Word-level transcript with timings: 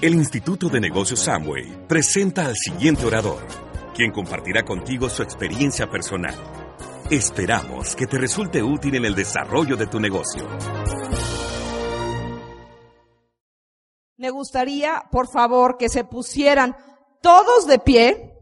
El 0.00 0.14
Instituto 0.14 0.68
de 0.68 0.78
Negocios 0.78 1.24
Samway 1.24 1.88
presenta 1.88 2.46
al 2.46 2.54
siguiente 2.54 3.04
orador, 3.04 3.44
quien 3.96 4.12
compartirá 4.12 4.62
contigo 4.62 5.08
su 5.08 5.24
experiencia 5.24 5.90
personal. 5.90 6.36
Esperamos 7.10 7.96
que 7.96 8.06
te 8.06 8.16
resulte 8.16 8.62
útil 8.62 8.94
en 8.94 9.06
el 9.06 9.16
desarrollo 9.16 9.76
de 9.76 9.88
tu 9.88 9.98
negocio. 9.98 10.48
Me 14.16 14.30
gustaría, 14.30 15.02
por 15.10 15.28
favor, 15.28 15.76
que 15.76 15.88
se 15.88 16.04
pusieran 16.04 16.76
todos 17.20 17.66
de 17.66 17.80
pie 17.80 18.34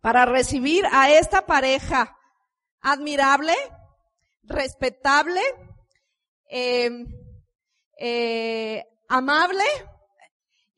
para 0.00 0.26
recibir 0.26 0.84
a 0.90 1.08
esta 1.08 1.46
pareja 1.46 2.16
admirable, 2.80 3.54
respetable, 4.42 5.40
eh, 6.50 6.90
eh, 7.96 8.84
amable 9.08 9.64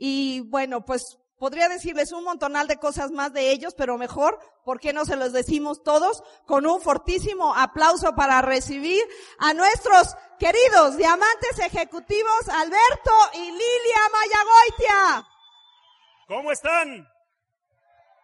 y 0.05 0.41
bueno, 0.41 0.84
pues 0.84 1.16
podría 1.38 1.69
decirles 1.69 2.10
un 2.10 2.24
montonal 2.24 2.66
de 2.66 2.77
cosas 2.77 3.12
más 3.12 3.33
de 3.33 3.52
ellos, 3.52 3.73
pero 3.77 3.98
mejor, 3.98 4.37
¿por 4.65 4.80
qué 4.80 4.93
no 4.93 5.05
se 5.05 5.15
los 5.15 5.33
decimos 5.33 5.84
todos 5.84 6.24
con 6.45 6.66
un 6.66 6.80
fortísimo 6.80 7.55
aplauso 7.55 8.12
para 8.16 8.43
recibir 8.43 9.01
a 9.38 9.55
nuestros 9.55 10.16
queridos 10.41 10.96
diamantes 10.96 11.57
ejecutivos 11.60 12.48
Alberto 12.48 13.12
y 13.34 13.45
Lilia 13.45 14.02
Mayagoitia? 14.12 15.29
¿Cómo 16.27 16.51
están? 16.51 17.09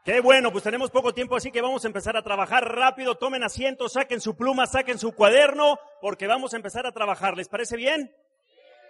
Qué 0.05 0.21
bueno, 0.21 0.51
pues 0.51 0.65
tenemos 0.65 0.91
poco 0.91 1.15
tiempo, 1.15 1.37
así 1.37 1.53
que 1.53 1.61
vamos 1.61 1.85
a 1.85 1.87
empezar 1.87 2.17
a 2.17 2.25
trabajar 2.25 2.65
rápido. 2.65 3.15
Tomen 3.19 3.45
asiento, 3.45 3.89
saquen 3.89 4.21
su 4.21 4.37
pluma, 4.37 4.67
saquen 4.67 4.99
su 4.99 5.13
cuaderno, 5.13 5.79
porque 6.01 6.27
vamos 6.27 6.55
a 6.55 6.57
empezar 6.57 6.89
a 6.89 6.93
trabajar. 6.93 7.37
¿Les 7.37 7.49
parece 7.49 7.77
bien? 7.77 8.13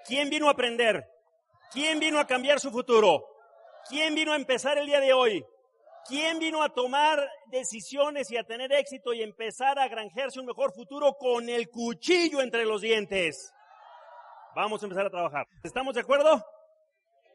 ¿Quién 0.07 0.31
vino 0.31 0.49
a 0.49 0.53
aprender? 0.53 1.18
¿Quién 1.71 2.01
vino 2.01 2.19
a 2.19 2.27
cambiar 2.27 2.61
su 2.61 2.71
futuro? 2.71 3.25
¿Quién 3.89 4.15
vino 4.15 4.33
a 4.33 4.37
empezar 4.37 4.79
el 4.79 4.87
día 4.87 5.01
de 5.01 5.13
hoy? 5.13 5.45
¿Quién 6.07 6.39
vino 6.39 6.63
a 6.63 6.73
tomar 6.73 7.29
decisiones 7.47 8.31
y 8.31 8.39
a 8.39 8.45
tener 8.45 8.73
éxito 8.73 9.13
y 9.13 9.23
empezar 9.23 9.79
a 9.79 9.89
granjearse 9.89 10.41
un 10.41 10.47
mejor 10.47 10.73
futuro 10.73 11.15
con 11.19 11.49
el 11.51 11.69
cuchillo 11.69 12.41
entre 12.41 12.65
los 12.65 12.81
dientes? 12.81 13.53
Vamos 14.57 14.83
a 14.83 14.87
empezar 14.87 15.07
a 15.07 15.11
trabajar. 15.11 15.47
¿Estamos 15.63 15.95
de 15.95 16.01
acuerdo? 16.01 16.43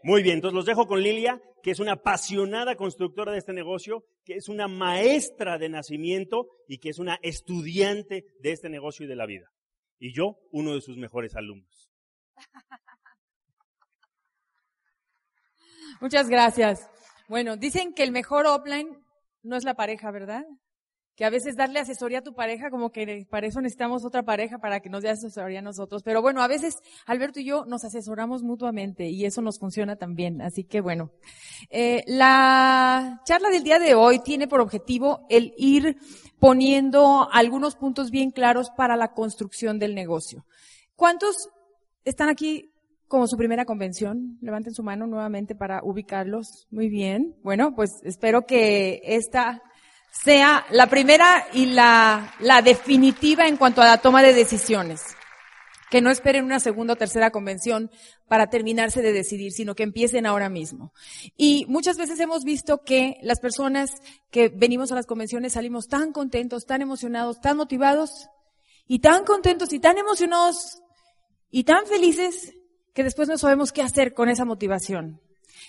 Muy 0.02 0.24
bien, 0.24 0.36
entonces 0.36 0.56
los 0.56 0.66
dejo 0.66 0.88
con 0.88 1.02
Lilia, 1.02 1.40
que 1.62 1.72
es 1.72 1.80
una 1.80 1.94
apasionada 1.94 2.76
constructora 2.76 3.32
de 3.32 3.38
este 3.38 3.54
negocio, 3.54 4.04
que 4.26 4.34
es 4.34 4.50
una 4.50 4.68
maestra 4.68 5.58
de 5.58 5.70
nacimiento 5.70 6.48
y 6.68 6.80
que 6.80 6.90
es 6.90 7.00
una 7.00 7.20
estudiante 7.22 8.26
de 8.40 8.52
este 8.52 8.70
negocio 8.70 9.06
y 9.06 9.10
de 9.10 9.16
la 9.16 9.28
vida. 9.28 9.52
Y 10.00 10.14
yo, 10.14 10.40
uno 10.52 10.74
de 10.74 10.82
sus 10.82 10.98
mejores 10.98 11.36
alumnos. 11.36 11.92
Muchas 16.02 16.30
gracias. 16.30 16.88
Bueno, 17.28 17.58
dicen 17.58 17.94
que 17.94 18.04
el 18.04 18.12
mejor 18.12 18.46
offline 18.46 19.04
no 19.42 19.56
es 19.56 19.64
la 19.64 19.76
pareja, 19.76 20.12
¿verdad? 20.12 20.46
Que 21.16 21.26
a 21.26 21.30
veces 21.30 21.56
darle 21.56 21.80
asesoría 21.80 22.20
a 22.20 22.24
tu 22.24 22.34
pareja, 22.34 22.72
como 22.72 22.92
que 22.92 23.28
para 23.30 23.46
eso 23.46 23.62
necesitamos 23.62 24.04
otra 24.04 24.24
pareja 24.24 24.58
para 24.58 24.80
que 24.80 24.90
nos 24.90 25.04
dé 25.04 25.10
asesoría 25.10 25.60
a 25.60 25.62
nosotros. 25.62 26.02
Pero 26.04 26.22
bueno, 26.22 26.42
a 26.42 26.48
veces 26.48 26.78
Alberto 27.06 27.40
y 27.40 27.46
yo 27.46 27.66
nos 27.66 27.84
asesoramos 27.84 28.42
mutuamente 28.42 29.10
y 29.10 29.26
eso 29.26 29.42
nos 29.42 29.60
funciona 29.60 29.96
también. 29.96 30.42
Así 30.42 30.64
que 30.64 30.82
bueno, 30.82 31.12
eh, 31.70 32.04
la 32.08 33.22
charla 33.26 33.50
del 33.50 33.64
día 33.64 33.80
de 33.80 33.94
hoy 33.94 34.20
tiene 34.20 34.48
por 34.48 34.60
objetivo 34.60 35.28
el 35.30 35.54
ir 35.56 35.98
poniendo 36.40 37.30
algunos 37.32 37.76
puntos 37.76 38.10
bien 38.10 38.32
claros 38.32 38.72
para 38.72 38.98
la 38.98 39.14
construcción 39.14 39.78
del 39.78 39.94
negocio. 39.94 40.46
¿Cuántos 40.96 41.50
están 42.06 42.30
aquí 42.30 42.73
como 43.14 43.28
su 43.28 43.38
primera 43.38 43.66
convención. 43.66 44.40
Levanten 44.42 44.74
su 44.74 44.82
mano 44.82 45.06
nuevamente 45.06 45.54
para 45.54 45.84
ubicarlos. 45.84 46.66
Muy 46.72 46.90
bien. 46.90 47.36
Bueno, 47.44 47.76
pues 47.76 47.92
espero 48.02 48.48
que 48.48 49.02
esta 49.04 49.62
sea 50.12 50.66
la 50.72 50.88
primera 50.88 51.46
y 51.54 51.68
la, 51.68 52.34
la 52.40 52.64
definitiva 52.64 53.48
en 53.48 53.58
cuanto 53.58 53.84
a 53.84 53.86
la 53.86 54.00
toma 54.00 54.24
de 54.24 54.34
decisiones. 54.34 55.04
Que 55.92 56.02
no 56.02 56.10
esperen 56.10 56.44
una 56.44 56.60
segunda 56.60 56.94
o 56.94 56.96
tercera 56.96 57.30
convención 57.30 57.92
para 58.28 58.48
terminarse 58.48 59.04
de 59.04 59.14
decidir, 59.14 59.52
sino 59.52 59.76
que 59.76 59.84
empiecen 59.84 60.26
ahora 60.26 60.50
mismo. 60.50 60.92
Y 61.38 61.68
muchas 61.68 61.98
veces 61.98 62.20
hemos 62.20 62.44
visto 62.44 62.80
que 62.80 63.18
las 63.22 63.40
personas 63.40 63.92
que 64.32 64.50
venimos 64.50 64.92
a 64.92 64.96
las 64.96 65.06
convenciones 65.06 65.54
salimos 65.54 65.86
tan 65.88 66.14
contentos, 66.14 66.66
tan 66.66 66.82
emocionados, 66.82 67.40
tan 67.42 67.58
motivados, 67.58 68.28
y 68.88 69.00
tan 69.02 69.24
contentos 69.24 69.72
y 69.72 69.80
tan 69.80 70.00
emocionados 70.00 70.80
y 71.52 71.64
tan 71.64 71.86
felices 71.86 72.54
que 72.94 73.04
después 73.04 73.28
no 73.28 73.38
sabemos 73.38 73.72
qué 73.72 73.82
hacer 73.82 74.14
con 74.14 74.30
esa 74.30 74.46
motivación. 74.46 75.20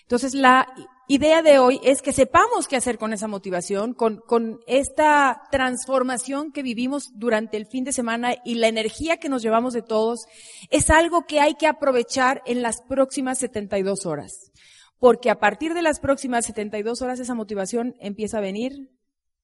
Entonces, 0.02 0.34
la 0.34 0.66
idea 1.08 1.42
de 1.42 1.58
hoy 1.58 1.80
es 1.82 2.02
que 2.02 2.12
sepamos 2.12 2.68
qué 2.68 2.76
hacer 2.76 2.98
con 2.98 3.12
esa 3.12 3.28
motivación, 3.28 3.94
con, 3.94 4.18
con 4.18 4.60
esta 4.66 5.42
transformación 5.50 6.52
que 6.52 6.62
vivimos 6.62 7.10
durante 7.14 7.56
el 7.56 7.66
fin 7.66 7.84
de 7.84 7.92
semana 7.92 8.34
y 8.44 8.56
la 8.56 8.68
energía 8.68 9.18
que 9.18 9.28
nos 9.28 9.42
llevamos 9.42 9.72
de 9.74 9.82
todos, 9.82 10.26
es 10.70 10.90
algo 10.90 11.26
que 11.26 11.40
hay 11.40 11.54
que 11.54 11.66
aprovechar 11.66 12.42
en 12.46 12.62
las 12.62 12.82
próximas 12.82 13.38
72 13.38 14.06
horas. 14.06 14.52
Porque 14.98 15.30
a 15.30 15.38
partir 15.38 15.74
de 15.74 15.82
las 15.82 16.00
próximas 16.00 16.46
72 16.46 17.02
horas 17.02 17.20
esa 17.20 17.34
motivación 17.34 17.94
empieza 17.98 18.38
a 18.38 18.42
venir 18.42 18.90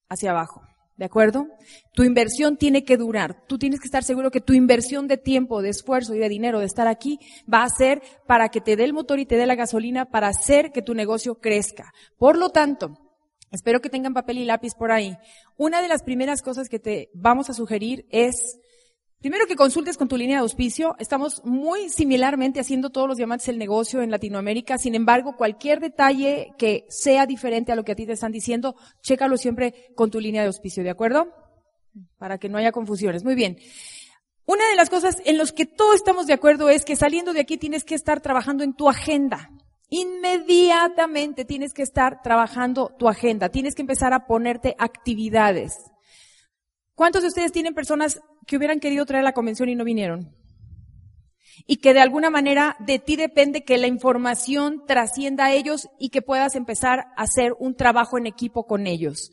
hacia 0.08 0.30
abajo. 0.30 0.62
¿De 1.00 1.06
acuerdo? 1.06 1.48
Tu 1.94 2.02
inversión 2.04 2.58
tiene 2.58 2.84
que 2.84 2.98
durar. 2.98 3.46
Tú 3.46 3.56
tienes 3.56 3.80
que 3.80 3.86
estar 3.86 4.04
seguro 4.04 4.30
que 4.30 4.42
tu 4.42 4.52
inversión 4.52 5.08
de 5.08 5.16
tiempo, 5.16 5.62
de 5.62 5.70
esfuerzo 5.70 6.14
y 6.14 6.18
de 6.18 6.28
dinero 6.28 6.60
de 6.60 6.66
estar 6.66 6.86
aquí 6.86 7.18
va 7.50 7.62
a 7.62 7.70
ser 7.70 8.02
para 8.26 8.50
que 8.50 8.60
te 8.60 8.76
dé 8.76 8.84
el 8.84 8.92
motor 8.92 9.18
y 9.18 9.24
te 9.24 9.38
dé 9.38 9.46
la 9.46 9.54
gasolina 9.54 10.10
para 10.10 10.28
hacer 10.28 10.72
que 10.72 10.82
tu 10.82 10.92
negocio 10.92 11.36
crezca. 11.36 11.90
Por 12.18 12.36
lo 12.36 12.50
tanto, 12.50 12.98
espero 13.50 13.80
que 13.80 13.88
tengan 13.88 14.12
papel 14.12 14.36
y 14.36 14.44
lápiz 14.44 14.74
por 14.74 14.92
ahí. 14.92 15.16
Una 15.56 15.80
de 15.80 15.88
las 15.88 16.02
primeras 16.02 16.42
cosas 16.42 16.68
que 16.68 16.78
te 16.78 17.08
vamos 17.14 17.48
a 17.48 17.54
sugerir 17.54 18.04
es 18.10 18.58
Primero 19.20 19.46
que 19.46 19.54
consultes 19.54 19.98
con 19.98 20.08
tu 20.08 20.16
línea 20.16 20.38
de 20.38 20.42
auspicio. 20.42 20.96
Estamos 20.98 21.44
muy 21.44 21.90
similarmente 21.90 22.58
haciendo 22.58 22.88
todos 22.88 23.06
los 23.06 23.18
diamantes 23.18 23.48
del 23.48 23.58
negocio 23.58 24.00
en 24.00 24.10
Latinoamérica. 24.10 24.78
Sin 24.78 24.94
embargo, 24.94 25.36
cualquier 25.36 25.78
detalle 25.78 26.54
que 26.56 26.86
sea 26.88 27.26
diferente 27.26 27.70
a 27.70 27.76
lo 27.76 27.84
que 27.84 27.92
a 27.92 27.94
ti 27.94 28.06
te 28.06 28.12
están 28.12 28.32
diciendo, 28.32 28.76
chécalo 29.02 29.36
siempre 29.36 29.92
con 29.94 30.10
tu 30.10 30.20
línea 30.20 30.40
de 30.40 30.46
auspicio, 30.46 30.82
¿de 30.82 30.88
acuerdo? 30.88 31.34
Para 32.16 32.38
que 32.38 32.48
no 32.48 32.56
haya 32.56 32.72
confusiones. 32.72 33.22
Muy 33.22 33.34
bien. 33.34 33.58
Una 34.46 34.66
de 34.70 34.76
las 34.76 34.88
cosas 34.88 35.18
en 35.26 35.36
las 35.36 35.52
que 35.52 35.66
todos 35.66 35.96
estamos 35.96 36.26
de 36.26 36.32
acuerdo 36.32 36.70
es 36.70 36.86
que 36.86 36.96
saliendo 36.96 37.34
de 37.34 37.40
aquí 37.40 37.58
tienes 37.58 37.84
que 37.84 37.96
estar 37.96 38.22
trabajando 38.22 38.64
en 38.64 38.72
tu 38.72 38.88
agenda. 38.88 39.50
Inmediatamente 39.90 41.44
tienes 41.44 41.74
que 41.74 41.82
estar 41.82 42.22
trabajando 42.22 42.94
tu 42.98 43.06
agenda. 43.06 43.50
Tienes 43.50 43.74
que 43.74 43.82
empezar 43.82 44.14
a 44.14 44.26
ponerte 44.26 44.76
actividades. 44.78 45.76
¿Cuántos 46.94 47.20
de 47.22 47.28
ustedes 47.28 47.52
tienen 47.52 47.74
personas 47.74 48.20
que 48.50 48.56
hubieran 48.56 48.80
querido 48.80 49.06
traer 49.06 49.22
la 49.22 49.32
convención 49.32 49.68
y 49.68 49.76
no 49.76 49.84
vinieron? 49.84 50.34
Y 51.68 51.76
que 51.76 51.94
de 51.94 52.00
alguna 52.00 52.30
manera 52.30 52.74
de 52.80 52.98
ti 52.98 53.14
depende 53.14 53.62
que 53.62 53.78
la 53.78 53.86
información 53.86 54.82
trascienda 54.88 55.44
a 55.44 55.52
ellos 55.52 55.88
y 56.00 56.08
que 56.08 56.20
puedas 56.20 56.56
empezar 56.56 57.06
a 57.16 57.22
hacer 57.22 57.54
un 57.60 57.76
trabajo 57.76 58.18
en 58.18 58.26
equipo 58.26 58.66
con 58.66 58.88
ellos. 58.88 59.30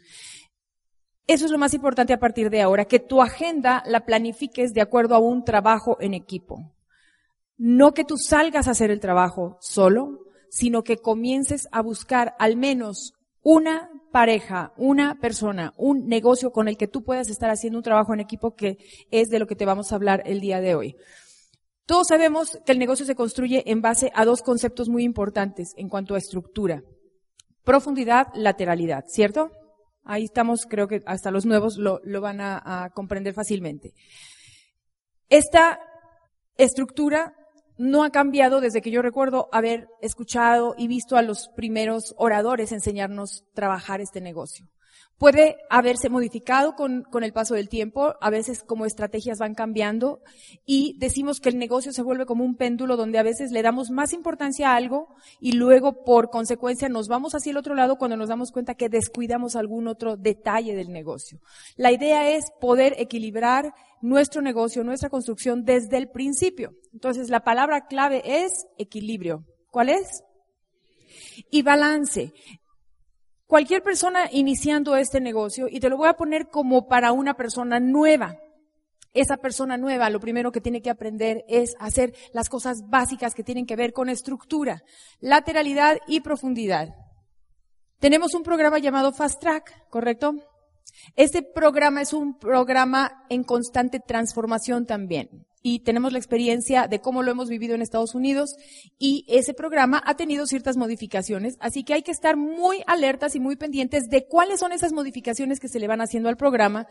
Eso 1.26 1.46
es 1.46 1.52
lo 1.52 1.58
más 1.58 1.74
importante 1.74 2.14
a 2.14 2.20
partir 2.20 2.52
de 2.52 2.62
ahora, 2.62 2.86
que 2.86 3.00
tu 3.00 3.24
agenda 3.24 3.82
la 3.88 4.06
planifiques 4.06 4.76
de 4.76 4.82
acuerdo 4.82 5.16
a 5.16 5.20
un 5.20 5.44
trabajo 5.44 5.98
en 6.00 6.14
equipo. 6.14 6.76
No 7.58 7.96
que 7.96 8.06
tú 8.06 8.18
salgas 8.18 8.68
a 8.68 8.72
hacer 8.72 8.92
el 8.92 9.00
trabajo 9.00 9.58
solo, 9.62 10.20
sino 10.52 10.84
que 10.84 10.98
comiences 10.98 11.68
a 11.72 11.82
buscar 11.82 12.36
al 12.38 12.56
menos 12.56 13.16
una 13.42 13.90
pareja, 14.12 14.74
una 14.78 15.20
persona, 15.20 15.74
un 15.78 16.08
negocio 16.08 16.52
con 16.52 16.68
el 16.68 16.78
que 16.78 16.88
tú 16.88 17.04
puedas 17.04 17.30
estar 17.30 17.50
haciendo 17.50 17.80
un 17.80 17.84
trabajo 17.84 18.14
en 18.14 18.20
equipo 18.20 18.56
que 18.56 18.78
es 19.12 19.30
de 19.30 19.40
lo 19.40 19.48
que 19.48 19.56
te 19.56 19.66
vamos 19.66 19.92
a 19.92 19.96
hablar 19.96 20.24
el 20.26 20.40
día 20.40 20.62
de 20.62 20.76
hoy. 20.76 20.96
Todos 21.86 22.08
sabemos 22.10 22.60
que 22.66 22.74
el 22.74 22.80
negocio 22.80 23.06
se 23.06 23.16
construye 23.16 23.64
en 23.72 23.82
base 23.82 24.12
a 24.14 24.26
dos 24.26 24.42
conceptos 24.42 24.90
muy 24.90 25.04
importantes 25.04 25.74
en 25.78 25.88
cuanto 25.88 26.16
a 26.16 26.18
estructura. 26.18 26.84
Profundidad, 27.64 28.28
lateralidad, 28.36 29.06
¿cierto? 29.08 29.52
Ahí 30.04 30.26
estamos, 30.26 30.66
creo 30.66 30.88
que 30.88 31.02
hasta 31.06 31.32
los 31.32 31.46
nuevos 31.46 31.78
lo, 31.78 32.02
van 32.22 32.42
a, 32.42 32.92
comprender 32.94 33.34
fácilmente. 33.34 33.94
Esta 35.30 35.80
estructura 36.58 37.34
no 37.78 38.04
ha 38.04 38.10
cambiado 38.12 38.62
desde 38.62 38.82
que 38.82 38.92
yo 38.92 39.02
recuerdo 39.02 39.50
haber 39.52 39.88
escuchado 40.02 40.76
y 40.78 40.88
visto 40.88 41.18
a 41.18 41.22
los 41.22 41.50
primeros 41.50 42.16
oradores 42.18 42.72
enseñarnos 42.72 43.46
trabajar 43.54 44.02
este 44.02 44.22
negocio. 44.22 44.68
Puede 45.18 45.58
haberse 45.70 46.10
modificado 46.10 46.76
con, 46.76 47.04
con, 47.04 47.24
el 47.24 47.34
paso 47.34 47.56
del 47.56 47.70
tiempo, 47.70 48.16
a 48.22 48.30
veces 48.30 48.64
como 48.64 48.86
estrategias 48.86 49.40
van 49.40 49.56
cambiando 49.56 50.22
y 50.66 50.96
decimos 51.00 51.40
que 51.40 51.50
el 51.50 51.58
negocio 51.58 51.92
se 51.92 52.04
vuelve 52.04 52.26
como 52.26 52.44
un 52.44 52.56
péndulo 52.56 52.98
donde 52.98 53.18
a 53.18 53.24
veces 53.24 53.52
le 53.52 53.64
damos 53.64 53.90
más 53.90 54.14
importancia 54.14 54.72
a 54.72 54.76
algo 54.76 55.16
y 55.40 55.54
luego 55.54 56.04
por 56.04 56.30
consecuencia 56.30 56.88
nos 56.88 57.08
vamos 57.08 57.34
hacia 57.34 57.50
el 57.50 57.58
otro 57.58 57.74
lado 57.74 57.98
cuando 57.98 58.16
nos 58.16 58.30
damos 58.30 58.52
cuenta 58.52 58.76
que 58.76 58.90
descuidamos 58.90 59.56
algún 59.56 59.88
otro 59.88 60.18
detalle 60.18 60.76
del 60.76 60.92
negocio. 60.92 61.40
La 61.76 61.92
idea 61.92 62.30
es 62.30 62.46
poder 62.62 62.94
equilibrar 62.98 63.74
nuestro 64.02 64.42
negocio, 64.42 64.84
nuestra 64.84 65.10
construcción 65.10 65.66
desde 65.66 65.98
el 65.98 66.10
principio. 66.10 66.74
Entonces 66.94 67.30
la 67.30 67.44
palabra 67.44 67.88
clave 67.88 68.22
es 68.24 68.68
equilibrio. 68.78 69.46
¿Cuál 69.72 69.90
es? 69.90 70.24
y 71.52 71.62
balance. 71.62 72.34
Cualquier 73.48 73.82
persona 73.82 74.30
iniciando 74.32 74.98
este 74.98 75.22
negocio, 75.22 75.68
y 75.70 75.80
te 75.80 75.90
lo 75.90 75.96
voy 75.98 76.10
a 76.10 76.18
poner 76.18 76.50
como 76.50 76.88
para 76.88 77.14
una 77.14 77.36
persona 77.36 77.80
nueva, 77.80 78.36
esa 79.14 79.38
persona 79.38 79.78
nueva 79.78 80.10
lo 80.10 80.20
primero 80.20 80.52
que 80.52 80.62
tiene 80.62 80.82
que 80.82 80.90
aprender 80.90 81.44
es 81.48 81.74
hacer 81.80 82.14
las 82.34 82.50
cosas 82.50 82.90
básicas 82.90 83.34
que 83.34 83.44
tienen 83.44 83.66
que 83.66 83.78
ver 83.78 83.94
con 83.94 84.10
estructura, 84.10 84.84
lateralidad 85.22 85.98
y 86.08 86.20
profundidad. 86.20 86.90
Tenemos 88.00 88.36
un 88.36 88.44
programa 88.44 88.80
llamado 88.80 89.14
Fast 89.14 89.40
Track, 89.40 89.90
¿correcto? 89.90 90.36
Este 91.16 91.42
programa 91.42 92.02
es 92.02 92.14
un 92.14 92.38
programa 92.38 93.24
en 93.30 93.44
constante 93.44 94.00
transformación 94.00 94.86
también. 94.86 95.47
Y 95.62 95.80
tenemos 95.80 96.12
la 96.12 96.20
experiencia 96.20 96.88
de 96.88 97.02
cómo 97.02 97.24
lo 97.24 97.32
hemos 97.32 97.50
vivido 97.50 97.76
en 97.76 97.82
Estados 97.82 98.16
Unidos 98.16 98.56
y 99.00 99.26
ese 99.28 99.54
programa 99.54 100.02
ha 100.06 100.16
tenido 100.16 100.46
ciertas 100.46 100.78
modificaciones, 100.78 101.58
así 101.60 101.84
que 101.84 101.94
hay 101.94 102.04
que 102.04 102.12
estar 102.12 102.38
muy 102.38 102.84
alertas 102.86 103.36
y 103.36 103.40
muy 103.40 103.56
pendientes 103.56 104.10
de 104.10 104.28
cuáles 104.28 104.60
son 104.60 104.72
esas 104.72 104.94
modificaciones 104.94 105.60
que 105.60 105.68
se 105.68 105.80
le 105.80 105.88
van 105.88 106.02
haciendo 106.02 106.30
al 106.30 106.38
programa 106.38 106.88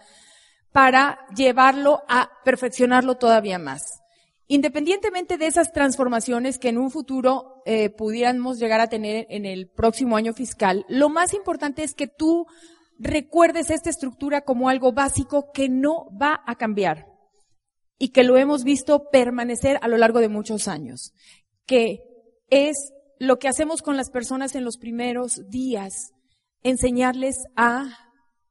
para 0.73 1.19
llevarlo 1.35 2.03
a 2.09 2.31
perfeccionarlo 2.45 3.17
todavía 3.17 3.59
más. 3.59 4.03
Independientemente 4.49 5.39
de 5.39 5.47
esas 5.47 5.73
transformaciones 5.73 6.59
que 6.59 6.69
en 6.69 6.79
un 6.79 6.91
futuro 6.91 7.63
eh, 7.67 7.91
pudiéramos 7.91 8.59
llegar 8.59 8.81
a 8.81 8.89
tener 8.89 9.27
en 9.31 9.45
el 9.45 9.69
próximo 9.69 10.17
año 10.17 10.35
fiscal, 10.35 10.85
lo 10.89 11.09
más 11.09 11.35
importante 11.35 11.83
es 11.83 11.95
que 11.95 12.07
tú 12.07 12.47
recuerdes 12.99 13.71
esta 13.71 13.91
estructura 13.91 14.43
como 14.43 14.69
algo 14.69 14.93
básico 14.93 15.51
que 15.53 15.69
no 15.69 16.09
va 16.21 16.43
a 16.47 16.57
cambiar 16.57 17.16
y 17.99 18.11
que 18.11 18.25
lo 18.25 18.37
hemos 18.37 18.65
visto 18.65 19.09
permanecer 19.11 19.79
a 19.83 19.89
lo 19.89 19.97
largo 19.97 20.21
de 20.21 20.29
muchos 20.29 20.69
años, 20.69 21.13
que 21.67 22.01
es 22.49 22.93
lo 23.19 23.39
que 23.39 23.49
hacemos 23.49 23.83
con 23.83 23.97
las 23.97 24.11
personas 24.11 24.55
en 24.55 24.65
los 24.65 24.77
primeros 24.77 25.41
días, 25.49 26.13
enseñarles 26.63 27.37
a 27.57 27.87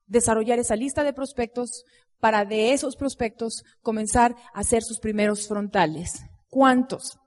desarrollar 0.07 0.59
esa 0.59 0.75
lista 0.75 1.03
de 1.03 1.13
prospectos, 1.13 1.83
para 2.19 2.45
de 2.45 2.73
esos 2.73 2.95
prospectos 2.95 3.63
comenzar 3.81 4.35
a 4.53 4.61
hacer 4.61 4.81
sus 4.83 4.99
primeros 4.99 5.47
frontales. 5.47 6.23
¿Cuántos? 6.49 7.19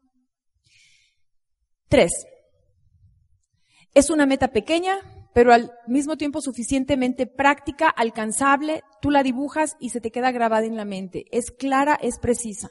Tres. 1.88 2.10
Es 3.94 4.10
una 4.10 4.26
meta 4.26 4.48
pequeña, 4.48 4.98
pero 5.38 5.52
al 5.52 5.70
mismo 5.86 6.16
tiempo 6.16 6.40
suficientemente 6.40 7.28
práctica, 7.28 7.88
alcanzable, 7.88 8.82
tú 9.00 9.12
la 9.12 9.22
dibujas 9.22 9.76
y 9.78 9.90
se 9.90 10.00
te 10.00 10.10
queda 10.10 10.32
grabada 10.32 10.66
en 10.66 10.74
la 10.74 10.84
mente. 10.84 11.26
Es 11.30 11.52
clara, 11.52 11.96
es 12.02 12.18
precisa. 12.18 12.70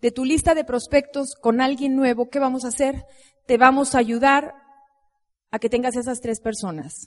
De 0.00 0.10
tu 0.10 0.24
lista 0.24 0.56
de 0.56 0.64
prospectos 0.64 1.36
con 1.40 1.60
alguien 1.60 1.94
nuevo, 1.94 2.28
¿qué 2.28 2.40
vamos 2.40 2.64
a 2.64 2.70
hacer? 2.70 3.04
Te 3.46 3.56
vamos 3.56 3.94
a 3.94 3.98
ayudar 3.98 4.52
a 5.52 5.60
que 5.60 5.68
tengas 5.68 5.94
esas 5.94 6.20
tres 6.20 6.40
personas 6.40 7.06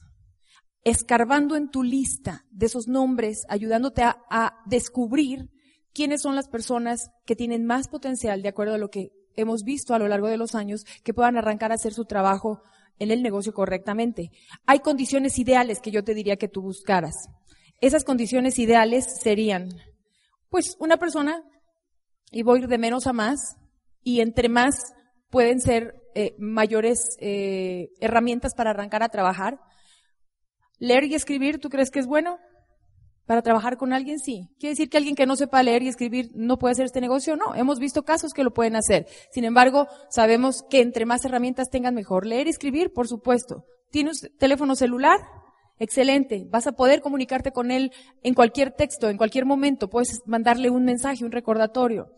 escarbando 0.85 1.57
en 1.57 1.69
tu 1.69 1.83
lista 1.83 2.45
de 2.51 2.67
esos 2.67 2.87
nombres, 2.87 3.43
ayudándote 3.49 4.01
a, 4.01 4.63
descubrir 4.65 5.49
quiénes 5.93 6.21
son 6.21 6.37
las 6.37 6.47
personas 6.47 7.09
que 7.25 7.35
tienen 7.35 7.65
más 7.65 7.89
potencial, 7.89 8.41
de 8.41 8.47
acuerdo 8.47 8.75
a 8.75 8.77
lo 8.77 8.87
que 8.87 9.09
hemos 9.35 9.63
visto 9.63 9.93
a 9.93 9.99
lo 9.99 10.07
largo 10.07 10.29
de 10.29 10.37
los 10.37 10.55
años, 10.55 10.85
que 11.03 11.13
puedan 11.13 11.35
arrancar 11.35 11.73
a 11.73 11.75
hacer 11.75 11.93
su 11.93 12.05
trabajo 12.05 12.61
en 12.99 13.11
el 13.11 13.21
negocio 13.21 13.53
correctamente. 13.53 14.31
Hay 14.65 14.79
condiciones 14.79 15.37
ideales 15.39 15.79
que 15.79 15.91
yo 15.91 16.03
te 16.03 16.13
diría 16.13 16.37
que 16.37 16.47
tú 16.47 16.61
buscaras. 16.61 17.15
Esas 17.81 18.03
condiciones 18.03 18.57
ideales 18.59 19.05
serían, 19.21 19.69
pues, 20.49 20.75
una 20.79 20.97
persona, 20.97 21.43
y 22.31 22.43
voy 22.43 22.65
de 22.65 22.77
menos 22.77 23.07
a 23.07 23.13
más, 23.13 23.57
y 24.03 24.21
entre 24.21 24.49
más 24.49 24.93
pueden 25.29 25.59
ser 25.59 25.95
eh, 26.15 26.35
mayores 26.37 27.17
eh, 27.19 27.89
herramientas 27.99 28.53
para 28.55 28.71
arrancar 28.71 29.03
a 29.03 29.09
trabajar, 29.09 29.59
¿Leer 30.79 31.05
y 31.05 31.15
escribir, 31.15 31.59
tú 31.59 31.69
crees 31.69 31.89
que 31.89 31.99
es 31.99 32.05
bueno? 32.05 32.37
Para 33.25 33.41
trabajar 33.41 33.77
con 33.77 33.91
alguien, 33.91 34.19
sí. 34.19 34.49
¿Quiere 34.59 34.73
decir 34.73 34.89
que 34.89 34.97
alguien 34.97 35.15
que 35.15 35.25
no 35.25 35.35
sepa 35.35 35.63
leer 35.63 35.81
y 35.81 35.87
escribir 35.87 36.29
no 36.35 36.57
puede 36.59 36.73
hacer 36.73 36.85
este 36.85 37.01
negocio? 37.01 37.35
No, 37.35 37.55
hemos 37.55 37.79
visto 37.79 38.03
casos 38.03 38.33
que 38.33 38.43
lo 38.43 38.53
pueden 38.53 38.75
hacer. 38.75 39.07
Sin 39.31 39.45
embargo, 39.45 39.87
sabemos 40.09 40.63
que 40.69 40.81
entre 40.81 41.05
más 41.05 41.25
herramientas 41.25 41.69
tengan 41.69 41.95
mejor. 41.95 42.27
Leer 42.27 42.47
y 42.47 42.51
escribir, 42.51 42.93
por 42.93 43.07
supuesto. 43.07 43.65
¿Tienes 43.89 44.29
teléfono 44.37 44.75
celular? 44.75 45.19
Excelente. 45.79 46.45
Vas 46.49 46.67
a 46.67 46.73
poder 46.73 47.01
comunicarte 47.01 47.51
con 47.51 47.71
él 47.71 47.91
en 48.21 48.35
cualquier 48.35 48.71
texto, 48.71 49.09
en 49.09 49.17
cualquier 49.17 49.45
momento. 49.45 49.89
Puedes 49.89 50.21
mandarle 50.25 50.69
un 50.69 50.85
mensaje, 50.85 51.25
un 51.25 51.31
recordatorio. 51.31 52.11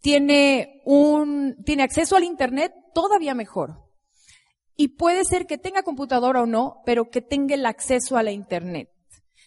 Tiene 0.00 0.80
un, 0.84 1.56
tiene 1.64 1.82
acceso 1.82 2.16
al 2.16 2.24
internet, 2.24 2.72
todavía 2.94 3.34
mejor. 3.34 3.84
Y 4.76 4.88
puede 4.88 5.24
ser 5.24 5.46
que 5.46 5.58
tenga 5.58 5.82
computadora 5.82 6.42
o 6.42 6.46
no, 6.46 6.82
pero 6.84 7.08
que 7.10 7.20
tenga 7.20 7.54
el 7.54 7.64
acceso 7.66 8.16
a 8.16 8.22
la 8.22 8.32
Internet. 8.32 8.90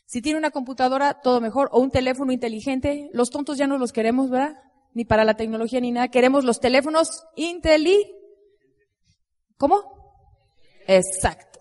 Si 0.07 0.21
tiene 0.21 0.39
una 0.39 0.51
computadora, 0.51 1.15
todo 1.21 1.42
mejor, 1.42 1.68
o 1.74 1.81
un 1.81 1.92
teléfono 1.92 2.31
inteligente, 2.31 3.09
los 3.12 3.30
tontos 3.30 3.57
ya 3.57 3.68
no 3.68 3.77
los 3.77 3.92
queremos, 3.92 4.30
¿verdad? 4.30 4.56
Ni 4.94 5.04
para 5.04 5.25
la 5.25 5.36
tecnología 5.36 5.81
ni 5.81 5.92
nada. 5.92 6.07
Queremos 6.07 6.45
los 6.45 6.62
teléfonos 6.62 7.25
inteli. 7.36 8.15
¿Cómo? 9.57 9.83
Exacto. 10.88 11.59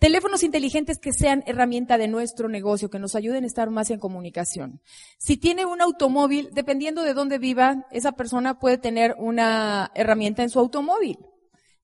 Teléfonos 0.00 0.42
inteligentes 0.42 0.98
que 0.98 1.12
sean 1.12 1.44
herramienta 1.46 1.96
de 1.96 2.08
nuestro 2.08 2.48
negocio, 2.48 2.90
que 2.90 2.98
nos 2.98 3.14
ayuden 3.14 3.44
a 3.44 3.46
estar 3.46 3.70
más 3.70 3.90
en 3.90 4.00
comunicación. 4.00 4.80
Si 5.16 5.36
tiene 5.36 5.64
un 5.64 5.80
automóvil, 5.80 6.50
dependiendo 6.52 7.04
de 7.04 7.14
dónde 7.14 7.38
viva, 7.38 7.86
esa 7.92 8.10
persona 8.10 8.58
puede 8.58 8.76
tener 8.76 9.14
una 9.18 9.92
herramienta 9.94 10.42
en 10.42 10.50
su 10.50 10.58
automóvil. 10.58 11.18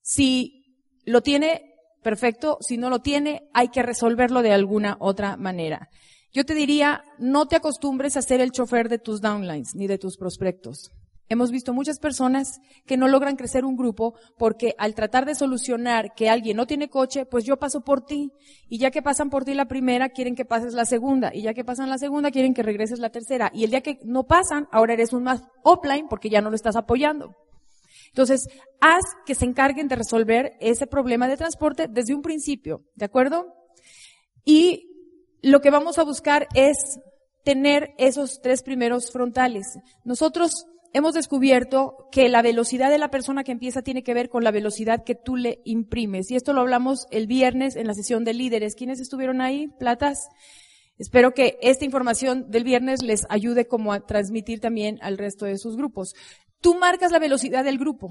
Si 0.01 0.75
lo 1.05 1.21
tiene, 1.21 1.70
perfecto. 2.03 2.57
Si 2.61 2.77
no 2.77 2.89
lo 2.89 2.99
tiene, 2.99 3.49
hay 3.53 3.69
que 3.69 3.83
resolverlo 3.83 4.41
de 4.41 4.51
alguna 4.51 4.97
otra 4.99 5.37
manera. 5.37 5.89
Yo 6.33 6.45
te 6.45 6.53
diría, 6.53 7.03
no 7.17 7.47
te 7.47 7.57
acostumbres 7.57 8.15
a 8.15 8.21
ser 8.21 8.39
el 8.39 8.51
chofer 8.51 8.87
de 8.87 8.99
tus 8.99 9.21
downlines 9.21 9.75
ni 9.75 9.87
de 9.87 9.97
tus 9.97 10.17
prospectos. 10.17 10.91
Hemos 11.31 11.49
visto 11.49 11.73
muchas 11.73 11.97
personas 11.97 12.59
que 12.85 12.97
no 12.97 13.07
logran 13.07 13.37
crecer 13.37 13.63
un 13.63 13.77
grupo 13.77 14.15
porque 14.37 14.75
al 14.77 14.95
tratar 14.95 15.25
de 15.25 15.33
solucionar 15.33 16.13
que 16.13 16.29
alguien 16.29 16.57
no 16.57 16.67
tiene 16.67 16.89
coche, 16.89 17.25
pues 17.25 17.45
yo 17.45 17.57
paso 17.57 17.85
por 17.85 18.05
ti. 18.05 18.33
Y 18.67 18.79
ya 18.79 18.91
que 18.91 19.01
pasan 19.01 19.29
por 19.29 19.45
ti 19.45 19.53
la 19.53 19.69
primera, 19.69 20.09
quieren 20.09 20.35
que 20.35 20.43
pases 20.43 20.73
la 20.73 20.83
segunda. 20.83 21.31
Y 21.33 21.43
ya 21.43 21.53
que 21.53 21.63
pasan 21.63 21.89
la 21.89 21.97
segunda, 21.97 22.31
quieren 22.31 22.53
que 22.53 22.63
regreses 22.63 22.99
la 22.99 23.11
tercera. 23.11 23.49
Y 23.53 23.63
el 23.63 23.69
día 23.69 23.79
que 23.79 23.99
no 24.03 24.25
pasan, 24.25 24.67
ahora 24.73 24.91
eres 24.93 25.13
un 25.13 25.23
más 25.23 25.41
offline 25.63 26.07
porque 26.09 26.29
ya 26.29 26.41
no 26.41 26.49
lo 26.49 26.55
estás 26.57 26.75
apoyando. 26.75 27.33
Entonces, 28.11 28.47
haz 28.81 29.03
que 29.25 29.35
se 29.35 29.45
encarguen 29.45 29.87
de 29.87 29.95
resolver 29.95 30.53
ese 30.59 30.85
problema 30.85 31.27
de 31.27 31.37
transporte 31.37 31.87
desde 31.89 32.13
un 32.13 32.21
principio, 32.21 32.83
¿de 32.95 33.05
acuerdo? 33.05 33.53
Y 34.43 34.89
lo 35.41 35.61
que 35.61 35.71
vamos 35.71 35.97
a 35.97 36.03
buscar 36.03 36.47
es 36.53 36.99
tener 37.43 37.93
esos 37.97 38.41
tres 38.41 38.63
primeros 38.63 39.11
frontales. 39.11 39.65
Nosotros 40.03 40.65
hemos 40.93 41.13
descubierto 41.13 42.09
que 42.11 42.29
la 42.29 42.41
velocidad 42.41 42.89
de 42.89 42.97
la 42.97 43.09
persona 43.09 43.43
que 43.43 43.51
empieza 43.51 43.81
tiene 43.81 44.03
que 44.03 44.13
ver 44.13 44.29
con 44.29 44.43
la 44.43 44.51
velocidad 44.51 45.03
que 45.03 45.15
tú 45.15 45.35
le 45.35 45.61
imprimes. 45.63 46.29
Y 46.29 46.35
esto 46.35 46.53
lo 46.53 46.61
hablamos 46.61 47.07
el 47.11 47.27
viernes 47.27 47.75
en 47.75 47.87
la 47.87 47.93
sesión 47.93 48.23
de 48.23 48.33
líderes. 48.33 48.75
¿Quiénes 48.75 48.99
estuvieron 48.99 49.41
ahí? 49.41 49.67
Platas. 49.79 50.27
Espero 50.97 51.33
que 51.33 51.57
esta 51.61 51.85
información 51.85 52.51
del 52.51 52.63
viernes 52.63 53.01
les 53.01 53.25
ayude 53.29 53.65
como 53.65 53.93
a 53.93 54.05
transmitir 54.05 54.59
también 54.59 54.99
al 55.01 55.17
resto 55.17 55.45
de 55.45 55.57
sus 55.57 55.75
grupos. 55.75 56.13
Tú 56.61 56.75
marcas 56.75 57.11
la 57.11 57.19
velocidad 57.19 57.63
del 57.63 57.79
grupo. 57.79 58.09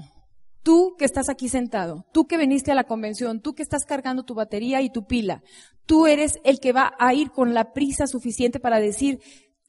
Tú 0.61 0.95
que 0.99 1.05
estás 1.05 1.29
aquí 1.29 1.49
sentado, 1.49 2.05
tú 2.11 2.27
que 2.27 2.37
viniste 2.37 2.71
a 2.71 2.75
la 2.75 2.83
convención, 2.83 3.41
tú 3.41 3.55
que 3.55 3.63
estás 3.63 3.83
cargando 3.85 4.23
tu 4.23 4.35
batería 4.35 4.81
y 4.81 4.91
tu 4.91 5.07
pila, 5.07 5.41
tú 5.87 6.05
eres 6.05 6.37
el 6.43 6.59
que 6.59 6.71
va 6.71 6.93
a 6.99 7.15
ir 7.15 7.31
con 7.31 7.55
la 7.55 7.73
prisa 7.73 8.05
suficiente 8.05 8.59
para 8.59 8.79
decir 8.79 9.19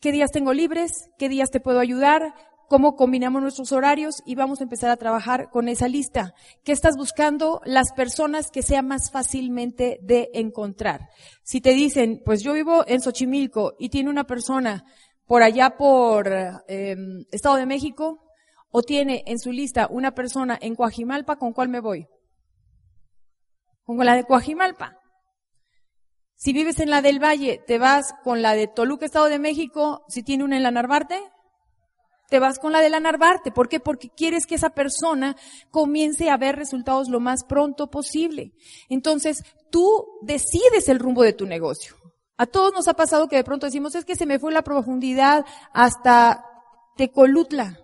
qué 0.00 0.12
días 0.12 0.32
tengo 0.32 0.52
libres, 0.52 1.08
qué 1.16 1.30
días 1.30 1.50
te 1.50 1.60
puedo 1.60 1.78
ayudar, 1.78 2.34
cómo 2.68 2.96
combinamos 2.96 3.40
nuestros 3.40 3.72
horarios 3.72 4.22
y 4.26 4.34
vamos 4.34 4.60
a 4.60 4.64
empezar 4.64 4.90
a 4.90 4.96
trabajar 4.96 5.48
con 5.50 5.68
esa 5.68 5.88
lista. 5.88 6.34
¿Qué 6.62 6.72
estás 6.72 6.96
buscando? 6.96 7.62
Las 7.64 7.92
personas 7.92 8.50
que 8.50 8.62
sea 8.62 8.82
más 8.82 9.10
fácilmente 9.10 9.98
de 10.02 10.28
encontrar. 10.34 11.08
Si 11.42 11.62
te 11.62 11.70
dicen, 11.70 12.20
pues 12.24 12.42
yo 12.42 12.52
vivo 12.52 12.84
en 12.86 13.00
Xochimilco 13.00 13.74
y 13.78 13.88
tiene 13.88 14.10
una 14.10 14.24
persona 14.24 14.84
por 15.26 15.42
allá 15.42 15.76
por 15.78 16.28
eh, 16.68 16.96
Estado 17.30 17.56
de 17.56 17.66
México, 17.66 18.31
o 18.72 18.82
tiene 18.82 19.22
en 19.26 19.38
su 19.38 19.52
lista 19.52 19.86
una 19.88 20.12
persona 20.12 20.58
en 20.60 20.74
Coajimalpa, 20.74 21.36
¿con 21.36 21.52
cuál 21.52 21.68
me 21.68 21.80
voy? 21.80 22.08
Con 23.84 23.98
la 23.98 24.16
de 24.16 24.24
Coajimalpa. 24.24 24.98
Si 26.34 26.52
vives 26.52 26.80
en 26.80 26.90
la 26.90 27.02
del 27.02 27.22
Valle, 27.22 27.62
te 27.66 27.78
vas 27.78 28.14
con 28.24 28.42
la 28.42 28.54
de 28.54 28.66
Toluca, 28.66 29.04
Estado 29.06 29.26
de 29.26 29.38
México. 29.38 30.04
Si 30.08 30.22
tiene 30.22 30.42
una 30.42 30.56
en 30.56 30.62
la 30.62 30.70
Narvarte, 30.70 31.20
te 32.30 32.38
vas 32.38 32.58
con 32.58 32.72
la 32.72 32.80
de 32.80 32.88
la 32.88 32.98
Narvarte. 32.98 33.52
¿Por 33.52 33.68
qué? 33.68 33.78
Porque 33.78 34.08
quieres 34.08 34.46
que 34.46 34.54
esa 34.54 34.70
persona 34.70 35.36
comience 35.70 36.30
a 36.30 36.38
ver 36.38 36.56
resultados 36.56 37.10
lo 37.10 37.20
más 37.20 37.44
pronto 37.44 37.90
posible. 37.90 38.54
Entonces, 38.88 39.44
tú 39.70 40.06
decides 40.22 40.88
el 40.88 40.98
rumbo 40.98 41.22
de 41.22 41.34
tu 41.34 41.46
negocio. 41.46 41.94
A 42.38 42.46
todos 42.46 42.72
nos 42.72 42.88
ha 42.88 42.94
pasado 42.94 43.28
que 43.28 43.36
de 43.36 43.44
pronto 43.44 43.66
decimos, 43.66 43.94
es 43.94 44.06
que 44.06 44.16
se 44.16 44.26
me 44.26 44.38
fue 44.38 44.50
la 44.50 44.62
profundidad 44.62 45.44
hasta 45.72 46.44
Tecolutla 46.96 47.82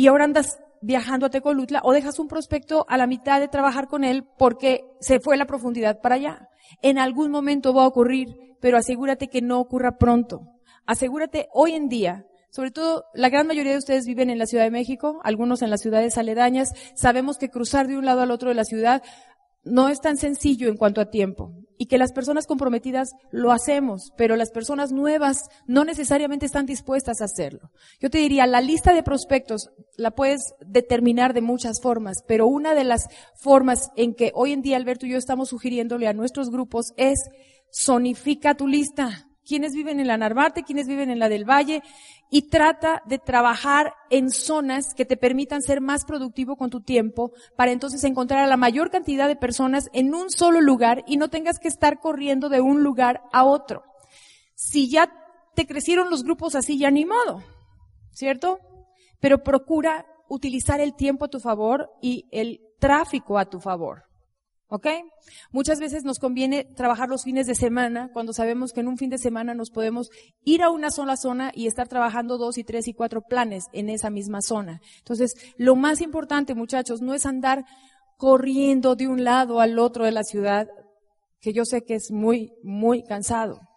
y 0.00 0.06
ahora 0.06 0.24
andas 0.24 0.58
viajando 0.80 1.26
a 1.26 1.28
Tecolutla 1.28 1.82
o 1.84 1.92
dejas 1.92 2.18
un 2.18 2.26
prospecto 2.26 2.86
a 2.88 2.96
la 2.96 3.06
mitad 3.06 3.38
de 3.38 3.48
trabajar 3.48 3.86
con 3.86 4.02
él 4.02 4.24
porque 4.38 4.82
se 4.98 5.20
fue 5.20 5.36
la 5.36 5.44
profundidad 5.44 6.00
para 6.00 6.14
allá. 6.14 6.48
En 6.80 6.98
algún 6.98 7.30
momento 7.30 7.74
va 7.74 7.82
a 7.82 7.88
ocurrir, 7.88 8.56
pero 8.62 8.78
asegúrate 8.78 9.28
que 9.28 9.42
no 9.42 9.60
ocurra 9.60 9.98
pronto. 9.98 10.40
Asegúrate 10.86 11.48
hoy 11.52 11.72
en 11.72 11.90
día 11.90 12.24
sobre 12.50 12.72
todo, 12.72 13.04
la 13.14 13.28
gran 13.28 13.46
mayoría 13.46 13.72
de 13.72 13.78
ustedes 13.78 14.06
viven 14.06 14.28
en 14.28 14.38
la 14.38 14.46
Ciudad 14.46 14.64
de 14.64 14.72
México, 14.72 15.20
algunos 15.22 15.62
en 15.62 15.70
las 15.70 15.82
ciudades 15.82 16.18
aledañas. 16.18 16.72
Sabemos 16.94 17.38
que 17.38 17.48
cruzar 17.48 17.86
de 17.86 17.96
un 17.96 18.04
lado 18.04 18.22
al 18.22 18.32
otro 18.32 18.48
de 18.48 18.56
la 18.56 18.64
ciudad 18.64 19.04
no 19.62 19.88
es 19.88 20.00
tan 20.00 20.16
sencillo 20.16 20.68
en 20.68 20.76
cuanto 20.76 21.00
a 21.00 21.10
tiempo 21.10 21.52
y 21.78 21.86
que 21.86 21.96
las 21.96 22.12
personas 22.12 22.46
comprometidas 22.46 23.12
lo 23.30 23.52
hacemos, 23.52 24.12
pero 24.18 24.36
las 24.36 24.50
personas 24.50 24.92
nuevas 24.92 25.48
no 25.66 25.84
necesariamente 25.84 26.44
están 26.44 26.66
dispuestas 26.66 27.20
a 27.20 27.24
hacerlo. 27.24 27.70
Yo 28.00 28.10
te 28.10 28.18
diría, 28.18 28.46
la 28.46 28.60
lista 28.60 28.92
de 28.92 29.02
prospectos 29.02 29.70
la 29.96 30.10
puedes 30.10 30.42
determinar 30.60 31.32
de 31.32 31.40
muchas 31.40 31.80
formas, 31.80 32.18
pero 32.28 32.46
una 32.46 32.74
de 32.74 32.84
las 32.84 33.08
formas 33.34 33.90
en 33.96 34.14
que 34.14 34.30
hoy 34.34 34.52
en 34.52 34.60
día 34.60 34.76
Alberto 34.76 35.06
y 35.06 35.12
yo 35.12 35.16
estamos 35.16 35.48
sugiriéndole 35.48 36.06
a 36.06 36.12
nuestros 36.12 36.50
grupos 36.50 36.92
es 36.98 37.18
sonifica 37.70 38.54
tu 38.54 38.66
lista 38.66 39.29
quiénes 39.50 39.74
viven 39.74 39.98
en 39.98 40.06
la 40.06 40.16
Narvarte, 40.16 40.62
quiénes 40.62 40.86
viven 40.86 41.10
en 41.10 41.18
la 41.18 41.28
del 41.28 41.44
Valle, 41.44 41.82
y 42.30 42.42
trata 42.42 43.02
de 43.06 43.18
trabajar 43.18 43.94
en 44.08 44.30
zonas 44.30 44.94
que 44.94 45.04
te 45.04 45.16
permitan 45.16 45.60
ser 45.60 45.80
más 45.80 46.04
productivo 46.04 46.54
con 46.54 46.70
tu 46.70 46.82
tiempo 46.82 47.32
para 47.56 47.72
entonces 47.72 48.04
encontrar 48.04 48.44
a 48.44 48.46
la 48.46 48.56
mayor 48.56 48.92
cantidad 48.92 49.26
de 49.26 49.34
personas 49.34 49.90
en 49.92 50.14
un 50.14 50.30
solo 50.30 50.60
lugar 50.60 51.02
y 51.08 51.16
no 51.16 51.30
tengas 51.30 51.58
que 51.58 51.66
estar 51.66 51.98
corriendo 51.98 52.48
de 52.48 52.60
un 52.60 52.84
lugar 52.84 53.22
a 53.32 53.42
otro. 53.42 53.82
Si 54.54 54.88
ya 54.88 55.12
te 55.56 55.66
crecieron 55.66 56.10
los 56.10 56.22
grupos 56.22 56.54
así, 56.54 56.78
ya 56.78 56.92
ni 56.92 57.04
modo, 57.04 57.42
¿cierto? 58.12 58.60
Pero 59.18 59.42
procura 59.42 60.06
utilizar 60.28 60.80
el 60.80 60.94
tiempo 60.94 61.24
a 61.24 61.28
tu 61.28 61.40
favor 61.40 61.90
y 62.00 62.28
el 62.30 62.60
tráfico 62.78 63.36
a 63.36 63.46
tu 63.46 63.58
favor. 63.58 64.04
¿Ok? 64.72 64.86
Muchas 65.50 65.80
veces 65.80 66.04
nos 66.04 66.20
conviene 66.20 66.64
trabajar 66.64 67.08
los 67.08 67.24
fines 67.24 67.48
de 67.48 67.56
semana 67.56 68.08
cuando 68.12 68.32
sabemos 68.32 68.72
que 68.72 68.80
en 68.80 68.88
un 68.88 68.96
fin 68.96 69.10
de 69.10 69.18
semana 69.18 69.52
nos 69.52 69.70
podemos 69.70 70.10
ir 70.44 70.62
a 70.62 70.70
una 70.70 70.92
sola 70.92 71.16
zona 71.16 71.50
y 71.54 71.66
estar 71.66 71.88
trabajando 71.88 72.38
dos 72.38 72.56
y 72.56 72.62
tres 72.62 72.86
y 72.86 72.94
cuatro 72.94 73.20
planes 73.20 73.64
en 73.72 73.90
esa 73.90 74.10
misma 74.10 74.42
zona. 74.42 74.80
Entonces, 74.98 75.34
lo 75.56 75.74
más 75.74 76.00
importante, 76.00 76.54
muchachos, 76.54 77.02
no 77.02 77.14
es 77.14 77.26
andar 77.26 77.64
corriendo 78.16 78.94
de 78.94 79.08
un 79.08 79.24
lado 79.24 79.60
al 79.60 79.76
otro 79.80 80.04
de 80.04 80.12
la 80.12 80.22
ciudad, 80.22 80.68
que 81.40 81.52
yo 81.52 81.64
sé 81.64 81.82
que 81.82 81.96
es 81.96 82.12
muy, 82.12 82.52
muy 82.62 83.02
cansado 83.02 83.69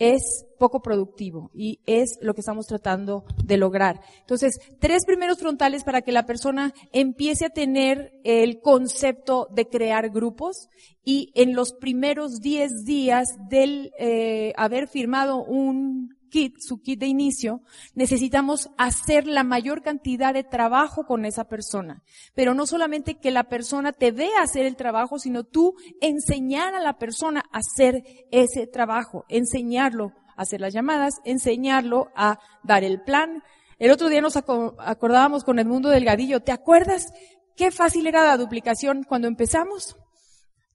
es 0.00 0.46
poco 0.58 0.82
productivo 0.82 1.50
y 1.54 1.78
es 1.86 2.18
lo 2.20 2.34
que 2.34 2.40
estamos 2.40 2.66
tratando 2.66 3.24
de 3.44 3.58
lograr. 3.58 4.00
Entonces, 4.20 4.58
tres 4.80 5.04
primeros 5.04 5.38
frontales 5.38 5.84
para 5.84 6.02
que 6.02 6.10
la 6.10 6.26
persona 6.26 6.74
empiece 6.92 7.46
a 7.46 7.50
tener 7.50 8.12
el 8.24 8.60
concepto 8.60 9.46
de 9.52 9.68
crear 9.68 10.10
grupos 10.10 10.68
y 11.04 11.30
en 11.34 11.54
los 11.54 11.74
primeros 11.74 12.40
diez 12.40 12.84
días 12.84 13.28
del 13.48 13.92
eh, 13.98 14.52
haber 14.56 14.88
firmado 14.88 15.44
un 15.44 16.16
kit, 16.30 16.54
su 16.58 16.80
kit 16.80 16.98
de 16.98 17.06
inicio, 17.06 17.60
necesitamos 17.94 18.70
hacer 18.78 19.26
la 19.26 19.44
mayor 19.44 19.82
cantidad 19.82 20.32
de 20.32 20.44
trabajo 20.44 21.04
con 21.04 21.24
esa 21.24 21.44
persona. 21.44 22.02
Pero 22.34 22.54
no 22.54 22.66
solamente 22.66 23.18
que 23.18 23.30
la 23.30 23.44
persona 23.44 23.92
te 23.92 24.12
vea 24.12 24.42
hacer 24.42 24.64
el 24.64 24.76
trabajo, 24.76 25.18
sino 25.18 25.44
tú 25.44 25.74
enseñar 26.00 26.74
a 26.74 26.80
la 26.80 26.96
persona 26.96 27.44
a 27.52 27.58
hacer 27.58 28.02
ese 28.30 28.66
trabajo, 28.66 29.26
enseñarlo 29.28 30.12
a 30.36 30.42
hacer 30.42 30.60
las 30.60 30.72
llamadas, 30.72 31.20
enseñarlo 31.24 32.08
a 32.16 32.38
dar 32.62 32.84
el 32.84 33.02
plan. 33.02 33.42
El 33.78 33.90
otro 33.90 34.08
día 34.08 34.22
nos 34.22 34.36
acordábamos 34.36 35.44
con 35.44 35.58
el 35.58 35.66
mundo 35.66 35.90
Delgadillo, 35.90 36.40
¿te 36.40 36.52
acuerdas 36.52 37.12
qué 37.56 37.70
fácil 37.70 38.06
era 38.06 38.24
la 38.24 38.36
duplicación 38.36 39.04
cuando 39.04 39.28
empezamos? 39.28 39.96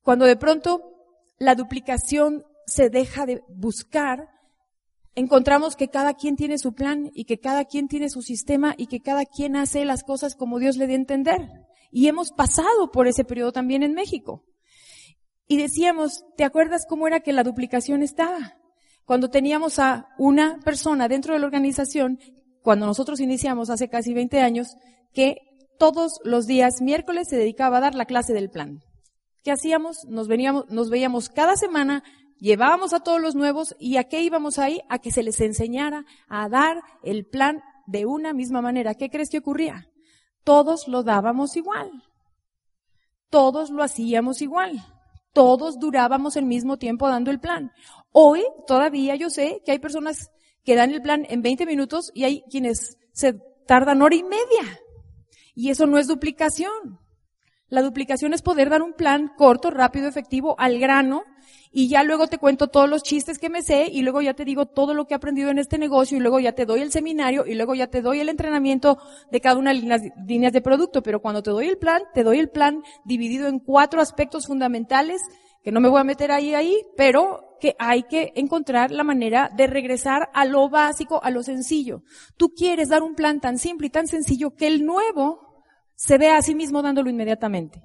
Cuando 0.04 0.26
de 0.26 0.36
pronto 0.36 0.82
la 1.40 1.56
duplicación 1.56 2.44
se 2.68 2.90
deja 2.90 3.26
de 3.26 3.44
buscar 3.48 4.30
encontramos 5.15 5.75
que 5.75 5.88
cada 5.88 6.13
quien 6.13 6.36
tiene 6.36 6.57
su 6.57 6.74
plan 6.74 7.10
y 7.13 7.25
que 7.25 7.39
cada 7.39 7.65
quien 7.65 7.88
tiene 7.88 8.10
su 8.10 8.22
sistema 8.22 8.75
y 8.77 8.88
que 8.88 9.01
cada 9.01 9.25
quien 9.25 9.55
hace 9.55 9.86
las 9.86 10.03
cosas 10.03 10.36
como 10.36 10.60
Dios 10.60 10.77
le 10.77 10.88
dé 10.88 10.93
a 10.93 10.98
entender. 10.98 11.50
Y 11.91 12.07
hemos 12.07 12.31
pasado 12.31 12.91
por 12.91 13.07
ese 13.07 13.24
periodo 13.24 13.53
también 13.53 13.81
en 13.81 13.93
México. 13.93 14.43
Y 15.48 15.57
decíamos, 15.57 16.25
¿te 16.36 16.43
acuerdas 16.43 16.86
cómo 16.88 17.07
era 17.07 17.22
que 17.22 17.34
la 17.34 17.43
duplicación 17.43 18.03
estaba? 18.03 18.57
Cuando 19.05 19.29
teníamos 19.29 19.79
a 19.79 20.07
una 20.17 20.60
persona 20.65 21.07
dentro 21.07 21.34
de 21.34 21.39
la 21.39 21.45
organización, 21.45 22.19
cuando 22.62 22.86
nosotros 22.86 23.19
iniciamos 23.19 23.69
hace 23.69 23.88
casi 23.88 24.13
20 24.13 24.41
años, 24.41 24.75
que 25.13 25.38
todos 25.77 26.19
los 26.24 26.48
días 26.48 26.81
miércoles 26.81 27.27
se 27.29 27.38
dedicaba 27.38 27.77
a 27.77 27.81
dar 27.81 27.95
la 27.95 28.05
clase 28.05 28.34
del 28.34 28.50
plan. 28.50 28.79
¿Qué 29.43 29.51
hacíamos? 29.51 30.05
Nos 30.10 30.27
veníamos, 30.27 30.67
nos 30.69 30.89
veíamos 30.89 31.29
cada 31.29 31.55
semana 31.55 32.03
Llevábamos 32.38 32.94
a 32.94 33.00
todos 33.00 33.22
los 33.22 33.36
nuevos 33.36 33.75
y 33.80 33.98
a 33.98 34.06
qué 34.06 34.22
íbamos 34.22 34.60
ahí? 34.60 34.82
A 34.89 35.00
que 35.00 35.12
se 35.12 35.24
les 35.24 35.39
enseñara 35.42 36.06
a 36.27 36.50
dar 36.50 36.82
el 37.04 37.25
plan 37.25 37.62
de 37.88 38.06
una 38.06 38.34
misma 38.34 38.62
manera. 38.62 38.96
¿Qué 38.96 39.10
crees 39.10 39.30
que 39.30 39.39
ocurría? 39.39 39.89
Todos 40.44 40.88
lo 40.88 41.04
dábamos 41.04 41.56
igual. 41.56 41.92
Todos 43.30 43.70
lo 43.70 43.84
hacíamos 43.84 44.42
igual. 44.42 44.86
Todos 45.34 45.80
durábamos 45.80 46.36
el 46.36 46.46
mismo 46.46 46.77
tiempo 46.77 47.08
dando 47.08 47.32
el 47.32 47.39
plan. 47.39 47.72
Hoy 48.12 48.44
todavía 48.68 49.15
yo 49.15 49.30
sé 49.30 49.62
que 49.65 49.72
hay 49.72 49.80
personas 49.80 50.32
que 50.63 50.75
dan 50.75 50.92
el 50.92 51.01
plan 51.01 51.25
en 51.30 51.42
20 51.42 51.65
minutos 51.65 52.12
y 52.13 52.24
hay 52.24 52.44
quienes 52.50 52.98
se 53.12 53.34
tardan 53.68 54.01
hora 54.01 54.15
y 54.15 54.24
media. 54.24 54.80
Y 55.54 55.70
eso 55.70 55.88
no 55.88 55.98
es 55.98 56.08
duplicación. 56.08 57.00
La 57.75 57.82
duplicación 57.82 58.34
es 58.34 58.41
poder 58.41 58.70
dar 58.70 58.82
un 58.82 58.94
plan 58.94 59.34
corto, 59.36 59.70
rápido, 59.70 60.08
efectivo, 60.08 60.55
al 60.58 60.79
grano, 60.79 61.24
y 61.74 61.89
ya 61.89 62.05
luego 62.05 62.27
te 62.27 62.38
cuento 62.38 62.70
todos 62.70 62.89
los 62.89 63.03
chistes 63.03 63.38
que 63.38 63.50
me 63.50 63.63
sé 63.63 63.89
y 63.91 64.01
luego 64.01 64.22
ya 64.22 64.34
te 64.34 64.46
digo 64.46 64.65
todo 64.65 64.94
lo 64.94 65.05
que 65.05 65.13
he 65.13 65.17
aprendido 65.17 65.50
en 65.50 65.60
este 65.60 65.77
negocio 65.77 66.15
y 66.15 66.22
luego 66.22 66.39
ya 66.39 66.53
te 66.53 66.65
doy 66.65 66.79
el 66.79 66.94
seminario 66.94 67.46
y 67.46 67.53
luego 67.53 67.75
ya 67.75 67.88
te 67.88 68.01
doy 68.01 68.22
el 68.22 68.29
entrenamiento 68.29 68.98
de 69.29 69.41
cada 69.41 69.58
una 69.58 69.74
de 69.74 69.82
las 69.82 70.03
líneas 70.25 70.53
de 70.53 70.62
producto. 70.62 71.03
Pero 71.03 71.22
cuando 71.22 71.44
te 71.44 71.51
doy 71.51 71.67
el 71.67 71.77
plan, 71.77 72.03
te 72.13 72.24
doy 72.24 72.39
el 72.39 72.50
plan 72.50 72.82
dividido 73.03 73.50
en 73.50 73.60
cuatro 73.60 74.00
aspectos 74.00 74.48
fundamentales 74.48 75.22
que 75.62 75.74
no 75.74 75.82
me 75.82 75.89
voy 75.89 76.00
a 76.00 76.05
meter 76.05 76.32
ahí 76.32 76.53
ahí, 76.53 76.82
pero 76.96 77.58
que 77.60 77.75
hay 77.77 78.03
que 78.03 78.32
encontrar 78.36 78.91
la 78.91 79.03
manera 79.03 79.51
de 79.53 79.67
regresar 79.67 80.29
a 80.34 80.46
lo 80.46 80.70
básico, 80.70 81.22
a 81.22 81.29
lo 81.29 81.44
sencillo. 81.44 82.03
Tú 82.38 82.53
quieres 82.55 82.88
dar 82.88 83.03
un 83.03 83.15
plan 83.15 83.41
tan 83.41 83.58
simple 83.58 83.88
y 83.88 83.89
tan 83.89 84.08
sencillo 84.08 84.55
que 84.55 84.67
el 84.67 84.86
nuevo 84.86 85.55
se 85.96 86.18
vea 86.18 86.38
a 86.38 86.42
sí 86.42 86.56
mismo 86.56 86.82
dándolo 86.82 87.10
inmediatamente 87.10 87.82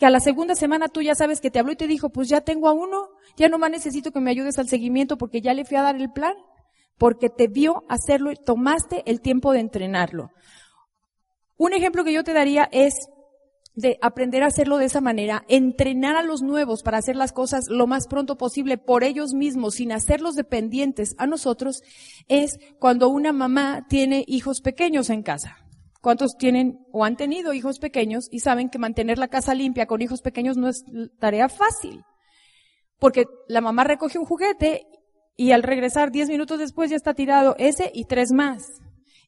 que 0.00 0.06
a 0.06 0.10
la 0.10 0.20
segunda 0.20 0.54
semana 0.54 0.88
tú 0.88 1.02
ya 1.02 1.14
sabes 1.14 1.42
que 1.42 1.50
te 1.50 1.58
habló 1.58 1.72
y 1.72 1.76
te 1.76 1.86
dijo, 1.86 2.08
pues 2.08 2.30
ya 2.30 2.40
tengo 2.40 2.68
a 2.68 2.72
uno, 2.72 3.10
ya 3.36 3.50
no 3.50 3.58
más 3.58 3.70
necesito 3.70 4.12
que 4.12 4.20
me 4.20 4.30
ayudes 4.30 4.58
al 4.58 4.66
seguimiento 4.66 5.18
porque 5.18 5.42
ya 5.42 5.52
le 5.52 5.66
fui 5.66 5.76
a 5.76 5.82
dar 5.82 5.94
el 5.96 6.10
plan, 6.10 6.32
porque 6.96 7.28
te 7.28 7.48
vio 7.48 7.84
hacerlo 7.86 8.32
y 8.32 8.36
tomaste 8.36 9.02
el 9.04 9.20
tiempo 9.20 9.52
de 9.52 9.60
entrenarlo. 9.60 10.30
Un 11.58 11.74
ejemplo 11.74 12.02
que 12.02 12.14
yo 12.14 12.24
te 12.24 12.32
daría 12.32 12.66
es 12.72 12.94
de 13.74 13.98
aprender 14.00 14.42
a 14.42 14.46
hacerlo 14.46 14.78
de 14.78 14.86
esa 14.86 15.02
manera, 15.02 15.44
entrenar 15.48 16.16
a 16.16 16.22
los 16.22 16.40
nuevos 16.40 16.82
para 16.82 16.96
hacer 16.96 17.14
las 17.14 17.32
cosas 17.32 17.68
lo 17.68 17.86
más 17.86 18.06
pronto 18.08 18.38
posible 18.38 18.78
por 18.78 19.04
ellos 19.04 19.34
mismos, 19.34 19.74
sin 19.74 19.92
hacerlos 19.92 20.34
dependientes 20.34 21.14
a 21.18 21.26
nosotros, 21.26 21.82
es 22.26 22.58
cuando 22.78 23.10
una 23.10 23.34
mamá 23.34 23.86
tiene 23.86 24.24
hijos 24.26 24.62
pequeños 24.62 25.10
en 25.10 25.22
casa. 25.22 25.58
¿Cuántos 26.00 26.36
tienen 26.38 26.86
o 26.92 27.04
han 27.04 27.16
tenido 27.16 27.52
hijos 27.52 27.78
pequeños 27.78 28.28
y 28.30 28.40
saben 28.40 28.70
que 28.70 28.78
mantener 28.78 29.18
la 29.18 29.28
casa 29.28 29.54
limpia 29.54 29.86
con 29.86 30.00
hijos 30.00 30.22
pequeños 30.22 30.56
no 30.56 30.68
es 30.68 30.84
tarea 31.18 31.48
fácil? 31.48 32.04
Porque 32.98 33.24
la 33.48 33.60
mamá 33.60 33.84
recoge 33.84 34.18
un 34.18 34.24
juguete 34.24 34.86
y 35.36 35.52
al 35.52 35.62
regresar 35.62 36.10
10 36.10 36.28
minutos 36.28 36.58
después 36.58 36.90
ya 36.90 36.96
está 36.96 37.14
tirado 37.14 37.54
ese 37.58 37.90
y 37.94 38.04
tres 38.04 38.32
más. 38.32 38.62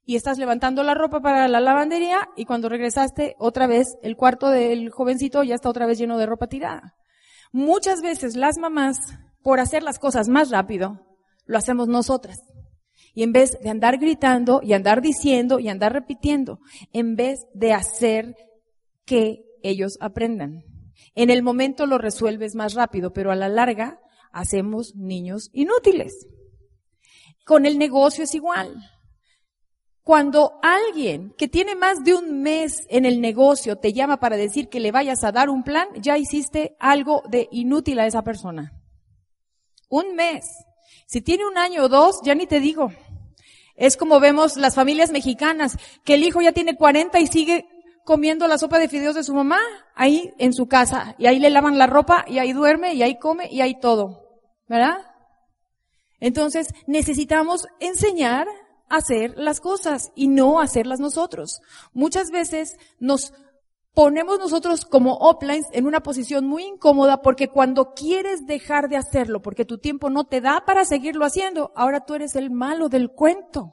Y 0.04 0.16
estás 0.16 0.38
levantando 0.38 0.82
la 0.82 0.94
ropa 0.94 1.20
para 1.20 1.46
la 1.46 1.60
lavandería 1.60 2.28
y 2.36 2.44
cuando 2.44 2.68
regresaste 2.68 3.36
otra 3.38 3.66
vez 3.66 3.96
el 4.02 4.16
cuarto 4.16 4.48
del 4.48 4.90
jovencito 4.90 5.42
ya 5.42 5.54
está 5.54 5.68
otra 5.68 5.86
vez 5.86 5.98
lleno 5.98 6.18
de 6.18 6.26
ropa 6.26 6.48
tirada. 6.48 6.94
Muchas 7.52 8.00
veces 8.00 8.34
las 8.34 8.56
mamás, 8.58 8.98
por 9.42 9.60
hacer 9.60 9.82
las 9.82 9.98
cosas 9.98 10.28
más 10.28 10.50
rápido, 10.50 11.00
lo 11.44 11.58
hacemos 11.58 11.86
nosotras. 11.86 12.38
Y 13.14 13.22
en 13.22 13.32
vez 13.32 13.58
de 13.60 13.70
andar 13.70 13.98
gritando 13.98 14.60
y 14.62 14.72
andar 14.72 15.02
diciendo 15.02 15.58
y 15.58 15.68
andar 15.68 15.92
repitiendo, 15.92 16.60
en 16.92 17.16
vez 17.16 17.40
de 17.54 17.72
hacer 17.72 18.36
que 19.04 19.44
ellos 19.62 19.98
aprendan. 20.00 20.64
En 21.14 21.30
el 21.30 21.42
momento 21.42 21.86
lo 21.86 21.98
resuelves 21.98 22.54
más 22.54 22.74
rápido, 22.74 23.12
pero 23.12 23.30
a 23.30 23.36
la 23.36 23.48
larga 23.48 24.00
hacemos 24.32 24.94
niños 24.96 25.50
inútiles. 25.52 26.26
Con 27.44 27.66
el 27.66 27.78
negocio 27.78 28.24
es 28.24 28.34
igual. 28.34 28.76
Cuando 30.02 30.58
alguien 30.62 31.32
que 31.38 31.46
tiene 31.46 31.76
más 31.76 32.02
de 32.02 32.14
un 32.14 32.42
mes 32.42 32.86
en 32.88 33.04
el 33.04 33.20
negocio 33.20 33.76
te 33.76 33.92
llama 33.92 34.18
para 34.18 34.36
decir 34.36 34.68
que 34.68 34.80
le 34.80 34.90
vayas 34.90 35.22
a 35.22 35.30
dar 35.30 35.48
un 35.48 35.62
plan, 35.62 35.88
ya 36.00 36.18
hiciste 36.18 36.76
algo 36.80 37.22
de 37.28 37.48
inútil 37.52 38.00
a 38.00 38.06
esa 38.06 38.22
persona. 38.22 38.72
Un 39.88 40.16
mes. 40.16 40.44
Si 41.12 41.20
tiene 41.20 41.44
un 41.44 41.58
año 41.58 41.84
o 41.84 41.88
dos, 41.90 42.20
ya 42.24 42.34
ni 42.34 42.46
te 42.46 42.58
digo. 42.58 42.90
Es 43.76 43.98
como 43.98 44.18
vemos 44.18 44.56
las 44.56 44.74
familias 44.74 45.10
mexicanas, 45.10 45.76
que 46.04 46.14
el 46.14 46.24
hijo 46.24 46.40
ya 46.40 46.52
tiene 46.52 46.74
40 46.74 47.20
y 47.20 47.26
sigue 47.26 47.68
comiendo 48.06 48.48
la 48.48 48.56
sopa 48.56 48.78
de 48.78 48.88
fideos 48.88 49.14
de 49.14 49.22
su 49.22 49.34
mamá 49.34 49.58
ahí 49.94 50.32
en 50.38 50.54
su 50.54 50.68
casa 50.68 51.14
y 51.18 51.26
ahí 51.26 51.38
le 51.38 51.50
lavan 51.50 51.76
la 51.76 51.86
ropa 51.86 52.24
y 52.26 52.38
ahí 52.38 52.54
duerme 52.54 52.94
y 52.94 53.02
ahí 53.02 53.18
come 53.18 53.46
y 53.50 53.60
ahí 53.60 53.78
todo, 53.78 54.40
¿verdad? 54.66 54.96
Entonces 56.18 56.68
necesitamos 56.86 57.66
enseñar 57.78 58.48
a 58.88 58.96
hacer 58.96 59.34
las 59.36 59.60
cosas 59.60 60.12
y 60.14 60.28
no 60.28 60.60
hacerlas 60.60 60.98
nosotros. 60.98 61.60
Muchas 61.92 62.30
veces 62.30 62.78
nos 62.98 63.34
ponemos 63.94 64.38
nosotros 64.38 64.84
como 64.84 65.18
uplines 65.30 65.66
en 65.72 65.86
una 65.86 66.00
posición 66.00 66.46
muy 66.46 66.64
incómoda 66.64 67.22
porque 67.22 67.48
cuando 67.48 67.92
quieres 67.94 68.46
dejar 68.46 68.88
de 68.88 68.96
hacerlo, 68.96 69.42
porque 69.42 69.64
tu 69.64 69.78
tiempo 69.78 70.10
no 70.10 70.24
te 70.24 70.40
da 70.40 70.64
para 70.66 70.84
seguirlo 70.84 71.24
haciendo, 71.24 71.72
ahora 71.76 72.04
tú 72.04 72.14
eres 72.14 72.34
el 72.36 72.50
malo 72.50 72.88
del 72.88 73.10
cuento. 73.10 73.72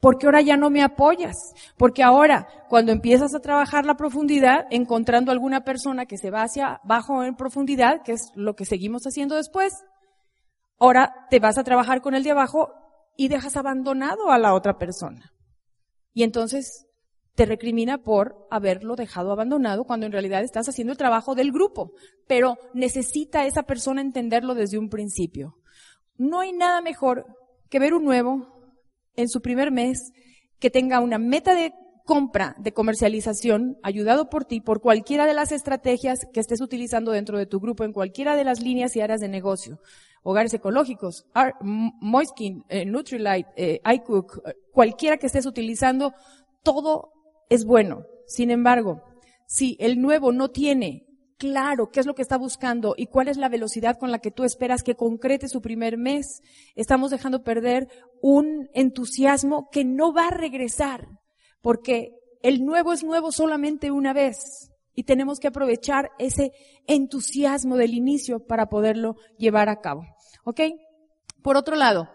Porque 0.00 0.26
ahora 0.26 0.42
ya 0.42 0.56
no 0.56 0.68
me 0.68 0.82
apoyas. 0.82 1.36
Porque 1.78 2.02
ahora, 2.02 2.46
cuando 2.68 2.92
empiezas 2.92 3.34
a 3.34 3.40
trabajar 3.40 3.86
la 3.86 3.96
profundidad, 3.96 4.66
encontrando 4.70 5.32
alguna 5.32 5.64
persona 5.64 6.06
que 6.06 6.18
se 6.18 6.30
va 6.30 6.42
hacia 6.42 6.80
abajo 6.84 7.24
en 7.24 7.34
profundidad, 7.34 8.02
que 8.02 8.12
es 8.12 8.30
lo 8.34 8.54
que 8.54 8.66
seguimos 8.66 9.04
haciendo 9.06 9.36
después, 9.36 9.84
ahora 10.78 11.26
te 11.30 11.40
vas 11.40 11.56
a 11.56 11.64
trabajar 11.64 12.02
con 12.02 12.14
el 12.14 12.24
de 12.24 12.32
abajo 12.32 12.72
y 13.16 13.28
dejas 13.28 13.56
abandonado 13.56 14.30
a 14.30 14.38
la 14.38 14.54
otra 14.54 14.76
persona. 14.76 15.32
Y 16.12 16.22
entonces 16.22 16.85
te 17.36 17.44
recrimina 17.44 17.98
por 17.98 18.48
haberlo 18.50 18.96
dejado 18.96 19.30
abandonado 19.30 19.84
cuando 19.84 20.06
en 20.06 20.12
realidad 20.12 20.42
estás 20.42 20.68
haciendo 20.68 20.92
el 20.92 20.98
trabajo 20.98 21.34
del 21.34 21.52
grupo. 21.52 21.92
Pero 22.26 22.58
necesita 22.72 23.46
esa 23.46 23.62
persona 23.64 24.00
entenderlo 24.00 24.54
desde 24.54 24.78
un 24.78 24.88
principio. 24.88 25.58
No 26.16 26.40
hay 26.40 26.52
nada 26.52 26.80
mejor 26.80 27.26
que 27.68 27.78
ver 27.78 27.92
un 27.92 28.04
nuevo 28.04 28.72
en 29.16 29.28
su 29.28 29.42
primer 29.42 29.70
mes 29.70 30.12
que 30.58 30.70
tenga 30.70 31.00
una 31.00 31.18
meta 31.18 31.54
de 31.54 31.74
compra, 32.06 32.54
de 32.58 32.72
comercialización, 32.72 33.76
ayudado 33.82 34.30
por 34.30 34.46
ti, 34.46 34.60
por 34.62 34.80
cualquiera 34.80 35.26
de 35.26 35.34
las 35.34 35.52
estrategias 35.52 36.20
que 36.32 36.40
estés 36.40 36.62
utilizando 36.62 37.10
dentro 37.10 37.36
de 37.36 37.46
tu 37.46 37.60
grupo, 37.60 37.84
en 37.84 37.92
cualquiera 37.92 38.34
de 38.34 38.44
las 38.44 38.62
líneas 38.62 38.96
y 38.96 39.02
áreas 39.02 39.20
de 39.20 39.28
negocio. 39.28 39.80
Hogares 40.22 40.54
ecológicos, 40.54 41.26
Moiskin, 41.62 42.64
eh, 42.68 42.86
Nutrilite, 42.86 43.50
eh, 43.56 43.80
iCook, 43.94 44.38
eh, 44.46 44.54
cualquiera 44.72 45.18
que 45.18 45.26
estés 45.26 45.46
utilizando, 45.46 46.14
todo 46.62 47.15
es 47.48 47.64
bueno. 47.64 48.04
Sin 48.26 48.50
embargo, 48.50 49.02
si 49.46 49.76
el 49.80 50.00
nuevo 50.00 50.32
no 50.32 50.50
tiene 50.50 51.06
claro 51.38 51.90
qué 51.90 52.00
es 52.00 52.06
lo 52.06 52.14
que 52.14 52.22
está 52.22 52.38
buscando 52.38 52.94
y 52.96 53.06
cuál 53.06 53.28
es 53.28 53.36
la 53.36 53.48
velocidad 53.48 53.98
con 53.98 54.10
la 54.10 54.18
que 54.18 54.30
tú 54.30 54.44
esperas 54.44 54.82
que 54.82 54.94
concrete 54.94 55.48
su 55.48 55.60
primer 55.60 55.96
mes, 55.98 56.42
estamos 56.74 57.10
dejando 57.10 57.42
perder 57.42 57.88
un 58.22 58.68
entusiasmo 58.74 59.68
que 59.70 59.84
no 59.84 60.12
va 60.12 60.28
a 60.28 60.30
regresar, 60.30 61.08
porque 61.60 62.12
el 62.42 62.64
nuevo 62.64 62.92
es 62.92 63.04
nuevo 63.04 63.32
solamente 63.32 63.90
una 63.90 64.12
vez 64.12 64.70
y 64.94 65.04
tenemos 65.04 65.38
que 65.38 65.48
aprovechar 65.48 66.10
ese 66.18 66.52
entusiasmo 66.86 67.76
del 67.76 67.94
inicio 67.94 68.40
para 68.40 68.68
poderlo 68.68 69.16
llevar 69.36 69.68
a 69.68 69.80
cabo. 69.80 70.04
¿Ok? 70.44 70.60
Por 71.42 71.56
otro 71.56 71.76
lado, 71.76 72.08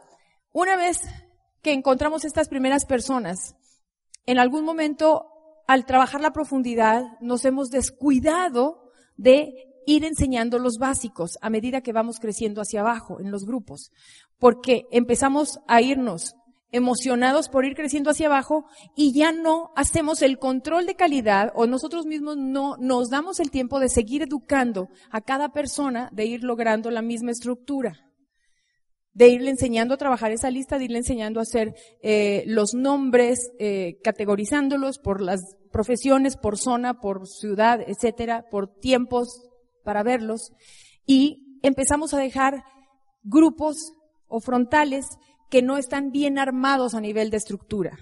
una 0.52 0.76
vez 0.76 1.02
que 1.62 1.74
encontramos 1.74 2.26
estas 2.26 2.50
primeras 2.50 2.86
personas, 2.86 3.56
en 4.26 4.40
algún 4.40 4.66
momento, 4.66 5.28
al 5.68 5.86
trabajar 5.86 6.22
la 6.22 6.34
profundidad, 6.34 7.04
nos 7.22 7.46
hemos 7.46 7.70
descuidado 7.70 8.92
de 9.18 9.54
ir 9.86 10.06
enseñando 10.06 10.60
los 10.60 10.78
básicos 10.78 11.38
a 11.42 11.50
medida 11.50 11.82
que 11.82 11.94
vamos 11.94 12.20
creciendo 12.20 12.62
hacia 12.62 12.82
abajo 12.82 13.20
en 13.20 13.32
los 13.32 13.46
grupos, 13.46 13.92
porque 14.38 14.86
empezamos 14.92 15.60
a 15.68 15.82
irnos 15.82 16.36
emocionados 16.72 17.50
por 17.50 17.66
ir 17.66 17.76
creciendo 17.76 18.12
hacia 18.12 18.28
abajo 18.28 18.66
y 18.96 19.12
ya 19.14 19.32
no 19.32 19.72
hacemos 19.76 20.22
el 20.22 20.38
control 20.38 20.86
de 20.86 20.96
calidad 20.96 21.52
o 21.54 21.68
nosotros 21.68 22.06
mismos 22.06 22.38
no 22.38 22.78
nos 22.78 23.10
damos 23.10 23.40
el 23.40 23.52
tiempo 23.52 23.80
de 23.80 23.90
seguir 23.90 24.22
educando 24.22 24.90
a 25.10 25.22
cada 25.22 25.52
persona 25.52 26.10
de 26.14 26.26
ir 26.26 26.44
logrando 26.44 26.90
la 26.90 27.02
misma 27.02 27.32
estructura 27.32 28.11
de 29.14 29.28
irle 29.28 29.52
enseñando 29.52 29.94
a 29.94 29.98
trabajar 29.98 30.32
esa 30.32 30.50
lista, 30.50 30.78
de 30.78 30.86
irle 30.86 31.00
enseñando 31.00 31.40
a 31.40 31.44
hacer 31.44 31.76
eh, 32.02 32.44
los 32.48 32.74
nombres, 32.74 33.52
eh, 33.60 34.00
categorizándolos 34.04 35.00
por 35.00 35.22
las 35.22 35.42
profesiones, 35.72 36.38
por 36.38 36.58
zona, 36.58 37.00
por 37.00 37.28
ciudad, 37.28 37.82
etcétera, 37.86 38.46
por 38.50 38.68
tiempos 38.68 39.50
para 39.84 40.04
verlos. 40.04 40.52
Y 41.06 41.60
empezamos 41.62 42.14
a 42.14 42.20
dejar 42.20 42.64
grupos 43.24 43.94
o 44.28 44.40
frontales 44.40 45.06
que 45.50 45.62
no 45.62 45.78
están 45.78 46.12
bien 46.12 46.40
armados 46.40 46.96
a 46.96 47.02
nivel 47.02 47.30
de 47.30 47.38
estructura. 47.38 48.00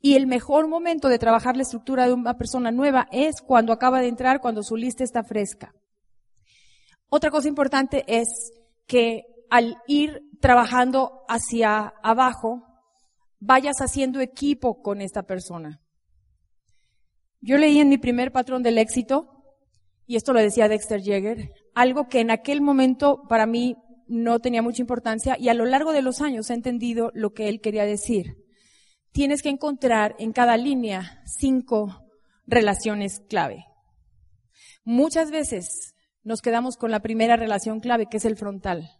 Y 0.00 0.14
el 0.14 0.26
mejor 0.26 0.68
momento 0.68 1.08
de 1.08 1.18
trabajar 1.18 1.56
la 1.56 1.62
estructura 1.62 2.06
de 2.06 2.12
una 2.12 2.36
persona 2.36 2.70
nueva 2.70 3.08
es 3.10 3.40
cuando 3.40 3.72
acaba 3.72 4.00
de 4.00 4.08
entrar, 4.08 4.40
cuando 4.40 4.62
su 4.62 4.76
lista 4.76 5.02
está 5.02 5.24
fresca. 5.24 5.74
Otra 7.08 7.30
cosa 7.30 7.48
importante 7.48 8.04
es 8.06 8.52
que 8.86 9.22
al 9.50 9.76
ir 9.86 10.20
trabajando 10.44 11.24
hacia 11.26 11.94
abajo, 12.02 12.66
vayas 13.40 13.76
haciendo 13.80 14.20
equipo 14.20 14.82
con 14.82 15.00
esta 15.00 15.22
persona. 15.22 15.80
Yo 17.40 17.56
leí 17.56 17.78
en 17.78 17.88
mi 17.88 17.96
primer 17.96 18.30
patrón 18.30 18.62
del 18.62 18.76
éxito, 18.76 19.42
y 20.06 20.16
esto 20.16 20.34
lo 20.34 20.40
decía 20.40 20.68
Dexter 20.68 21.00
Yeager, 21.00 21.50
algo 21.74 22.08
que 22.08 22.20
en 22.20 22.30
aquel 22.30 22.60
momento 22.60 23.22
para 23.26 23.46
mí 23.46 23.78
no 24.06 24.38
tenía 24.38 24.60
mucha 24.60 24.82
importancia 24.82 25.34
y 25.40 25.48
a 25.48 25.54
lo 25.54 25.64
largo 25.64 25.94
de 25.94 26.02
los 26.02 26.20
años 26.20 26.50
he 26.50 26.52
entendido 26.52 27.10
lo 27.14 27.32
que 27.32 27.48
él 27.48 27.62
quería 27.62 27.86
decir. 27.86 28.36
Tienes 29.12 29.40
que 29.40 29.48
encontrar 29.48 30.14
en 30.18 30.32
cada 30.32 30.58
línea 30.58 31.22
cinco 31.24 32.04
relaciones 32.46 33.22
clave. 33.30 33.64
Muchas 34.84 35.30
veces 35.30 35.94
nos 36.22 36.42
quedamos 36.42 36.76
con 36.76 36.90
la 36.90 37.00
primera 37.00 37.36
relación 37.36 37.80
clave, 37.80 38.08
que 38.10 38.18
es 38.18 38.26
el 38.26 38.36
frontal 38.36 38.90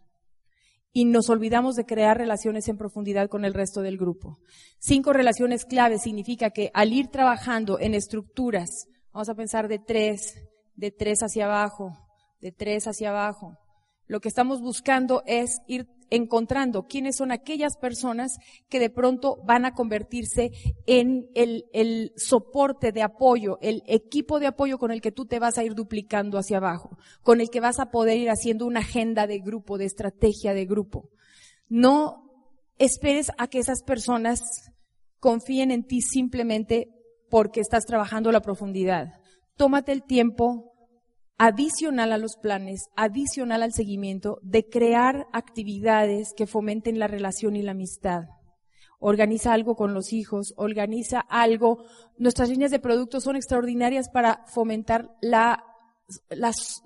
y 0.97 1.03
nos 1.03 1.29
olvidamos 1.29 1.75
de 1.75 1.85
crear 1.85 2.17
relaciones 2.17 2.69
en 2.69 2.77
profundidad 2.77 3.27
con 3.27 3.43
el 3.43 3.53
resto 3.53 3.81
del 3.81 3.97
grupo. 3.97 4.39
Cinco 4.79 5.11
relaciones 5.11 5.65
claves 5.65 6.03
significa 6.03 6.51
que 6.51 6.71
al 6.73 6.93
ir 6.93 7.09
trabajando 7.09 7.77
en 7.81 7.93
estructuras, 7.93 8.87
vamos 9.11 9.27
a 9.27 9.35
pensar 9.35 9.67
de 9.67 9.77
tres, 9.77 10.41
de 10.77 10.91
tres 10.91 11.19
hacia 11.21 11.47
abajo, 11.47 11.91
de 12.39 12.53
tres 12.53 12.87
hacia 12.87 13.09
abajo, 13.09 13.57
lo 14.07 14.21
que 14.21 14.29
estamos 14.29 14.61
buscando 14.61 15.21
es 15.25 15.59
ir 15.67 15.85
encontrando 16.09 16.87
quiénes 16.87 17.15
son 17.17 17.31
aquellas 17.31 17.77
personas 17.77 18.37
que 18.69 18.79
de 18.79 18.89
pronto 18.89 19.37
van 19.45 19.65
a 19.65 19.73
convertirse 19.73 20.51
en 20.85 21.27
el, 21.35 22.13
soporte 22.15 22.91
de 22.91 23.01
apoyo, 23.01 23.57
el 23.61 23.83
equipo 23.87 24.39
de 24.39 24.47
apoyo 24.47 24.77
con 24.77 24.91
el 24.91 25.01
que 25.01 25.11
tú 25.11 25.25
te 25.25 25.39
vas 25.39 25.57
a 25.57 25.63
ir 25.63 25.75
duplicando 25.75 26.37
hacia 26.37 26.57
abajo, 26.57 26.97
con 27.21 27.41
el 27.41 27.49
que 27.49 27.59
vas 27.59 27.79
a 27.79 27.89
poder 27.89 28.17
ir 28.17 28.29
haciendo 28.29 28.65
una 28.65 28.81
agenda 28.81 29.27
de 29.27 29.39
grupo, 29.39 29.77
de 29.77 29.85
estrategia 29.85 30.53
de 30.53 30.65
grupo. 30.65 31.09
No 31.67 32.23
esperes 32.77 33.31
a 33.37 33.47
que 33.47 33.59
esas 33.59 33.83
personas 33.83 34.41
confíen 35.19 35.71
en 35.71 35.85
ti 35.85 36.01
simplemente 36.01 36.89
porque 37.29 37.59
estás 37.59 37.85
trabajando 37.85 38.31
la 38.31 38.41
profundidad. 38.41 39.07
Tómate 39.55 39.91
el 39.91 40.03
tiempo, 40.03 40.74
adicional 41.37 42.11
a 42.11 42.17
los 42.17 42.37
planes, 42.37 42.89
adicional 42.95 43.63
al 43.63 43.73
seguimiento, 43.73 44.39
de 44.41 44.67
crear 44.67 45.27
actividades 45.33 46.33
que 46.35 46.47
fomenten 46.47 46.99
la 46.99 47.07
relación 47.07 47.55
y 47.55 47.61
la 47.61 47.71
amistad. 47.71 48.23
Organiza 48.99 49.53
algo 49.53 49.75
con 49.75 49.93
los 49.93 50.13
hijos, 50.13 50.53
organiza 50.57 51.19
algo. 51.19 51.83
Nuestras 52.17 52.49
líneas 52.49 52.71
de 52.71 52.79
productos 52.79 53.23
son 53.23 53.35
extraordinarias 53.35 54.09
para 54.09 54.45
fomentar 54.47 55.11
la, 55.21 55.63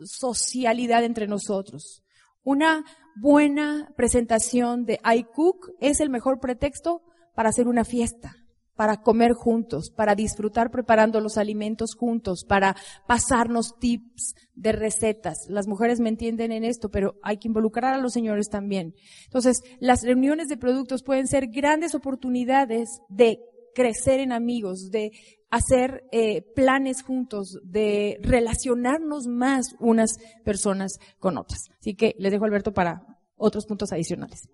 socialidad 0.05 1.03
entre 1.03 1.27
nosotros. 1.27 2.03
Una 2.43 2.83
buena 3.15 3.93
presentación 3.95 4.85
de 4.85 4.99
iCook 5.15 5.71
es 5.79 5.99
el 5.99 6.09
mejor 6.09 6.39
pretexto 6.39 7.01
para 7.35 7.49
hacer 7.49 7.67
una 7.67 7.85
fiesta 7.85 8.35
para 8.79 9.01
comer 9.01 9.33
juntos, 9.33 9.91
para 9.91 10.15
disfrutar 10.15 10.71
preparando 10.71 11.19
los 11.19 11.37
alimentos 11.37 11.95
juntos, 11.95 12.45
para 12.47 12.77
pasarnos 13.09 13.77
tips 13.77 14.35
de 14.55 14.71
recetas. 14.71 15.39
Las 15.49 15.67
mujeres 15.67 15.99
me 15.99 16.07
entienden 16.07 16.53
en 16.53 16.63
esto, 16.63 16.87
pero 16.87 17.15
hay 17.21 17.39
que 17.39 17.49
involucrar 17.49 17.93
a 17.93 17.97
los 17.97 18.13
señores 18.13 18.47
también. 18.47 18.95
Entonces, 19.25 19.57
las 19.81 20.03
reuniones 20.03 20.47
de 20.47 20.55
productos 20.55 21.03
pueden 21.03 21.27
ser 21.27 21.47
grandes 21.47 21.93
oportunidades 21.93 22.87
de 23.09 23.41
crecer 23.75 24.21
en 24.21 24.31
amigos, 24.31 24.91
de 24.91 25.11
hacer 25.49 26.05
eh, 26.13 26.41
planes 26.55 27.03
juntos, 27.03 27.59
de 27.65 28.17
relacionarnos 28.21 29.27
más 29.27 29.75
unas 29.81 30.11
personas 30.45 30.99
con 31.19 31.37
otras. 31.37 31.65
Así 31.81 31.95
que 31.95 32.15
les 32.17 32.31
dejo 32.31 32.45
a 32.45 32.47
Alberto 32.47 32.73
para 32.73 33.01
otros 33.35 33.65
puntos 33.65 33.91
adicionales. 33.91 34.47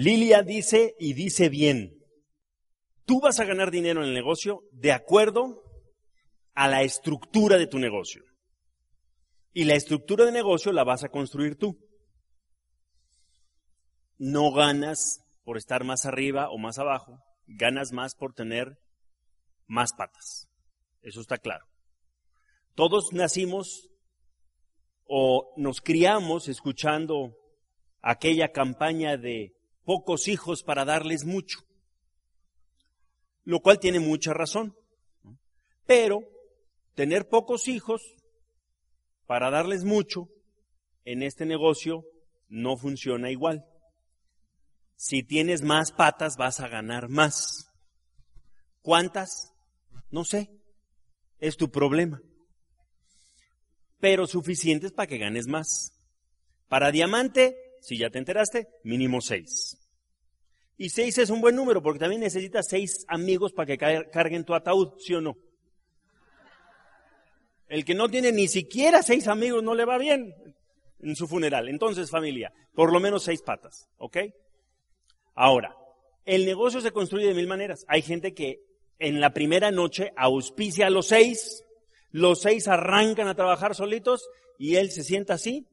Lilia 0.00 0.44
dice 0.44 0.94
y 1.00 1.14
dice 1.14 1.48
bien, 1.48 1.98
tú 3.04 3.20
vas 3.20 3.40
a 3.40 3.44
ganar 3.44 3.72
dinero 3.72 4.00
en 4.00 4.10
el 4.10 4.14
negocio 4.14 4.62
de 4.70 4.92
acuerdo 4.92 5.60
a 6.54 6.68
la 6.68 6.82
estructura 6.82 7.58
de 7.58 7.66
tu 7.66 7.80
negocio. 7.80 8.22
Y 9.52 9.64
la 9.64 9.74
estructura 9.74 10.24
de 10.24 10.30
negocio 10.30 10.70
la 10.70 10.84
vas 10.84 11.02
a 11.02 11.08
construir 11.08 11.56
tú. 11.56 11.76
No 14.18 14.52
ganas 14.52 15.18
por 15.42 15.56
estar 15.56 15.82
más 15.82 16.06
arriba 16.06 16.48
o 16.48 16.58
más 16.58 16.78
abajo, 16.78 17.18
ganas 17.48 17.90
más 17.90 18.14
por 18.14 18.34
tener 18.34 18.78
más 19.66 19.94
patas. 19.94 20.48
Eso 21.02 21.20
está 21.20 21.38
claro. 21.38 21.66
Todos 22.76 23.12
nacimos 23.12 23.88
o 25.06 25.52
nos 25.56 25.80
criamos 25.80 26.46
escuchando 26.46 27.34
aquella 28.00 28.52
campaña 28.52 29.16
de 29.16 29.57
pocos 29.88 30.28
hijos 30.28 30.62
para 30.62 30.84
darles 30.84 31.24
mucho, 31.24 31.60
lo 33.44 33.60
cual 33.60 33.80
tiene 33.80 34.00
mucha 34.00 34.34
razón. 34.34 34.76
Pero 35.86 36.28
tener 36.94 37.26
pocos 37.30 37.68
hijos 37.68 38.02
para 39.26 39.48
darles 39.50 39.84
mucho 39.84 40.28
en 41.06 41.22
este 41.22 41.46
negocio 41.46 42.04
no 42.50 42.76
funciona 42.76 43.30
igual. 43.30 43.64
Si 44.96 45.22
tienes 45.22 45.62
más 45.62 45.90
patas 45.90 46.36
vas 46.36 46.60
a 46.60 46.68
ganar 46.68 47.08
más. 47.08 47.72
¿Cuántas? 48.82 49.54
No 50.10 50.22
sé. 50.22 50.50
Es 51.38 51.56
tu 51.56 51.70
problema. 51.70 52.20
Pero 54.00 54.26
suficientes 54.26 54.92
para 54.92 55.06
que 55.06 55.16
ganes 55.16 55.46
más. 55.46 55.94
Para 56.68 56.90
diamante, 56.90 57.67
si 57.80 57.98
ya 57.98 58.10
te 58.10 58.18
enteraste, 58.18 58.68
mínimo 58.84 59.20
seis. 59.20 59.76
Y 60.76 60.90
seis 60.90 61.18
es 61.18 61.30
un 61.30 61.40
buen 61.40 61.56
número 61.56 61.82
porque 61.82 61.98
también 61.98 62.20
necesitas 62.20 62.68
seis 62.68 63.04
amigos 63.08 63.52
para 63.52 63.66
que 63.66 63.78
carguen 64.10 64.44
tu 64.44 64.54
ataúd, 64.54 64.98
¿sí 64.98 65.14
o 65.14 65.20
no? 65.20 65.36
El 67.68 67.84
que 67.84 67.94
no 67.94 68.08
tiene 68.08 68.32
ni 68.32 68.48
siquiera 68.48 69.02
seis 69.02 69.28
amigos 69.28 69.62
no 69.62 69.74
le 69.74 69.84
va 69.84 69.98
bien 69.98 70.34
en 71.00 71.16
su 71.16 71.26
funeral. 71.26 71.68
Entonces, 71.68 72.10
familia, 72.10 72.52
por 72.74 72.92
lo 72.92 73.00
menos 73.00 73.24
seis 73.24 73.42
patas, 73.42 73.88
¿ok? 73.98 74.18
Ahora, 75.34 75.76
el 76.24 76.44
negocio 76.46 76.80
se 76.80 76.92
construye 76.92 77.26
de 77.26 77.34
mil 77.34 77.46
maneras. 77.46 77.84
Hay 77.88 78.02
gente 78.02 78.34
que 78.34 78.60
en 78.98 79.20
la 79.20 79.32
primera 79.32 79.70
noche 79.70 80.12
auspicia 80.16 80.86
a 80.86 80.90
los 80.90 81.08
seis, 81.08 81.64
los 82.10 82.40
seis 82.40 82.68
arrancan 82.68 83.28
a 83.28 83.34
trabajar 83.34 83.74
solitos 83.74 84.28
y 84.58 84.76
él 84.76 84.90
se 84.90 85.04
sienta 85.04 85.34
así. 85.34 85.66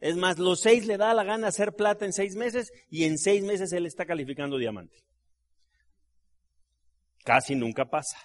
Es 0.00 0.16
más, 0.16 0.38
los 0.38 0.60
seis 0.60 0.86
le 0.86 0.96
da 0.96 1.14
la 1.14 1.24
gana 1.24 1.48
hacer 1.48 1.72
plata 1.72 2.04
en 2.04 2.12
seis 2.12 2.36
meses 2.36 2.70
y 2.90 3.04
en 3.04 3.18
seis 3.18 3.42
meses 3.42 3.72
él 3.72 3.86
está 3.86 4.04
calificando 4.04 4.58
diamante. 4.58 4.96
Casi 7.24 7.54
nunca 7.54 7.86
pasa. 7.86 8.18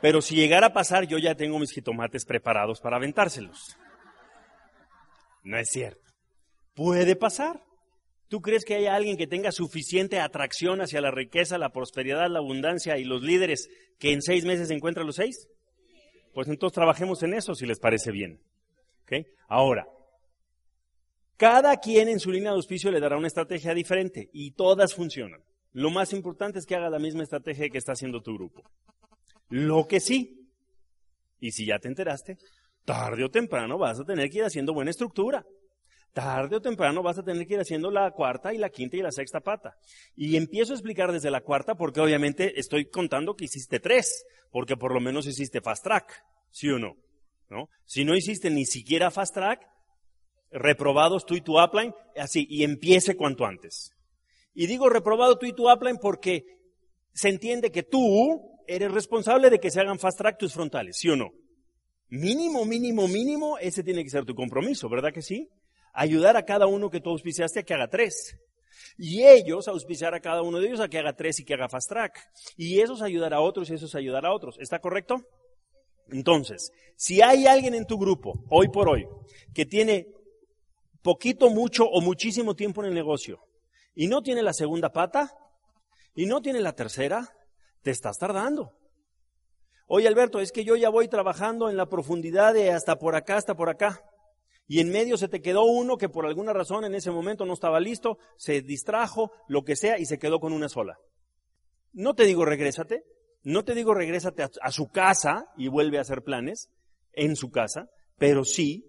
Pero 0.00 0.20
si 0.20 0.34
llegara 0.34 0.66
a 0.66 0.72
pasar, 0.72 1.06
yo 1.06 1.18
ya 1.18 1.34
tengo 1.34 1.58
mis 1.58 1.72
jitomates 1.72 2.26
preparados 2.26 2.80
para 2.80 2.96
aventárselos. 2.96 3.78
No 5.44 5.56
es 5.56 5.70
cierto. 5.70 6.12
Puede 6.74 7.16
pasar. 7.16 7.62
¿Tú 8.28 8.40
crees 8.40 8.64
que 8.64 8.74
haya 8.74 8.94
alguien 8.94 9.16
que 9.16 9.26
tenga 9.26 9.52
suficiente 9.52 10.18
atracción 10.18 10.80
hacia 10.80 11.00
la 11.00 11.10
riqueza, 11.10 11.56
la 11.56 11.70
prosperidad, 11.70 12.28
la 12.28 12.40
abundancia 12.40 12.98
y 12.98 13.04
los 13.04 13.22
líderes 13.22 13.68
que 13.98 14.12
en 14.12 14.22
seis 14.22 14.44
meses 14.44 14.70
encuentra 14.70 15.04
los 15.04 15.16
seis? 15.16 15.48
Pues 16.32 16.48
entonces 16.48 16.74
trabajemos 16.74 17.22
en 17.22 17.34
eso 17.34 17.54
si 17.54 17.64
les 17.64 17.78
parece 17.78 18.10
bien. 18.10 18.40
¿Okay? 19.04 19.26
Ahora, 19.48 19.86
cada 21.44 21.76
quien 21.76 22.08
en 22.08 22.20
su 22.20 22.32
línea 22.32 22.52
de 22.52 22.56
auspicio 22.56 22.90
le 22.90 23.00
dará 23.00 23.18
una 23.18 23.26
estrategia 23.26 23.74
diferente 23.74 24.30
y 24.32 24.52
todas 24.52 24.94
funcionan. 24.94 25.42
Lo 25.74 25.90
más 25.90 26.14
importante 26.14 26.58
es 26.58 26.64
que 26.64 26.74
haga 26.74 26.88
la 26.88 26.98
misma 26.98 27.22
estrategia 27.22 27.68
que 27.68 27.76
está 27.76 27.92
haciendo 27.92 28.22
tu 28.22 28.32
grupo. 28.32 28.62
Lo 29.50 29.86
que 29.86 30.00
sí, 30.00 30.48
y 31.40 31.52
si 31.52 31.66
ya 31.66 31.78
te 31.78 31.88
enteraste, 31.88 32.38
tarde 32.86 33.24
o 33.24 33.30
temprano 33.30 33.76
vas 33.76 34.00
a 34.00 34.04
tener 34.04 34.30
que 34.30 34.38
ir 34.38 34.44
haciendo 34.44 34.72
buena 34.72 34.90
estructura. 34.90 35.44
Tarde 36.14 36.56
o 36.56 36.62
temprano 36.62 37.02
vas 37.02 37.18
a 37.18 37.22
tener 37.22 37.46
que 37.46 37.52
ir 37.52 37.60
haciendo 37.60 37.90
la 37.90 38.10
cuarta 38.12 38.54
y 38.54 38.56
la 38.56 38.70
quinta 38.70 38.96
y 38.96 39.02
la 39.02 39.12
sexta 39.12 39.40
pata. 39.40 39.76
Y 40.16 40.38
empiezo 40.38 40.72
a 40.72 40.76
explicar 40.76 41.12
desde 41.12 41.30
la 41.30 41.42
cuarta 41.42 41.74
porque 41.74 42.00
obviamente 42.00 42.58
estoy 42.58 42.86
contando 42.86 43.36
que 43.36 43.44
hiciste 43.44 43.80
tres, 43.80 44.24
porque 44.50 44.78
por 44.78 44.94
lo 44.94 45.00
menos 45.00 45.26
hiciste 45.26 45.60
fast 45.60 45.84
track, 45.84 46.24
¿sí 46.50 46.70
o 46.70 46.78
no? 46.78 46.96
¿No? 47.50 47.68
Si 47.84 48.06
no 48.06 48.16
hiciste 48.16 48.48
ni 48.48 48.64
siquiera 48.64 49.10
fast 49.10 49.34
track, 49.34 49.73
reprobados 50.54 51.26
tú 51.26 51.34
y 51.34 51.40
tu 51.40 51.60
upline, 51.60 51.92
así, 52.16 52.46
y 52.48 52.62
empiece 52.64 53.16
cuanto 53.16 53.44
antes. 53.44 53.92
Y 54.54 54.66
digo 54.66 54.88
reprobado 54.88 55.36
tú 55.36 55.46
y 55.46 55.52
tu 55.52 55.70
upline 55.70 55.98
porque 56.00 56.44
se 57.12 57.28
entiende 57.28 57.70
que 57.70 57.82
tú 57.82 58.62
eres 58.66 58.90
responsable 58.92 59.50
de 59.50 59.58
que 59.58 59.70
se 59.70 59.80
hagan 59.80 59.98
fast 59.98 60.18
track 60.18 60.38
tus 60.38 60.54
frontales, 60.54 60.96
¿sí 60.98 61.08
o 61.10 61.16
no? 61.16 61.32
Mínimo, 62.08 62.64
mínimo, 62.64 63.08
mínimo, 63.08 63.58
ese 63.58 63.82
tiene 63.82 64.04
que 64.04 64.10
ser 64.10 64.24
tu 64.24 64.34
compromiso, 64.34 64.88
¿verdad 64.88 65.12
que 65.12 65.22
sí? 65.22 65.50
Ayudar 65.92 66.36
a 66.36 66.44
cada 66.44 66.66
uno 66.66 66.90
que 66.90 67.00
tú 67.00 67.10
auspiciaste 67.10 67.60
a 67.60 67.62
que 67.64 67.74
haga 67.74 67.88
tres. 67.88 68.36
Y 68.96 69.24
ellos 69.24 69.66
auspiciar 69.66 70.14
a 70.14 70.20
cada 70.20 70.42
uno 70.42 70.60
de 70.60 70.68
ellos 70.68 70.80
a 70.80 70.88
que 70.88 70.98
haga 70.98 71.14
tres 71.14 71.40
y 71.40 71.44
que 71.44 71.54
haga 71.54 71.68
fast 71.68 71.88
track. 71.88 72.20
Y 72.56 72.80
esos 72.80 73.02
ayudar 73.02 73.34
a 73.34 73.40
otros 73.40 73.70
y 73.70 73.74
esos 73.74 73.94
ayudar 73.94 74.24
a 74.26 74.32
otros. 74.32 74.56
¿Está 74.60 74.78
correcto? 74.78 75.24
Entonces, 76.10 76.70
si 76.96 77.22
hay 77.22 77.46
alguien 77.46 77.74
en 77.74 77.86
tu 77.86 77.98
grupo, 77.98 78.44
hoy 78.50 78.68
por 78.68 78.88
hoy, 78.88 79.06
que 79.54 79.64
tiene 79.64 80.13
poquito, 81.04 81.50
mucho 81.50 81.84
o 81.84 82.00
muchísimo 82.00 82.56
tiempo 82.56 82.82
en 82.82 82.88
el 82.88 82.94
negocio 82.94 83.46
y 83.94 84.08
no 84.08 84.22
tiene 84.22 84.42
la 84.42 84.54
segunda 84.54 84.90
pata 84.90 85.36
y 86.14 86.24
no 86.26 86.40
tiene 86.40 86.60
la 86.60 86.72
tercera, 86.72 87.28
te 87.82 87.90
estás 87.90 88.18
tardando. 88.18 88.72
Oye 89.86 90.08
Alberto, 90.08 90.40
es 90.40 90.50
que 90.50 90.64
yo 90.64 90.76
ya 90.76 90.88
voy 90.88 91.08
trabajando 91.08 91.68
en 91.68 91.76
la 91.76 91.86
profundidad 91.86 92.54
de 92.54 92.72
hasta 92.72 92.96
por 92.96 93.14
acá, 93.16 93.36
hasta 93.36 93.54
por 93.54 93.68
acá. 93.68 94.00
Y 94.66 94.80
en 94.80 94.90
medio 94.90 95.18
se 95.18 95.28
te 95.28 95.42
quedó 95.42 95.64
uno 95.64 95.98
que 95.98 96.08
por 96.08 96.24
alguna 96.24 96.54
razón 96.54 96.84
en 96.86 96.94
ese 96.94 97.10
momento 97.10 97.44
no 97.44 97.52
estaba 97.52 97.80
listo, 97.80 98.16
se 98.38 98.62
distrajo, 98.62 99.30
lo 99.46 99.62
que 99.62 99.76
sea, 99.76 99.98
y 99.98 100.06
se 100.06 100.18
quedó 100.18 100.40
con 100.40 100.54
una 100.54 100.70
sola. 100.70 100.96
No 101.92 102.14
te 102.14 102.24
digo 102.24 102.46
regrésate, 102.46 103.04
no 103.42 103.62
te 103.62 103.74
digo 103.74 103.92
regrésate 103.92 104.42
a, 104.42 104.48
a 104.62 104.72
su 104.72 104.88
casa 104.88 105.48
y 105.58 105.68
vuelve 105.68 105.98
a 105.98 106.00
hacer 106.00 106.22
planes 106.22 106.70
en 107.12 107.36
su 107.36 107.50
casa, 107.50 107.90
pero 108.16 108.44
sí 108.44 108.86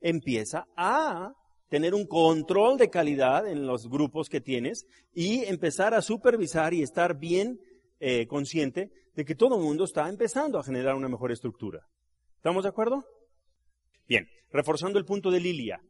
empieza 0.00 0.66
a 0.76 1.32
tener 1.68 1.94
un 1.94 2.06
control 2.06 2.78
de 2.78 2.90
calidad 2.90 3.48
en 3.48 3.66
los 3.66 3.88
grupos 3.88 4.28
que 4.28 4.40
tienes 4.40 4.86
y 5.12 5.44
empezar 5.44 5.94
a 5.94 6.02
supervisar 6.02 6.74
y 6.74 6.82
estar 6.82 7.18
bien 7.18 7.60
eh, 8.00 8.26
consciente 8.26 8.90
de 9.14 9.24
que 9.24 9.34
todo 9.34 9.56
el 9.56 9.62
mundo 9.62 9.84
está 9.84 10.08
empezando 10.08 10.58
a 10.58 10.64
generar 10.64 10.94
una 10.94 11.08
mejor 11.08 11.32
estructura. 11.32 11.86
¿Estamos 12.36 12.64
de 12.64 12.68
acuerdo? 12.68 13.04
Bien, 14.06 14.28
reforzando 14.50 14.98
el 14.98 15.04
punto 15.04 15.30
de 15.30 15.40
Lilia. 15.40 15.80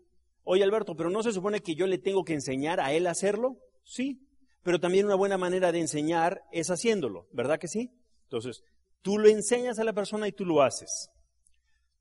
Oye 0.44 0.62
Alberto, 0.62 0.94
pero 0.94 1.10
¿no 1.10 1.22
se 1.22 1.32
supone 1.32 1.60
que 1.60 1.74
yo 1.74 1.86
le 1.86 1.98
tengo 1.98 2.24
que 2.24 2.34
enseñar 2.34 2.80
a 2.80 2.92
él 2.92 3.06
a 3.06 3.10
hacerlo? 3.10 3.56
Sí, 3.84 4.20
pero 4.62 4.78
también 4.78 5.06
una 5.06 5.16
buena 5.16 5.36
manera 5.36 5.72
de 5.72 5.80
enseñar 5.80 6.42
es 6.52 6.70
haciéndolo, 6.70 7.26
¿verdad 7.32 7.58
que 7.58 7.68
sí? 7.68 7.90
Entonces, 8.22 8.62
tú 9.02 9.18
lo 9.18 9.28
enseñas 9.28 9.78
a 9.78 9.84
la 9.84 9.92
persona 9.92 10.28
y 10.28 10.32
tú 10.32 10.44
lo 10.44 10.62
haces. 10.62 11.10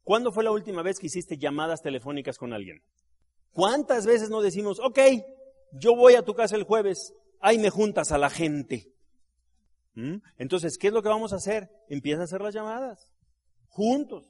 ¿Cuándo 0.04 0.32
fue 0.32 0.44
la 0.44 0.52
última 0.52 0.84
vez 0.84 1.00
que 1.00 1.08
hiciste 1.08 1.38
llamadas 1.38 1.82
telefónicas 1.82 2.38
con 2.38 2.54
alguien? 2.54 2.84
¿Cuántas 3.56 4.06
veces 4.06 4.30
no 4.30 4.42
decimos, 4.42 4.82
ok, 4.82 5.00
yo 5.72 5.96
voy 5.96 6.16
a 6.16 6.24
tu 6.24 6.34
casa 6.34 6.58
el 6.58 6.64
jueves, 6.64 7.14
ahí 7.40 7.58
me 7.58 7.70
juntas 7.70 8.12
a 8.12 8.18
la 8.18 8.30
gente? 8.30 8.92
¿Mm? 9.94 10.18
Entonces, 10.38 10.78
¿qué 10.78 10.88
es 10.88 10.94
lo 10.94 11.02
que 11.02 11.08
vamos 11.08 11.32
a 11.32 11.38
hacer? 11.38 11.70
Empieza 11.88 12.20
a 12.20 12.26
hacer 12.26 12.42
las 12.42 12.54
llamadas, 12.54 13.10
juntos. 13.70 14.30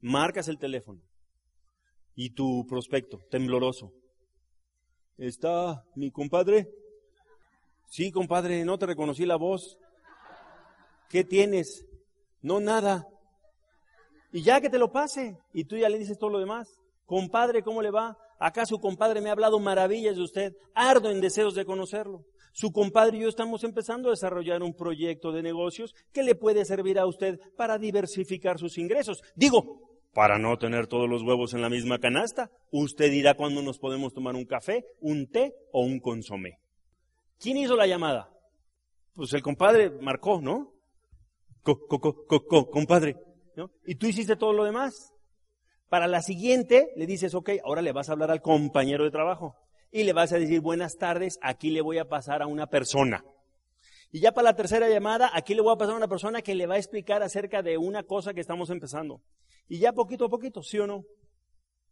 Marcas 0.00 0.46
el 0.46 0.60
teléfono. 0.60 1.02
Y 2.14 2.34
tu 2.34 2.64
prospecto, 2.68 3.18
tembloroso. 3.32 3.92
¿Está 5.18 5.84
mi 5.96 6.12
compadre? 6.12 6.72
Sí, 7.90 8.12
compadre, 8.12 8.64
no 8.64 8.78
te 8.78 8.86
reconocí 8.86 9.26
la 9.26 9.34
voz. 9.34 9.76
¿Qué 11.08 11.24
tienes? 11.24 11.84
No, 12.42 12.60
nada. 12.60 13.08
Y 14.30 14.42
ya 14.42 14.60
que 14.60 14.70
te 14.70 14.78
lo 14.78 14.92
pase, 14.92 15.36
y 15.52 15.64
tú 15.64 15.76
ya 15.76 15.88
le 15.88 15.98
dices 15.98 16.16
todo 16.16 16.30
lo 16.30 16.38
demás. 16.38 16.68
Compadre, 17.06 17.64
¿cómo 17.64 17.82
le 17.82 17.90
va? 17.90 18.16
Acá 18.42 18.66
su 18.66 18.80
compadre 18.80 19.20
me 19.20 19.28
ha 19.28 19.32
hablado 19.32 19.60
maravillas 19.60 20.16
de 20.16 20.22
usted. 20.22 20.56
Ardo 20.74 21.10
en 21.10 21.20
deseos 21.20 21.54
de 21.54 21.64
conocerlo. 21.64 22.24
Su 22.52 22.72
compadre 22.72 23.16
y 23.16 23.20
yo 23.20 23.28
estamos 23.28 23.62
empezando 23.62 24.08
a 24.08 24.10
desarrollar 24.10 24.64
un 24.64 24.74
proyecto 24.74 25.30
de 25.30 25.44
negocios 25.44 25.94
que 26.12 26.24
le 26.24 26.34
puede 26.34 26.64
servir 26.64 26.98
a 26.98 27.06
usted 27.06 27.38
para 27.56 27.78
diversificar 27.78 28.58
sus 28.58 28.78
ingresos. 28.78 29.22
Digo, 29.36 30.00
para 30.12 30.40
no 30.40 30.58
tener 30.58 30.88
todos 30.88 31.08
los 31.08 31.22
huevos 31.22 31.54
en 31.54 31.62
la 31.62 31.70
misma 31.70 32.00
canasta, 32.00 32.50
usted 32.72 33.12
dirá 33.12 33.34
cuándo 33.34 33.62
nos 33.62 33.78
podemos 33.78 34.12
tomar 34.12 34.34
un 34.34 34.44
café, 34.44 34.86
un 35.00 35.30
té 35.30 35.54
o 35.70 35.82
un 35.82 36.00
consomé. 36.00 36.58
¿Quién 37.38 37.58
hizo 37.58 37.76
la 37.76 37.86
llamada? 37.86 38.28
Pues 39.14 39.32
el 39.34 39.42
compadre 39.42 39.88
marcó, 39.88 40.40
¿no? 40.42 40.74
Co, 41.62 41.78
co, 41.86 42.00
co, 42.26 42.70
compadre. 42.70 43.14
Y 43.86 43.94
tú 43.94 44.08
hiciste 44.08 44.34
todo 44.34 44.52
lo 44.52 44.64
demás. 44.64 45.11
Para 45.92 46.08
la 46.08 46.22
siguiente 46.22 46.90
le 46.96 47.04
dices, 47.04 47.34
ok, 47.34 47.50
ahora 47.66 47.82
le 47.82 47.92
vas 47.92 48.08
a 48.08 48.12
hablar 48.12 48.30
al 48.30 48.40
compañero 48.40 49.04
de 49.04 49.10
trabajo 49.10 49.58
y 49.90 50.04
le 50.04 50.14
vas 50.14 50.32
a 50.32 50.38
decir 50.38 50.62
buenas 50.62 50.96
tardes, 50.96 51.38
aquí 51.42 51.70
le 51.70 51.82
voy 51.82 51.98
a 51.98 52.08
pasar 52.08 52.40
a 52.40 52.46
una 52.46 52.66
persona. 52.66 53.26
Y 54.10 54.20
ya 54.20 54.32
para 54.32 54.46
la 54.48 54.56
tercera 54.56 54.88
llamada, 54.88 55.30
aquí 55.34 55.54
le 55.54 55.60
voy 55.60 55.74
a 55.74 55.76
pasar 55.76 55.92
a 55.92 55.98
una 55.98 56.08
persona 56.08 56.40
que 56.40 56.54
le 56.54 56.66
va 56.66 56.76
a 56.76 56.78
explicar 56.78 57.22
acerca 57.22 57.60
de 57.60 57.76
una 57.76 58.04
cosa 58.04 58.32
que 58.32 58.40
estamos 58.40 58.70
empezando. 58.70 59.20
Y 59.68 59.80
ya 59.80 59.92
poquito 59.92 60.24
a 60.24 60.30
poquito, 60.30 60.62
¿sí 60.62 60.78
o 60.78 60.86
no? 60.86 61.04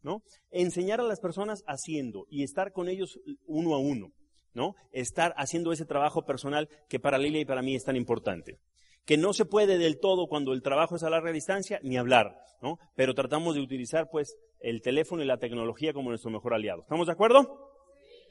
¿No? 0.01 0.23
Enseñar 0.51 0.99
a 1.01 1.05
las 1.05 1.21
personas 1.21 1.63
haciendo 1.67 2.25
y 2.31 2.43
estar 2.43 2.73
con 2.73 2.89
ellos 2.89 3.21
uno 3.45 3.75
a 3.75 3.79
uno. 3.81 4.15
¿no? 4.55 4.77
Estar 4.93 5.35
haciendo 5.37 5.73
ese 5.73 5.85
trabajo 5.85 6.25
personal 6.25 6.71
que 6.89 7.01
para 7.01 7.19
Lilia 7.19 7.43
y 7.43 7.45
para 7.45 7.61
mí 7.61 7.75
es 7.75 7.85
tan 7.85 7.97
importante. 7.97 8.61
Que 9.05 9.17
no 9.17 9.33
se 9.33 9.45
puede 9.45 9.79
del 9.79 9.99
todo 9.99 10.27
cuando 10.27 10.53
el 10.53 10.63
trabajo 10.63 10.97
es 10.97 11.03
a 11.03 11.11
larga 11.11 11.33
distancia 11.33 11.81
ni 11.83 11.97
hablar, 11.97 12.37
¿no? 12.63 12.79
Pero 12.95 13.15
tratamos 13.15 13.55
de 13.55 13.61
utilizar 13.61 14.09
pues 14.11 14.37
el 14.61 14.83
teléfono 14.83 15.23
y 15.23 15.27
la 15.27 15.39
tecnología 15.39 15.93
como 15.93 16.11
nuestro 16.11 16.31
mejor 16.31 16.55
aliado. 16.55 16.83
¿Estamos 16.83 17.07
de 17.07 17.13
acuerdo? 17.13 17.73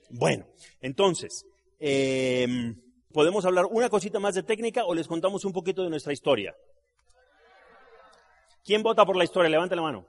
Bueno, 0.09 0.45
entonces, 0.81 1.45
em, 1.79 2.81
¿podemos 3.11 3.45
hablar 3.45 3.65
una 3.65 3.89
cosita 3.89 4.19
más 4.19 4.35
de 4.35 4.43
técnica 4.43 4.85
o 4.85 4.93
les 4.93 5.07
contamos 5.07 5.45
un 5.45 5.53
poquito 5.53 5.83
de 5.83 5.89
nuestra 5.89 6.13
historia? 6.13 6.55
¿Quién 8.63 8.83
vota 8.83 9.05
por 9.05 9.15
la 9.15 9.23
historia? 9.23 9.49
Levante 9.49 9.75
la 9.75 9.81
mano. 9.81 10.05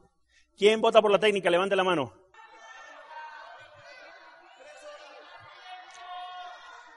¿Quién 0.57 0.81
vota 0.81 1.01
por 1.01 1.11
la 1.11 1.19
técnica? 1.19 1.51
Levante 1.51 1.77
la 1.77 1.85
mano. 1.85 2.13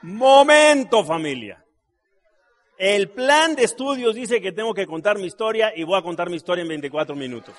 Momento, 0.02 1.02
familia. 1.02 1.63
El 2.76 3.10
plan 3.10 3.54
de 3.54 3.64
estudios 3.64 4.14
dice 4.14 4.40
que 4.40 4.52
tengo 4.52 4.74
que 4.74 4.86
contar 4.86 5.18
mi 5.18 5.26
historia 5.26 5.72
y 5.74 5.84
voy 5.84 5.98
a 5.98 6.02
contar 6.02 6.28
mi 6.28 6.36
historia 6.36 6.62
en 6.62 6.68
24 6.68 7.14
minutos. 7.14 7.54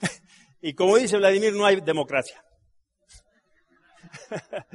y 0.60 0.74
como 0.74 0.96
dice 0.96 1.16
Vladimir, 1.16 1.52
no 1.52 1.64
hay 1.64 1.80
democracia. 1.80 2.44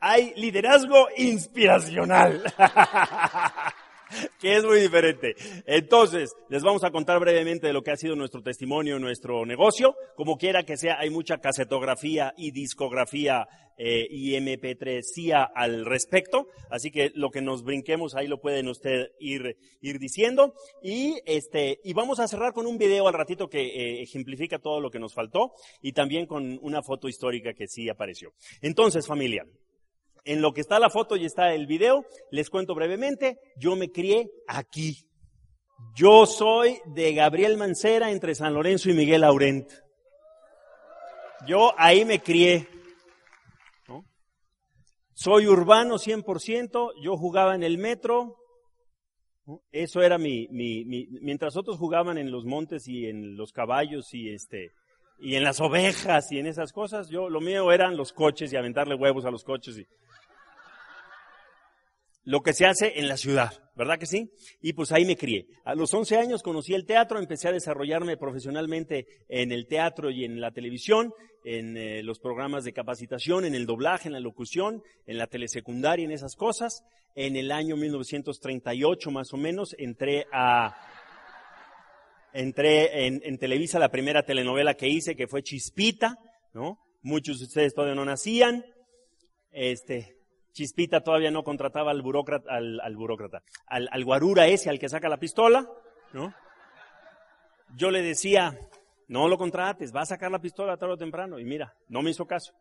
hay 0.00 0.32
liderazgo 0.36 1.08
inspiracional. 1.16 2.42
que 4.40 4.56
es 4.56 4.64
muy 4.64 4.80
diferente. 4.80 5.34
Entonces, 5.66 6.34
les 6.48 6.62
vamos 6.62 6.84
a 6.84 6.90
contar 6.90 7.20
brevemente 7.20 7.66
de 7.66 7.72
lo 7.72 7.82
que 7.82 7.90
ha 7.90 7.96
sido 7.96 8.16
nuestro 8.16 8.42
testimonio, 8.42 8.98
nuestro 8.98 9.44
negocio. 9.46 9.94
Como 10.16 10.36
quiera 10.36 10.64
que 10.64 10.76
sea, 10.76 10.98
hay 10.98 11.10
mucha 11.10 11.38
casetografía 11.38 12.34
y 12.36 12.50
discografía 12.50 13.46
eh, 13.78 14.06
y 14.10 14.32
MP3 14.32 15.50
al 15.54 15.84
respecto. 15.84 16.48
Así 16.70 16.90
que 16.90 17.10
lo 17.14 17.30
que 17.30 17.40
nos 17.40 17.64
brinquemos 17.64 18.14
ahí 18.14 18.26
lo 18.26 18.40
pueden 18.40 18.68
usted 18.68 19.12
ir, 19.18 19.56
ir 19.80 19.98
diciendo. 19.98 20.54
Y 20.82 21.20
este, 21.26 21.80
y 21.84 21.92
vamos 21.92 22.20
a 22.20 22.28
cerrar 22.28 22.52
con 22.52 22.66
un 22.66 22.78
video 22.78 23.08
al 23.08 23.14
ratito 23.14 23.48
que 23.48 23.60
eh, 23.60 24.02
ejemplifica 24.02 24.58
todo 24.58 24.80
lo 24.80 24.90
que 24.90 24.98
nos 24.98 25.14
faltó 25.14 25.52
y 25.80 25.92
también 25.92 26.26
con 26.26 26.58
una 26.62 26.82
foto 26.82 27.08
histórica 27.08 27.54
que 27.54 27.66
sí 27.66 27.88
apareció. 27.88 28.32
Entonces, 28.60 29.06
familia, 29.06 29.46
en 30.24 30.40
lo 30.40 30.52
que 30.52 30.60
está 30.60 30.78
la 30.78 30.90
foto 30.90 31.16
y 31.16 31.24
está 31.24 31.52
el 31.54 31.66
video, 31.66 32.04
les 32.30 32.50
cuento 32.50 32.74
brevemente, 32.74 33.38
yo 33.56 33.76
me 33.76 33.90
crié 33.90 34.30
aquí. 34.46 35.08
Yo 35.94 36.26
soy 36.26 36.80
de 36.86 37.12
Gabriel 37.12 37.56
Mancera 37.56 38.10
entre 38.10 38.34
San 38.34 38.54
Lorenzo 38.54 38.88
y 38.90 38.94
Miguel 38.94 39.24
Aurent. 39.24 39.68
Yo 41.46 41.74
ahí 41.76 42.04
me 42.04 42.20
crié. 42.20 42.68
Soy 45.12 45.46
urbano 45.46 45.96
100%, 45.96 46.92
yo 47.02 47.16
jugaba 47.16 47.54
en 47.54 47.62
el 47.62 47.78
metro. 47.78 48.36
Eso 49.70 50.00
era 50.02 50.18
mi, 50.18 50.48
mientras 50.50 51.56
otros 51.56 51.78
jugaban 51.78 52.16
en 52.16 52.30
los 52.30 52.44
montes 52.44 52.86
y 52.88 53.06
en 53.06 53.36
los 53.36 53.52
caballos 53.52 54.14
y 54.14 54.30
este, 54.30 54.70
y 55.18 55.34
en 55.34 55.42
las 55.42 55.60
ovejas 55.60 56.30
y 56.32 56.38
en 56.38 56.46
esas 56.46 56.72
cosas, 56.72 57.08
yo, 57.08 57.28
lo 57.28 57.40
mío 57.40 57.70
eran 57.72 57.96
los 57.96 58.12
coches 58.12 58.52
y 58.52 58.56
aventarle 58.56 58.94
huevos 58.94 59.24
a 59.24 59.30
los 59.30 59.44
coches 59.44 59.78
y, 59.78 59.86
lo 62.24 62.42
que 62.42 62.52
se 62.52 62.66
hace 62.66 63.00
en 63.00 63.08
la 63.08 63.16
ciudad, 63.16 63.52
¿verdad 63.76 63.98
que 63.98 64.06
sí? 64.06 64.30
Y 64.60 64.74
pues 64.74 64.92
ahí 64.92 65.04
me 65.04 65.16
crié. 65.16 65.46
A 65.64 65.74
los 65.74 65.92
11 65.92 66.16
años 66.18 66.42
conocí 66.42 66.74
el 66.74 66.86
teatro, 66.86 67.18
empecé 67.18 67.48
a 67.48 67.52
desarrollarme 67.52 68.16
profesionalmente 68.16 69.06
en 69.28 69.50
el 69.50 69.66
teatro 69.66 70.10
y 70.10 70.24
en 70.24 70.40
la 70.40 70.52
televisión, 70.52 71.12
en 71.44 71.76
eh, 71.76 72.02
los 72.02 72.20
programas 72.20 72.64
de 72.64 72.72
capacitación, 72.72 73.44
en 73.44 73.54
el 73.54 73.66
doblaje, 73.66 74.08
en 74.08 74.12
la 74.12 74.20
locución, 74.20 74.82
en 75.06 75.18
la 75.18 75.26
telesecundaria, 75.26 76.04
en 76.04 76.12
esas 76.12 76.36
cosas. 76.36 76.84
En 77.14 77.36
el 77.36 77.50
año 77.50 77.76
1938 77.76 79.10
más 79.10 79.32
o 79.32 79.36
menos 79.36 79.74
entré 79.78 80.26
a... 80.32 80.76
Entré 82.34 83.06
en, 83.06 83.20
en 83.24 83.36
Televisa 83.36 83.78
la 83.78 83.90
primera 83.90 84.24
telenovela 84.24 84.72
que 84.74 84.88
hice, 84.88 85.14
que 85.14 85.26
fue 85.26 85.42
Chispita, 85.42 86.16
¿no? 86.54 86.78
Muchos 87.02 87.40
de 87.40 87.44
ustedes 87.44 87.74
todavía 87.74 87.94
no 87.94 88.06
nacían. 88.06 88.64
Este, 89.50 90.21
Chispita 90.52 91.00
todavía 91.00 91.30
no 91.30 91.44
contrataba 91.44 91.90
al 91.90 92.02
burócrata, 92.02 92.50
al, 92.50 92.96
burócrata, 92.96 93.42
al, 93.66 93.88
al, 93.90 94.04
guarura 94.04 94.46
ese 94.46 94.70
al 94.70 94.78
que 94.78 94.88
saca 94.88 95.08
la 95.08 95.18
pistola, 95.18 95.68
¿no? 96.12 96.34
Yo 97.74 97.90
le 97.90 98.02
decía, 98.02 98.58
no 99.08 99.28
lo 99.28 99.38
contrates, 99.38 99.94
va 99.94 100.02
a 100.02 100.06
sacar 100.06 100.30
la 100.30 100.40
pistola 100.40 100.76
tarde 100.76 100.94
o 100.94 100.98
temprano, 100.98 101.38
y 101.38 101.44
mira, 101.44 101.74
no 101.88 102.02
me 102.02 102.10
hizo 102.10 102.26
caso. 102.26 102.52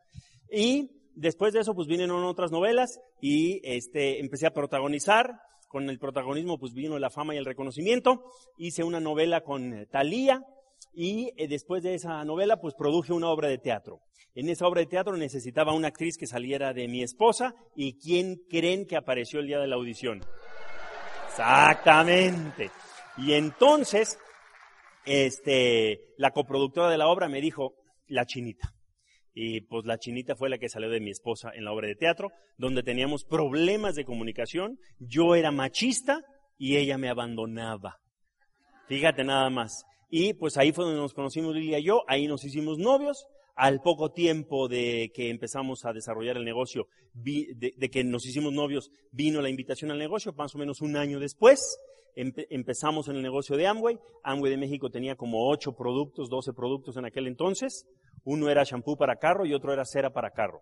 Y 0.49 0.91
después 1.15 1.53
de 1.53 1.59
eso, 1.59 1.75
pues 1.75 1.87
vinieron 1.87 2.23
otras 2.23 2.51
novelas, 2.51 3.01
y 3.19 3.59
este, 3.63 4.19
empecé 4.19 4.47
a 4.47 4.53
protagonizar, 4.53 5.41
con 5.71 5.89
el 5.89 5.99
protagonismo, 5.99 6.59
pues 6.59 6.73
vino 6.73 6.99
la 6.99 7.09
fama 7.09 7.33
y 7.33 7.37
el 7.37 7.45
reconocimiento, 7.45 8.25
hice 8.57 8.83
una 8.83 8.99
novela 8.99 9.41
con 9.41 9.87
Talía, 9.89 10.45
y 10.93 11.31
eh, 11.37 11.47
después 11.47 11.83
de 11.83 11.93
esa 11.93 12.23
novela, 12.25 12.57
pues 12.57 12.75
produje 12.75 13.13
una 13.13 13.29
obra 13.29 13.47
de 13.47 13.57
teatro. 13.57 14.01
En 14.33 14.49
esa 14.49 14.67
obra 14.67 14.81
de 14.81 14.87
teatro 14.87 15.17
necesitaba 15.17 15.73
una 15.73 15.89
actriz 15.89 16.17
que 16.17 16.27
saliera 16.27 16.73
de 16.73 16.87
mi 16.87 17.03
esposa. 17.03 17.53
¿Y 17.75 17.97
quién 17.99 18.37
creen 18.49 18.85
que 18.85 18.95
apareció 18.95 19.39
el 19.39 19.47
día 19.47 19.59
de 19.59 19.67
la 19.67 19.75
audición? 19.75 20.21
Exactamente. 21.27 22.71
Y 23.17 23.33
entonces, 23.33 24.17
este, 25.05 26.13
la 26.17 26.31
coproductora 26.31 26.89
de 26.89 26.97
la 26.97 27.07
obra 27.07 27.27
me 27.27 27.41
dijo, 27.41 27.75
la 28.07 28.25
chinita. 28.25 28.73
Y 29.33 29.61
pues 29.61 29.85
la 29.85 29.97
chinita 29.97 30.35
fue 30.35 30.49
la 30.49 30.57
que 30.57 30.69
salió 30.69 30.89
de 30.89 30.99
mi 30.99 31.11
esposa 31.11 31.51
en 31.53 31.63
la 31.63 31.71
obra 31.71 31.87
de 31.87 31.95
teatro, 31.95 32.31
donde 32.57 32.83
teníamos 32.83 33.23
problemas 33.23 33.95
de 33.95 34.03
comunicación. 34.03 34.77
Yo 34.99 35.35
era 35.35 35.51
machista 35.51 36.19
y 36.57 36.77
ella 36.77 36.97
me 36.97 37.09
abandonaba. 37.09 37.97
Fíjate 38.87 39.23
nada 39.23 39.49
más. 39.49 39.85
Y 40.13 40.33
pues 40.33 40.57
ahí 40.57 40.73
fue 40.73 40.83
donde 40.83 40.99
nos 40.99 41.13
conocimos 41.13 41.55
Lilia 41.55 41.79
y 41.79 41.85
yo, 41.85 42.03
ahí 42.05 42.27
nos 42.27 42.43
hicimos 42.43 42.77
novios. 42.77 43.27
Al 43.55 43.81
poco 43.81 44.11
tiempo 44.11 44.67
de 44.67 45.11
que 45.13 45.29
empezamos 45.29 45.85
a 45.85 45.93
desarrollar 45.93 46.35
el 46.35 46.43
negocio, 46.43 46.87
de, 47.13 47.89
que 47.91 48.03
nos 48.03 48.25
hicimos 48.25 48.51
novios, 48.51 48.91
vino 49.11 49.41
la 49.41 49.49
invitación 49.49 49.91
al 49.91 49.99
negocio, 49.99 50.33
más 50.33 50.53
o 50.55 50.57
menos 50.57 50.81
un 50.81 50.97
año 50.97 51.19
después. 51.19 51.77
empezamos 52.15 53.07
en 53.07 53.17
el 53.17 53.21
negocio 53.21 53.55
de 53.55 53.67
Amway. 53.67 53.99
Amway 54.23 54.51
de 54.51 54.57
México 54.57 54.89
tenía 54.89 55.15
como 55.15 55.49
8 55.49 55.73
productos, 55.75 56.29
12 56.29 56.53
productos 56.53 56.97
en 56.97 57.05
aquel 57.05 57.27
entonces. 57.27 57.85
Uno 58.25 58.49
era 58.49 58.63
shampoo 58.63 58.97
para 58.97 59.15
carro 59.15 59.45
y 59.45 59.53
otro 59.53 59.71
era 59.71 59.85
cera 59.85 60.11
para 60.11 60.31
carro. 60.31 60.61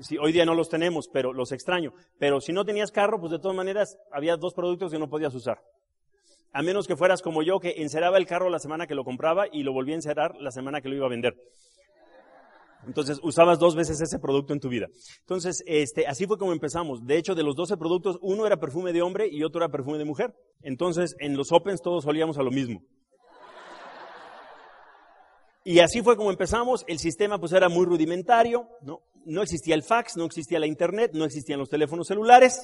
Sí, 0.00 0.16
hoy 0.18 0.32
día 0.32 0.44
no 0.44 0.54
los 0.54 0.68
tenemos, 0.68 1.08
pero 1.12 1.32
los 1.32 1.52
extraño. 1.52 1.92
Pero 2.18 2.40
si 2.40 2.52
no 2.52 2.64
tenías 2.64 2.90
carro, 2.90 3.20
pues 3.20 3.30
de 3.30 3.38
todas 3.38 3.56
maneras 3.56 3.96
había 4.10 4.36
dos 4.36 4.52
productos 4.52 4.90
que 4.90 4.98
no 4.98 5.08
podías 5.08 5.34
usar 5.34 5.62
a 6.54 6.62
menos 6.62 6.86
que 6.86 6.96
fueras 6.96 7.20
como 7.20 7.42
yo, 7.42 7.58
que 7.58 7.82
enceraba 7.82 8.16
el 8.16 8.26
carro 8.26 8.48
la 8.48 8.60
semana 8.60 8.86
que 8.86 8.94
lo 8.94 9.04
compraba 9.04 9.46
y 9.52 9.64
lo 9.64 9.72
volvía 9.72 9.94
a 9.94 9.96
encerrar 9.96 10.36
la 10.40 10.52
semana 10.52 10.80
que 10.80 10.88
lo 10.88 10.94
iba 10.94 11.06
a 11.06 11.10
vender. 11.10 11.36
Entonces, 12.86 13.18
usabas 13.22 13.58
dos 13.58 13.74
veces 13.74 14.00
ese 14.00 14.20
producto 14.20 14.52
en 14.52 14.60
tu 14.60 14.68
vida. 14.68 14.86
Entonces, 15.20 15.64
este, 15.66 16.06
así 16.06 16.26
fue 16.26 16.38
como 16.38 16.52
empezamos. 16.52 17.04
De 17.04 17.16
hecho, 17.16 17.34
de 17.34 17.42
los 17.42 17.56
12 17.56 17.76
productos, 17.76 18.18
uno 18.22 18.46
era 18.46 18.60
perfume 18.60 18.92
de 18.92 19.02
hombre 19.02 19.26
y 19.28 19.42
otro 19.42 19.62
era 19.62 19.72
perfume 19.72 19.98
de 19.98 20.04
mujer. 20.04 20.32
Entonces, 20.62 21.16
en 21.18 21.36
los 21.36 21.50
Opens 21.50 21.82
todos 21.82 22.06
olíamos 22.06 22.38
a 22.38 22.42
lo 22.42 22.52
mismo. 22.52 22.84
Y 25.64 25.80
así 25.80 26.02
fue 26.02 26.16
como 26.16 26.30
empezamos. 26.30 26.84
El 26.86 27.00
sistema 27.00 27.40
pues 27.40 27.52
era 27.52 27.68
muy 27.68 27.84
rudimentario, 27.84 28.68
¿no? 28.82 29.00
No 29.24 29.42
existía 29.42 29.74
el 29.74 29.82
fax, 29.82 30.16
no 30.16 30.26
existía 30.26 30.60
la 30.60 30.66
internet, 30.66 31.12
no 31.14 31.24
existían 31.24 31.58
los 31.58 31.70
teléfonos 31.70 32.06
celulares. 32.06 32.60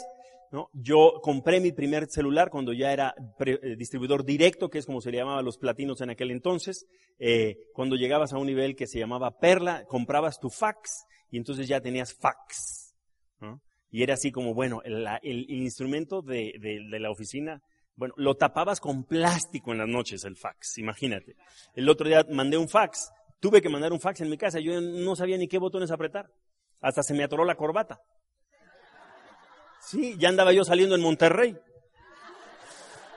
¿No? 0.50 0.68
Yo 0.72 1.20
compré 1.22 1.60
mi 1.60 1.72
primer 1.72 2.08
celular 2.08 2.50
cuando 2.50 2.72
ya 2.72 2.92
era 2.92 3.14
eh, 3.38 3.76
distribuidor 3.76 4.24
directo, 4.24 4.68
que 4.68 4.78
es 4.78 4.86
como 4.86 5.00
se 5.00 5.10
le 5.10 5.18
llamaba 5.18 5.42
los 5.42 5.58
platinos 5.58 6.00
en 6.00 6.10
aquel 6.10 6.30
entonces. 6.30 6.86
Eh, 7.18 7.56
cuando 7.72 7.96
llegabas 7.96 8.32
a 8.32 8.38
un 8.38 8.46
nivel 8.46 8.74
que 8.74 8.86
se 8.86 8.98
llamaba 8.98 9.38
Perla, 9.38 9.84
comprabas 9.86 10.40
tu 10.40 10.50
fax 10.50 11.04
y 11.30 11.38
entonces 11.38 11.68
ya 11.68 11.80
tenías 11.80 12.14
fax. 12.14 12.94
Y 13.92 14.04
era 14.04 14.14
así 14.14 14.30
como, 14.30 14.54
bueno, 14.54 14.82
el, 14.84 15.50
instrumento 15.50 16.22
de, 16.22 16.54
de, 16.60 17.00
la 17.00 17.10
oficina, 17.10 17.60
bueno, 17.96 18.14
lo 18.16 18.36
tapabas 18.36 18.78
con 18.78 19.02
plástico 19.02 19.72
en 19.72 19.78
las 19.78 19.88
noches 19.88 20.24
el 20.24 20.36
fax, 20.36 20.78
imagínate. 20.78 21.34
El 21.74 21.88
otro 21.88 22.06
día 22.06 22.24
mandé 22.30 22.56
un 22.56 22.68
fax, 22.68 23.10
tuve 23.40 23.60
que 23.60 23.68
mandar 23.68 23.92
un 23.92 23.98
fax 23.98 24.20
en 24.20 24.30
mi 24.30 24.36
casa, 24.36 24.60
yo 24.60 24.80
no 24.80 25.16
sabía 25.16 25.36
ni 25.38 25.48
qué 25.48 25.58
botones 25.58 25.90
apretar. 25.90 26.30
Hasta 26.80 27.02
se 27.02 27.14
me 27.14 27.24
atoró 27.24 27.44
la 27.44 27.56
corbata. 27.56 28.00
Sí, 29.90 30.14
ya 30.18 30.28
andaba 30.28 30.52
yo 30.52 30.62
saliendo 30.62 30.94
en 30.94 31.00
Monterrey. 31.00 31.56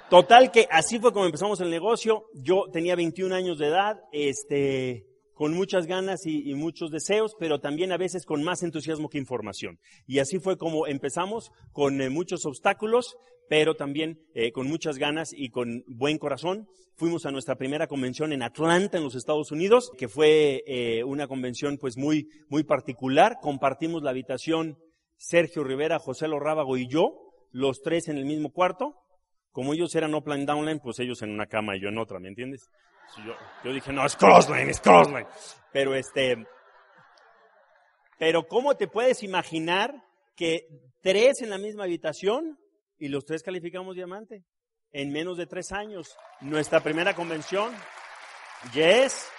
Total 0.09 0.49
que 0.51 0.67
así 0.71 0.97
fue 0.97 1.13
como 1.13 1.25
empezamos 1.25 1.61
el 1.61 1.69
negocio. 1.69 2.25
Yo 2.33 2.65
tenía 2.73 2.95
21 2.95 3.35
años 3.35 3.59
de 3.59 3.67
edad, 3.67 4.01
este, 4.11 5.05
con 5.35 5.53
muchas 5.53 5.85
ganas 5.85 6.25
y, 6.25 6.51
muchos 6.55 6.89
deseos, 6.89 7.35
pero 7.37 7.59
también 7.59 7.91
a 7.91 7.97
veces 7.97 8.25
con 8.25 8.43
más 8.43 8.63
entusiasmo 8.63 9.07
que 9.07 9.19
información. 9.19 9.77
Y 10.07 10.17
así 10.17 10.39
fue 10.39 10.57
como 10.57 10.87
empezamos, 10.87 11.51
con 11.73 12.01
eh, 12.01 12.09
muchos 12.09 12.43
obstáculos, 12.47 13.17
pero 13.47 13.75
también 13.75 14.19
eh, 14.33 14.51
con 14.51 14.67
muchas 14.67 14.97
ganas 14.97 15.31
y 15.31 15.49
con 15.49 15.83
buen 15.85 16.17
corazón. 16.17 16.67
Fuimos 16.95 17.27
a 17.27 17.31
nuestra 17.31 17.55
primera 17.55 17.85
convención 17.85 18.33
en 18.33 18.41
Atlanta, 18.41 18.97
en 18.97 19.03
los 19.03 19.13
Estados 19.13 19.51
Unidos, 19.51 19.91
que 19.95 20.07
fue 20.07 20.63
eh, 20.65 21.03
una 21.03 21.27
convención 21.27 21.77
pues 21.77 21.97
muy, 21.97 22.29
muy 22.49 22.63
particular. 22.63 23.37
Compartimos 23.41 24.01
la 24.01 24.09
habitación 24.09 24.77
Sergio 25.23 25.63
Rivera, 25.63 25.99
José 25.99 26.27
Lorrábago 26.27 26.75
y 26.75 26.85
yo, 26.89 27.31
los 27.51 27.81
tres 27.81 28.09
en 28.09 28.17
el 28.17 28.25
mismo 28.25 28.51
cuarto. 28.51 28.93
Como 29.51 29.73
ellos 29.73 29.95
eran 29.95 30.13
upline 30.13 30.45
downline, 30.45 30.81
pues 30.81 30.99
ellos 30.99 31.21
en 31.21 31.31
una 31.31 31.47
cama 31.47 31.77
y 31.77 31.81
yo 31.81 31.87
en 31.87 31.97
otra, 31.97 32.19
¿me 32.19 32.27
entiendes? 32.27 32.69
Yo, 33.25 33.33
yo 33.63 33.73
dije, 33.73 33.93
no, 33.93 34.05
es 34.05 34.17
crossline, 34.17 34.69
es 34.69 34.81
crossline. 34.81 35.25
Pero 35.71 35.95
este, 35.95 36.45
pero 38.19 38.47
¿cómo 38.47 38.75
te 38.75 38.89
puedes 38.89 39.23
imaginar 39.23 39.93
que 40.35 40.67
tres 41.01 41.41
en 41.41 41.51
la 41.51 41.57
misma 41.57 41.85
habitación 41.85 42.59
y 42.97 43.07
los 43.07 43.23
tres 43.23 43.43
calificamos 43.43 43.95
diamante? 43.95 44.43
En 44.91 45.09
menos 45.09 45.37
de 45.37 45.47
tres 45.47 45.71
años. 45.71 46.17
Nuestra 46.41 46.81
primera 46.81 47.13
convención. 47.13 47.73
Yes. 48.73 49.29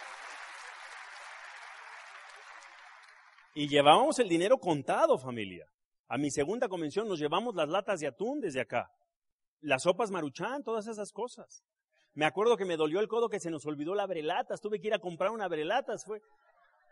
Y 3.54 3.68
llevábamos 3.68 4.18
el 4.18 4.30
dinero 4.30 4.56
contado, 4.56 5.18
familia. 5.18 5.66
A 6.08 6.18
mi 6.18 6.30
segunda 6.30 6.68
convención 6.68 7.08
nos 7.08 7.18
llevamos 7.18 7.54
las 7.54 7.68
latas 7.68 8.00
de 8.00 8.06
atún 8.06 8.40
desde 8.40 8.60
acá. 8.60 8.90
Las 9.60 9.84
sopas 9.84 10.10
maruchan, 10.10 10.62
todas 10.62 10.86
esas 10.86 11.12
cosas. 11.12 11.64
Me 12.12 12.26
acuerdo 12.26 12.56
que 12.56 12.64
me 12.64 12.76
dolió 12.76 13.00
el 13.00 13.08
codo 13.08 13.28
que 13.28 13.40
se 13.40 13.50
nos 13.50 13.66
olvidó 13.66 13.94
la 13.94 14.06
brelatas. 14.06 14.60
Tuve 14.60 14.80
que 14.80 14.88
ir 14.88 14.94
a 14.94 14.98
comprar 14.98 15.30
una 15.30 15.48
brelatas. 15.48 16.04
Fue 16.04 16.20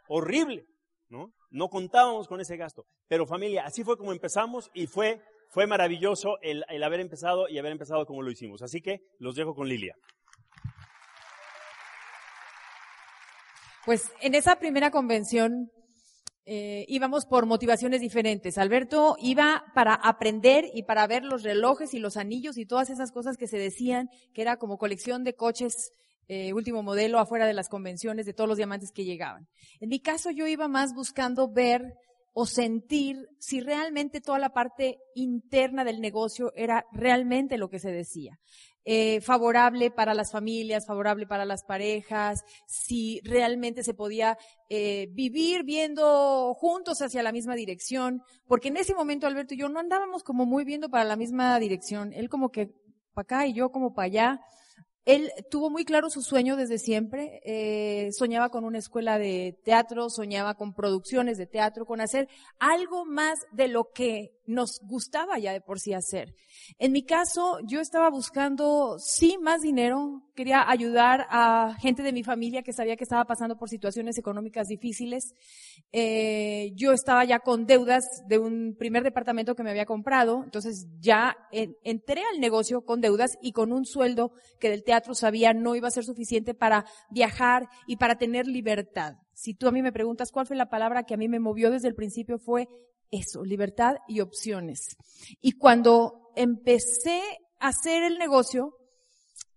horrible, 0.09 0.67
¿no? 1.09 1.33
No 1.51 1.69
contábamos 1.69 2.27
con 2.27 2.41
ese 2.41 2.57
gasto. 2.57 2.87
Pero 3.07 3.27
familia, 3.27 3.65
así 3.67 3.85
fue 3.85 3.97
como 3.97 4.13
empezamos 4.13 4.71
y 4.75 4.87
fue, 4.87 5.21
fue 5.51 5.67
maravilloso 5.67 6.39
el, 6.41 6.65
el 6.69 6.83
haber 6.83 7.01
empezado 7.01 7.49
y 7.49 7.59
haber 7.59 7.73
empezado 7.73 8.07
como 8.07 8.23
lo 8.23 8.31
hicimos. 8.31 8.63
Así 8.63 8.81
que 8.81 9.01
los 9.19 9.37
dejo 9.37 9.55
con 9.55 9.69
Lilia. 9.69 9.95
Pues 13.85 14.13
en 14.21 14.35
esa 14.35 14.57
primera 14.57 14.91
convención 14.91 15.71
eh, 16.45 16.85
íbamos 16.89 17.27
por 17.27 17.47
motivaciones 17.47 18.01
diferentes. 18.01 18.59
Alberto 18.59 19.17
iba 19.21 19.65
para 19.75 19.95
aprender 19.95 20.65
y 20.75 20.83
para 20.83 21.07
ver 21.07 21.25
los 21.25 21.43
relojes 21.43 21.95
y 21.95 21.99
los 21.99 22.17
anillos 22.17 22.59
y 22.59 22.67
todas 22.67 22.91
esas 22.91 23.13
cosas 23.13 23.37
que 23.37 23.47
se 23.47 23.59
decían, 23.59 24.09
que 24.35 24.43
era 24.43 24.57
como 24.57 24.79
colección 24.79 25.23
de 25.25 25.35
coches 25.35 25.93
eh, 26.29 26.53
último 26.53 26.83
modelo 26.83 27.19
afuera 27.19 27.47
de 27.47 27.53
las 27.53 27.69
convenciones 27.69 28.27
de 28.27 28.33
todos 28.33 28.49
los 28.49 28.57
diamantes 28.57 28.93
que 28.93 29.05
llegaban. 29.05 29.49
En 29.81 29.89
mi 29.89 30.01
caso 30.01 30.31
yo 30.31 30.47
iba 30.47 30.69
más 30.69 30.95
buscando 30.95 31.49
ver 31.49 31.83
o 32.33 32.47
sentir 32.47 33.29
si 33.39 33.61
realmente 33.61 34.21
toda 34.21 34.39
la 34.39 34.53
parte 34.53 34.99
interna 35.15 35.85
del 35.85 36.01
negocio 36.01 36.53
era 36.57 36.87
realmente 36.93 37.59
lo 37.59 37.69
que 37.69 37.79
se 37.79 37.93
decía. 37.93 38.39
Eh, 38.85 39.21
favorable 39.21 39.93
para 39.93 40.13
las 40.13 40.33
familias, 40.33 40.87
favorable 40.87 41.25
para 41.27 41.45
las 41.45 41.63
parejas, 41.63 42.43
si 42.67 43.21
realmente 43.23 43.85
se 43.85 43.95
podía 43.95 44.37
eh, 44.69 45.09
vivir 45.13 45.63
viendo 45.63 46.53
juntos 46.55 47.01
hacia 47.01 47.23
la 47.23 47.31
misma 47.31 47.55
dirección, 47.55 48.23
porque 48.49 48.69
en 48.69 48.79
ese 48.79 48.95
momento 48.95 49.29
Alberto 49.29 49.55
y 49.55 49.59
yo 49.59 49.69
no 49.69 49.79
andábamos 49.79 50.25
como 50.25 50.47
muy 50.47 50.65
viendo 50.65 50.89
para 50.89 51.05
la 51.05 51.15
misma 51.15 51.61
dirección, 51.61 52.13
él 52.13 52.29
como 52.29 52.51
que 52.51 52.75
para 53.15 53.23
acá 53.23 53.47
y 53.47 53.53
yo 53.53 53.71
como 53.71 53.95
para 53.95 54.07
allá. 54.07 54.41
Él 55.05 55.33
tuvo 55.51 55.69
muy 55.69 55.85
claro 55.85 56.11
su 56.11 56.23
sueño 56.23 56.55
desde 56.57 56.79
siempre, 56.79 57.41
eh, 57.45 58.13
soñaba 58.13 58.51
con 58.51 58.65
una 58.65 58.79
escuela 58.79 59.19
de 59.19 59.59
teatro, 59.65 60.09
soñaba 60.11 60.55
con 60.55 60.75
producciones 60.75 61.39
de 61.39 61.47
teatro, 61.47 61.87
con 61.87 62.01
hacer 62.01 62.29
algo 62.61 63.05
más 63.05 63.41
de 63.51 63.67
lo 63.67 63.91
que 63.93 64.31
nos 64.47 64.81
gustaba 64.83 65.39
ya 65.39 65.53
de 65.53 65.61
por 65.61 65.79
sí 65.79 65.93
hacer. 65.93 66.35
En 66.79 66.93
mi 66.93 67.05
caso, 67.05 67.59
yo 67.67 67.81
estaba 67.81 68.11
buscando, 68.11 68.97
sí, 68.99 69.39
más 69.41 69.63
dinero, 69.63 70.23
quería 70.35 70.69
ayudar 70.69 71.27
a 71.31 71.75
gente 71.81 72.03
de 72.03 72.13
mi 72.13 72.23
familia 72.23 72.63
que 72.63 72.73
sabía 72.73 72.97
que 72.97 73.05
estaba 73.05 73.25
pasando 73.25 73.57
por 73.57 73.69
situaciones 73.69 74.19
económicas 74.19 74.67
difíciles. 74.67 75.35
Eh, 75.93 76.73
yo 76.75 76.93
estaba 76.93 77.25
ya 77.25 77.39
con 77.39 77.67
deudas 77.67 78.05
de 78.27 78.39
un 78.39 78.77
primer 78.79 79.03
departamento 79.03 79.55
que 79.55 79.63
me 79.63 79.71
había 79.71 79.87
comprado, 79.87 80.43
entonces 80.45 80.87
ya 81.01 81.37
entré 81.51 82.23
al 82.33 82.41
negocio 82.41 82.85
con 82.85 83.01
deudas 83.01 83.39
y 83.41 83.53
con 83.53 83.73
un 83.73 83.85
sueldo 83.85 84.33
que 84.59 84.71
del 84.71 84.85
teatro 84.85 85.15
sabía 85.15 85.53
no 85.53 85.77
iba 85.77 85.89
a 85.89 85.93
ser 85.93 86.05
suficiente 86.05 86.55
para 86.55 86.85
viajar 87.11 87.69
y 87.87 87.97
para 87.97 88.17
tener 88.17 88.47
libertad. 88.47 89.15
Si 89.35 89.55
tú 89.55 89.69
a 89.69 89.73
mí 89.73 89.83
me 89.83 89.93
preguntas 89.93 90.31
cuál 90.31 90.47
fue 90.47 90.57
la 90.57 90.69
palabra 90.69 91.05
que 91.05 91.15
a 91.15 91.17
mí 91.17 91.29
me 91.29 91.41
movió 91.41 91.71
desde 91.71 91.89
el 91.89 91.95
principio 91.95 92.39
fue 92.39 92.69
eso, 93.13 93.45
libertad 93.45 93.99
y 94.09 94.21
opciones. 94.21 94.97
Y 95.41 95.53
cuando 95.53 96.33
empecé 96.35 97.21
a 97.61 97.69
hacer 97.69 98.03
el 98.03 98.19
negocio, 98.19 98.75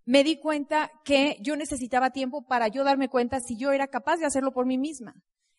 me 0.05 0.23
di 0.23 0.37
cuenta 0.39 0.91
que 1.03 1.37
yo 1.41 1.55
necesitaba 1.55 2.11
tiempo 2.11 2.45
para 2.45 2.67
yo 2.67 2.83
darme 2.83 3.09
cuenta 3.09 3.39
si 3.39 3.57
yo 3.57 3.71
era 3.71 3.87
capaz 3.87 4.17
de 4.17 4.27
hacerlo 4.27 4.51
por 4.51 4.67
mí 4.67 4.77
misma. 4.77 5.15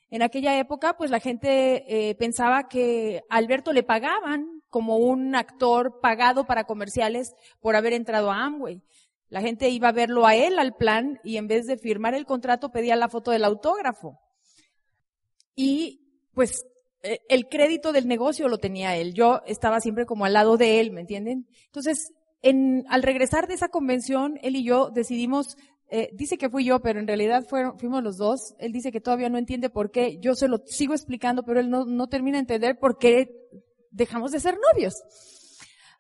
En 0.08 0.22
aquella 0.22 0.56
época, 0.58 0.96
pues 0.96 1.10
la 1.10 1.18
gente 1.18 1.84
eh, 1.88 2.14
pensaba 2.14 2.68
que 2.68 3.22
a 3.28 3.36
Alberto 3.36 3.72
le 3.72 3.82
pagaban 3.82 4.62
como 4.68 4.98
un 4.98 5.34
actor 5.34 6.00
pagado 6.00 6.46
para 6.46 6.64
comerciales 6.64 7.32
por 7.60 7.74
haber 7.74 7.92
entrado 7.92 8.30
a 8.30 8.44
Amway. 8.44 8.82
La 9.28 9.40
gente 9.40 9.68
iba 9.70 9.88
a 9.88 9.92
verlo 9.92 10.26
a 10.26 10.36
él 10.36 10.60
al 10.60 10.76
plan 10.76 11.18
y 11.24 11.38
en 11.38 11.48
vez 11.48 11.66
de 11.66 11.76
firmar 11.76 12.14
el 12.14 12.26
contrato 12.26 12.70
pedía 12.70 12.94
la 12.94 13.08
foto 13.08 13.32
del 13.32 13.44
autógrafo. 13.44 14.20
Y 15.56 16.28
pues 16.34 16.64
el 17.28 17.48
crédito 17.48 17.92
del 17.92 18.08
negocio 18.08 18.48
lo 18.48 18.58
tenía 18.58 18.96
él. 18.96 19.14
Yo 19.14 19.42
estaba 19.46 19.80
siempre 19.80 20.06
como 20.06 20.24
al 20.24 20.32
lado 20.32 20.56
de 20.56 20.80
él, 20.80 20.92
¿me 20.92 21.00
entienden? 21.00 21.46
Entonces, 21.66 22.12
en, 22.42 22.84
al 22.88 23.02
regresar 23.02 23.46
de 23.48 23.54
esa 23.54 23.68
convención, 23.68 24.38
él 24.42 24.56
y 24.56 24.64
yo 24.64 24.90
decidimos, 24.90 25.56
eh, 25.88 26.10
dice 26.12 26.38
que 26.38 26.50
fui 26.50 26.64
yo, 26.64 26.80
pero 26.80 27.00
en 27.00 27.06
realidad 27.06 27.44
fuimos 27.48 28.02
los 28.02 28.16
dos. 28.16 28.54
Él 28.58 28.72
dice 28.72 28.92
que 28.92 29.00
todavía 29.00 29.28
no 29.28 29.38
entiende 29.38 29.70
por 29.70 29.90
qué. 29.90 30.18
Yo 30.20 30.34
se 30.34 30.48
lo 30.48 30.58
sigo 30.66 30.94
explicando, 30.94 31.42
pero 31.44 31.60
él 31.60 31.70
no, 31.70 31.84
no 31.84 32.08
termina 32.08 32.36
de 32.36 32.40
entender 32.40 32.78
por 32.78 32.98
qué 32.98 33.30
dejamos 33.90 34.32
de 34.32 34.40
ser 34.40 34.58
novios. 34.72 34.94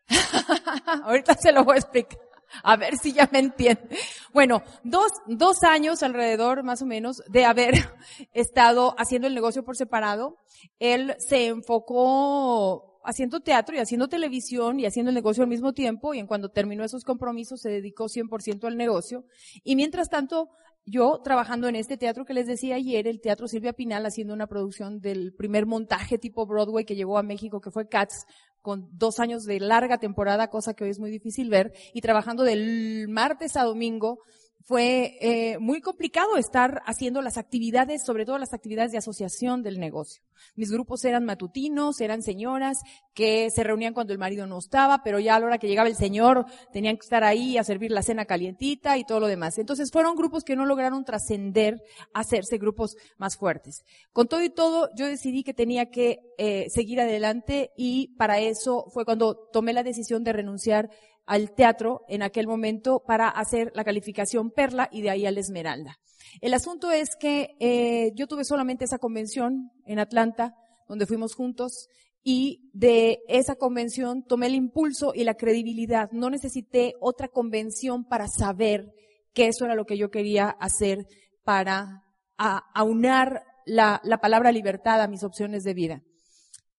Ahorita 1.04 1.34
se 1.34 1.52
lo 1.52 1.64
voy 1.64 1.76
a 1.76 1.78
explicar. 1.80 2.18
A 2.62 2.76
ver 2.76 2.96
si 2.96 3.12
ya 3.12 3.28
me 3.32 3.38
entiende. 3.40 3.98
Bueno, 4.32 4.62
dos, 4.84 5.12
dos 5.26 5.62
años 5.62 6.02
alrededor, 6.02 6.62
más 6.62 6.82
o 6.82 6.86
menos, 6.86 7.22
de 7.28 7.44
haber 7.44 7.74
estado 8.32 8.94
haciendo 8.98 9.28
el 9.28 9.34
negocio 9.34 9.64
por 9.64 9.76
separado. 9.76 10.38
Él 10.78 11.16
se 11.18 11.46
enfocó 11.46 13.00
haciendo 13.06 13.40
teatro 13.40 13.76
y 13.76 13.78
haciendo 13.78 14.08
televisión 14.08 14.80
y 14.80 14.86
haciendo 14.86 15.10
el 15.10 15.14
negocio 15.14 15.44
al 15.44 15.48
mismo 15.48 15.72
tiempo 15.72 16.12
y 16.12 16.18
en 16.18 16.26
cuando 16.26 16.50
terminó 16.50 16.84
esos 16.84 17.04
compromisos 17.04 17.60
se 17.60 17.70
dedicó 17.70 18.06
100% 18.06 18.64
al 18.64 18.76
negocio. 18.76 19.24
Y 19.62 19.76
mientras 19.76 20.08
tanto, 20.08 20.50
yo 20.84 21.20
trabajando 21.22 21.68
en 21.68 21.76
este 21.76 21.96
teatro 21.96 22.24
que 22.24 22.34
les 22.34 22.46
decía 22.46 22.76
ayer, 22.76 23.06
el 23.08 23.20
Teatro 23.20 23.48
Silvia 23.48 23.72
Pinal, 23.72 24.06
haciendo 24.06 24.34
una 24.34 24.46
producción 24.46 25.00
del 25.00 25.34
primer 25.34 25.66
montaje 25.66 26.18
tipo 26.18 26.46
Broadway 26.46 26.84
que 26.84 26.96
llegó 26.96 27.18
a 27.18 27.22
México, 27.22 27.60
que 27.60 27.70
fue 27.70 27.88
Cats, 27.88 28.24
con 28.66 28.88
dos 28.98 29.20
años 29.20 29.44
de 29.44 29.60
larga 29.60 29.98
temporada, 29.98 30.50
cosa 30.50 30.74
que 30.74 30.82
hoy 30.82 30.90
es 30.90 30.98
muy 30.98 31.08
difícil 31.08 31.48
ver, 31.50 31.72
y 31.94 32.00
trabajando 32.00 32.42
del 32.42 33.06
martes 33.06 33.56
a 33.56 33.62
domingo, 33.62 34.18
fue 34.66 35.16
eh, 35.20 35.58
muy 35.60 35.80
complicado 35.80 36.36
estar 36.36 36.82
haciendo 36.86 37.22
las 37.22 37.38
actividades, 37.38 38.04
sobre 38.04 38.26
todo 38.26 38.36
las 38.36 38.52
actividades 38.52 38.90
de 38.90 38.98
asociación 38.98 39.62
del 39.62 39.78
negocio. 39.78 40.24
Mis 40.56 40.72
grupos 40.72 41.04
eran 41.04 41.24
matutinos, 41.24 42.00
eran 42.00 42.20
señoras 42.20 42.78
que 43.14 43.48
se 43.50 43.62
reunían 43.62 43.94
cuando 43.94 44.12
el 44.12 44.18
marido 44.18 44.44
no 44.48 44.58
estaba, 44.58 45.04
pero 45.04 45.20
ya 45.20 45.36
a 45.36 45.40
la 45.40 45.46
hora 45.46 45.58
que 45.58 45.68
llegaba 45.68 45.88
el 45.88 45.94
señor 45.94 46.46
tenían 46.72 46.96
que 46.96 47.04
estar 47.04 47.22
ahí 47.22 47.56
a 47.58 47.62
servir 47.62 47.92
la 47.92 48.02
cena 48.02 48.24
calientita 48.24 48.98
y 48.98 49.04
todo 49.04 49.20
lo 49.20 49.28
demás. 49.28 49.56
Entonces 49.58 49.92
fueron 49.92 50.16
grupos 50.16 50.42
que 50.42 50.56
no 50.56 50.66
lograron 50.66 51.04
trascender 51.04 51.80
hacerse 52.12 52.58
grupos 52.58 52.96
más 53.18 53.36
fuertes. 53.36 53.84
Con 54.12 54.26
todo 54.26 54.42
y 54.42 54.50
todo, 54.50 54.90
yo 54.96 55.06
decidí 55.06 55.44
que 55.44 55.54
tenía 55.54 55.90
que 55.90 56.18
eh, 56.38 56.66
seguir 56.70 57.00
adelante 57.00 57.70
y 57.76 58.08
para 58.16 58.40
eso 58.40 58.86
fue 58.92 59.04
cuando 59.04 59.36
tomé 59.52 59.72
la 59.72 59.84
decisión 59.84 60.24
de 60.24 60.32
renunciar 60.32 60.90
al 61.26 61.52
teatro 61.52 62.02
en 62.08 62.22
aquel 62.22 62.46
momento 62.46 63.02
para 63.06 63.28
hacer 63.28 63.72
la 63.74 63.84
calificación 63.84 64.50
Perla 64.50 64.88
y 64.90 65.02
de 65.02 65.10
ahí 65.10 65.26
al 65.26 65.38
Esmeralda. 65.38 65.98
El 66.40 66.54
asunto 66.54 66.90
es 66.90 67.16
que 67.18 67.56
eh, 67.60 68.12
yo 68.14 68.26
tuve 68.26 68.44
solamente 68.44 68.84
esa 68.84 68.98
convención 68.98 69.72
en 69.84 69.98
Atlanta, 69.98 70.54
donde 70.88 71.06
fuimos 71.06 71.34
juntos, 71.34 71.88
y 72.22 72.70
de 72.72 73.20
esa 73.28 73.54
convención 73.54 74.24
tomé 74.24 74.46
el 74.46 74.54
impulso 74.54 75.12
y 75.14 75.24
la 75.24 75.34
credibilidad. 75.34 76.10
No 76.10 76.30
necesité 76.30 76.94
otra 77.00 77.28
convención 77.28 78.04
para 78.04 78.26
saber 78.26 78.92
que 79.32 79.46
eso 79.46 79.64
era 79.64 79.74
lo 79.74 79.84
que 79.84 79.96
yo 79.96 80.10
quería 80.10 80.48
hacer 80.48 81.06
para 81.44 82.02
aunar 82.36 83.44
la, 83.64 84.00
la 84.02 84.18
palabra 84.18 84.50
libertad 84.50 85.00
a 85.00 85.08
mis 85.08 85.22
opciones 85.22 85.62
de 85.62 85.74
vida. 85.74 86.02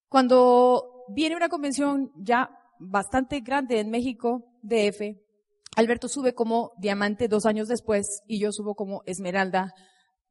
Cuando 0.10 1.06
viene 1.10 1.36
una 1.36 1.50
convención 1.50 2.12
ya 2.16 2.57
bastante 2.80 3.42
grande 3.42 3.80
en 3.80 3.90
México, 3.90 4.44
DF. 4.62 5.18
Alberto 5.76 6.08
sube 6.08 6.34
como 6.34 6.72
diamante 6.78 7.28
dos 7.28 7.46
años 7.46 7.68
después 7.68 8.24
y 8.28 8.40
yo 8.40 8.52
subo 8.52 8.76
como 8.76 9.04
esmeralda 9.06 9.74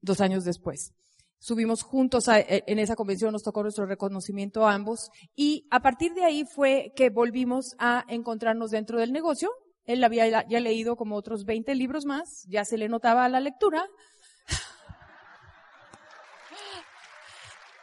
dos 0.00 0.20
años 0.20 0.44
después. 0.44 0.92
Subimos 1.38 1.82
juntos 1.82 2.28
a, 2.28 2.40
e, 2.40 2.64
en 2.66 2.78
esa 2.78 2.96
convención, 2.96 3.32
nos 3.32 3.42
tocó 3.42 3.62
nuestro 3.62 3.86
reconocimiento 3.86 4.66
a 4.66 4.74
ambos 4.74 5.10
y 5.34 5.66
a 5.70 5.80
partir 5.80 6.14
de 6.14 6.24
ahí 6.24 6.44
fue 6.44 6.92
que 6.96 7.10
volvimos 7.10 7.76
a 7.78 8.04
encontrarnos 8.08 8.70
dentro 8.70 8.98
del 8.98 9.12
negocio. 9.12 9.50
Él 9.84 10.02
había 10.02 10.46
ya 10.48 10.60
leído 10.60 10.96
como 10.96 11.14
otros 11.14 11.44
20 11.44 11.74
libros 11.74 12.06
más, 12.06 12.44
ya 12.48 12.64
se 12.64 12.76
le 12.76 12.88
notaba 12.88 13.28
la 13.28 13.40
lectura. 13.40 13.86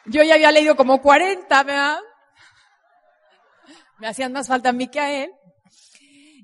Yo 0.05 0.21
ya 0.21 0.35
había 0.35 0.51
leído 0.51 0.75
como 0.75 1.01
40, 1.01 1.63
¿verdad? 1.63 1.99
Me 4.03 4.09
hacían 4.09 4.33
más 4.33 4.49
falta 4.49 4.67
a 4.67 4.73
mí 4.73 4.89
que 4.89 4.99
a 4.99 5.23
él. 5.23 5.31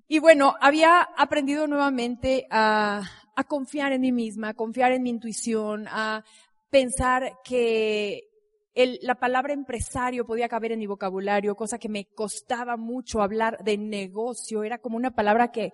Y 0.08 0.20
bueno, 0.20 0.56
había 0.62 1.02
aprendido 1.02 1.68
nuevamente 1.68 2.48
a, 2.50 3.04
confiar 3.50 3.92
en 3.92 4.00
mí 4.00 4.14
misma, 4.14 4.50
a 4.50 4.54
confiar 4.54 4.94
en 4.94 5.04
mi 5.04 5.10
intuición, 5.10 5.86
a 5.90 6.24
pensar 6.70 7.34
que 7.44 8.30
el, 8.74 8.98
la 9.02 9.16
palabra 9.16 9.52
empresario 9.52 10.26
podía 10.26 10.48
caber 10.48 10.72
en 10.72 10.80
mi 10.80 10.88
vocabulario, 10.88 11.54
cosa 11.58 11.78
que 11.78 11.90
me 11.90 12.06
costaba 12.06 12.78
mucho 12.78 13.22
hablar 13.22 13.62
de 13.62 13.78
negocio. 13.78 14.64
Era 14.64 14.78
como 14.78 14.96
una 14.96 15.12
palabra 15.12 15.52
que, 15.52 15.74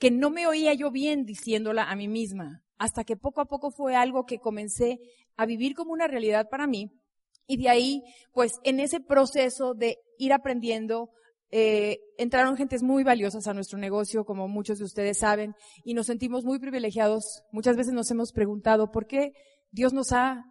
que 0.00 0.10
no 0.10 0.30
me 0.30 0.48
oía 0.48 0.74
yo 0.74 0.90
bien 0.90 1.26
diciéndola 1.26 1.84
a 1.84 1.94
mí 1.94 2.08
misma, 2.08 2.64
hasta 2.76 3.04
que 3.04 3.16
poco 3.16 3.40
a 3.40 3.46
poco 3.46 3.70
fue 3.70 3.94
algo 3.94 4.26
que 4.26 4.40
comencé 4.40 4.98
a 5.36 5.46
vivir 5.46 5.76
como 5.76 5.92
una 5.92 6.08
realidad 6.08 6.48
para 6.50 6.66
mí. 6.66 6.90
Y 7.46 7.56
de 7.56 7.68
ahí, 7.68 8.02
pues 8.32 8.54
en 8.64 8.80
ese 8.80 8.98
proceso 8.98 9.74
de 9.74 9.98
ir 10.18 10.32
aprendiendo, 10.32 11.10
eh, 11.50 11.98
entraron 12.16 12.56
gentes 12.56 12.82
muy 12.82 13.02
valiosas 13.02 13.46
a 13.46 13.54
nuestro 13.54 13.78
negocio, 13.78 14.24
como 14.24 14.48
muchos 14.48 14.78
de 14.78 14.84
ustedes 14.84 15.18
saben, 15.18 15.54
y 15.84 15.94
nos 15.94 16.06
sentimos 16.06 16.44
muy 16.44 16.58
privilegiados. 16.58 17.42
Muchas 17.52 17.76
veces 17.76 17.92
nos 17.92 18.10
hemos 18.10 18.32
preguntado 18.32 18.90
por 18.90 19.06
qué 19.06 19.32
Dios 19.72 19.92
nos 19.92 20.12
ha 20.12 20.44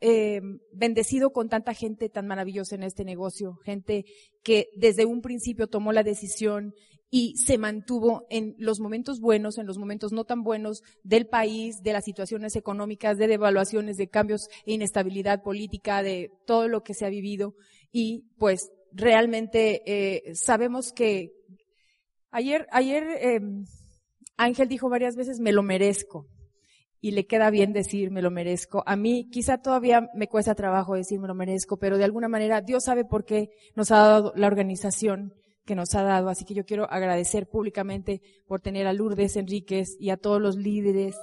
eh, 0.00 0.40
bendecido 0.72 1.30
con 1.30 1.48
tanta 1.48 1.72
gente 1.72 2.08
tan 2.08 2.26
maravillosa 2.26 2.74
en 2.74 2.82
este 2.82 3.04
negocio, 3.04 3.58
gente 3.64 4.04
que 4.42 4.68
desde 4.76 5.06
un 5.06 5.22
principio 5.22 5.68
tomó 5.68 5.92
la 5.92 6.02
decisión 6.02 6.74
y 7.10 7.36
se 7.36 7.56
mantuvo 7.56 8.26
en 8.30 8.54
los 8.58 8.80
momentos 8.80 9.20
buenos, 9.20 9.58
en 9.58 9.66
los 9.66 9.78
momentos 9.78 10.12
no 10.12 10.24
tan 10.24 10.42
buenos 10.42 10.82
del 11.02 11.26
país, 11.26 11.80
de 11.82 11.92
las 11.92 12.04
situaciones 12.04 12.56
económicas, 12.56 13.16
de 13.16 13.28
devaluaciones, 13.28 13.96
de 13.96 14.08
cambios 14.08 14.48
e 14.66 14.74
inestabilidad 14.74 15.42
política, 15.42 16.02
de 16.02 16.30
todo 16.46 16.68
lo 16.68 16.82
que 16.82 16.94
se 16.94 17.06
ha 17.06 17.10
vivido. 17.10 17.54
Y 17.92 18.24
pues 18.38 18.70
realmente 18.92 19.82
eh, 19.86 20.34
sabemos 20.34 20.92
que 20.92 21.32
ayer, 22.30 22.66
ayer 22.70 23.04
eh, 23.20 23.40
Ángel 24.36 24.68
dijo 24.68 24.88
varias 24.88 25.16
veces, 25.16 25.40
me 25.40 25.52
lo 25.52 25.62
merezco 25.62 26.26
y 27.00 27.12
le 27.12 27.26
queda 27.26 27.50
bien 27.50 27.72
decir 27.72 28.10
me 28.10 28.22
lo 28.22 28.30
merezco. 28.30 28.82
A 28.86 28.96
mí 28.96 29.28
quizá 29.30 29.58
todavía 29.58 30.08
me 30.14 30.28
cuesta 30.28 30.54
trabajo 30.54 30.94
decir 30.94 31.20
me 31.20 31.28
lo 31.28 31.34
merezco, 31.34 31.76
pero 31.76 31.98
de 31.98 32.04
alguna 32.04 32.28
manera 32.28 32.60
Dios 32.60 32.84
sabe 32.84 33.04
por 33.04 33.24
qué 33.24 33.50
nos 33.74 33.90
ha 33.90 33.98
dado 33.98 34.32
la 34.34 34.46
organización 34.46 35.34
que 35.64 35.74
nos 35.74 35.94
ha 35.94 36.02
dado. 36.02 36.28
Así 36.28 36.44
que 36.44 36.54
yo 36.54 36.64
quiero 36.64 36.90
agradecer 36.90 37.48
públicamente 37.48 38.22
por 38.46 38.60
tener 38.60 38.86
a 38.86 38.92
Lourdes 38.92 39.36
Enríquez 39.36 39.96
y 39.98 40.10
a 40.10 40.16
todos 40.16 40.40
los 40.40 40.56
líderes 40.56 41.16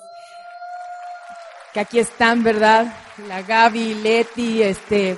que 1.73 1.79
aquí 1.79 1.97
están, 1.97 2.43
¿verdad? 2.43 2.93
La 3.27 3.41
Gaby, 3.41 3.95
Leti, 3.95 4.61
este, 4.61 5.17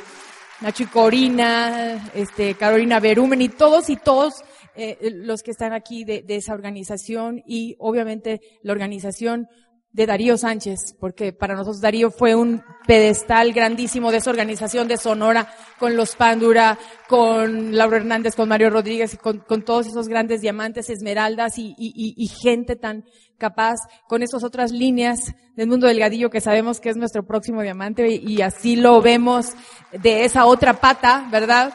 Nacho 0.61 0.83
y 0.83 0.87
Corina, 0.87 2.11
este, 2.13 2.55
Carolina 2.55 2.99
Berumen 2.99 3.41
y 3.41 3.49
todos 3.49 3.89
y 3.89 3.97
todos 3.97 4.43
eh, 4.75 4.97
los 5.13 5.43
que 5.43 5.51
están 5.51 5.73
aquí 5.73 6.03
de, 6.03 6.21
de 6.21 6.37
esa 6.37 6.53
organización 6.53 7.43
y 7.45 7.75
obviamente 7.79 8.41
la 8.61 8.73
organización 8.73 9.47
de 9.95 10.05
Darío 10.05 10.37
Sánchez, 10.37 10.93
porque 10.99 11.31
para 11.31 11.55
nosotros 11.55 11.79
Darío 11.79 12.11
fue 12.11 12.35
un 12.35 12.61
pedestal 12.85 13.53
grandísimo 13.53 14.11
de 14.11 14.17
esa 14.17 14.29
organización 14.29 14.89
de 14.89 14.97
Sonora, 14.97 15.47
con 15.79 15.95
los 15.95 16.17
Pandura, 16.17 16.77
con 17.07 17.73
Laura 17.73 17.95
Hernández, 17.95 18.35
con 18.35 18.49
Mario 18.49 18.69
Rodríguez, 18.69 19.13
y 19.13 19.17
con, 19.17 19.63
todos 19.63 19.87
esos 19.87 20.09
grandes 20.09 20.41
diamantes, 20.41 20.89
esmeraldas 20.89 21.57
y, 21.57 21.73
y, 21.77 22.27
gente 22.27 22.75
tan 22.75 23.05
capaz, 23.37 23.75
con 24.07 24.23
esas 24.23 24.43
otras 24.43 24.71
líneas 24.71 25.33
del 25.55 25.67
mundo 25.67 25.87
delgadillo 25.87 26.29
que 26.29 26.41
sabemos 26.41 26.79
que 26.79 26.89
es 26.89 26.97
nuestro 26.97 27.25
próximo 27.25 27.61
diamante 27.61 28.07
y, 28.09 28.41
así 28.41 28.75
lo 28.75 29.01
vemos 29.01 29.53
de 29.91 30.25
esa 30.25 30.45
otra 30.45 30.79
pata, 30.79 31.27
¿verdad? 31.31 31.73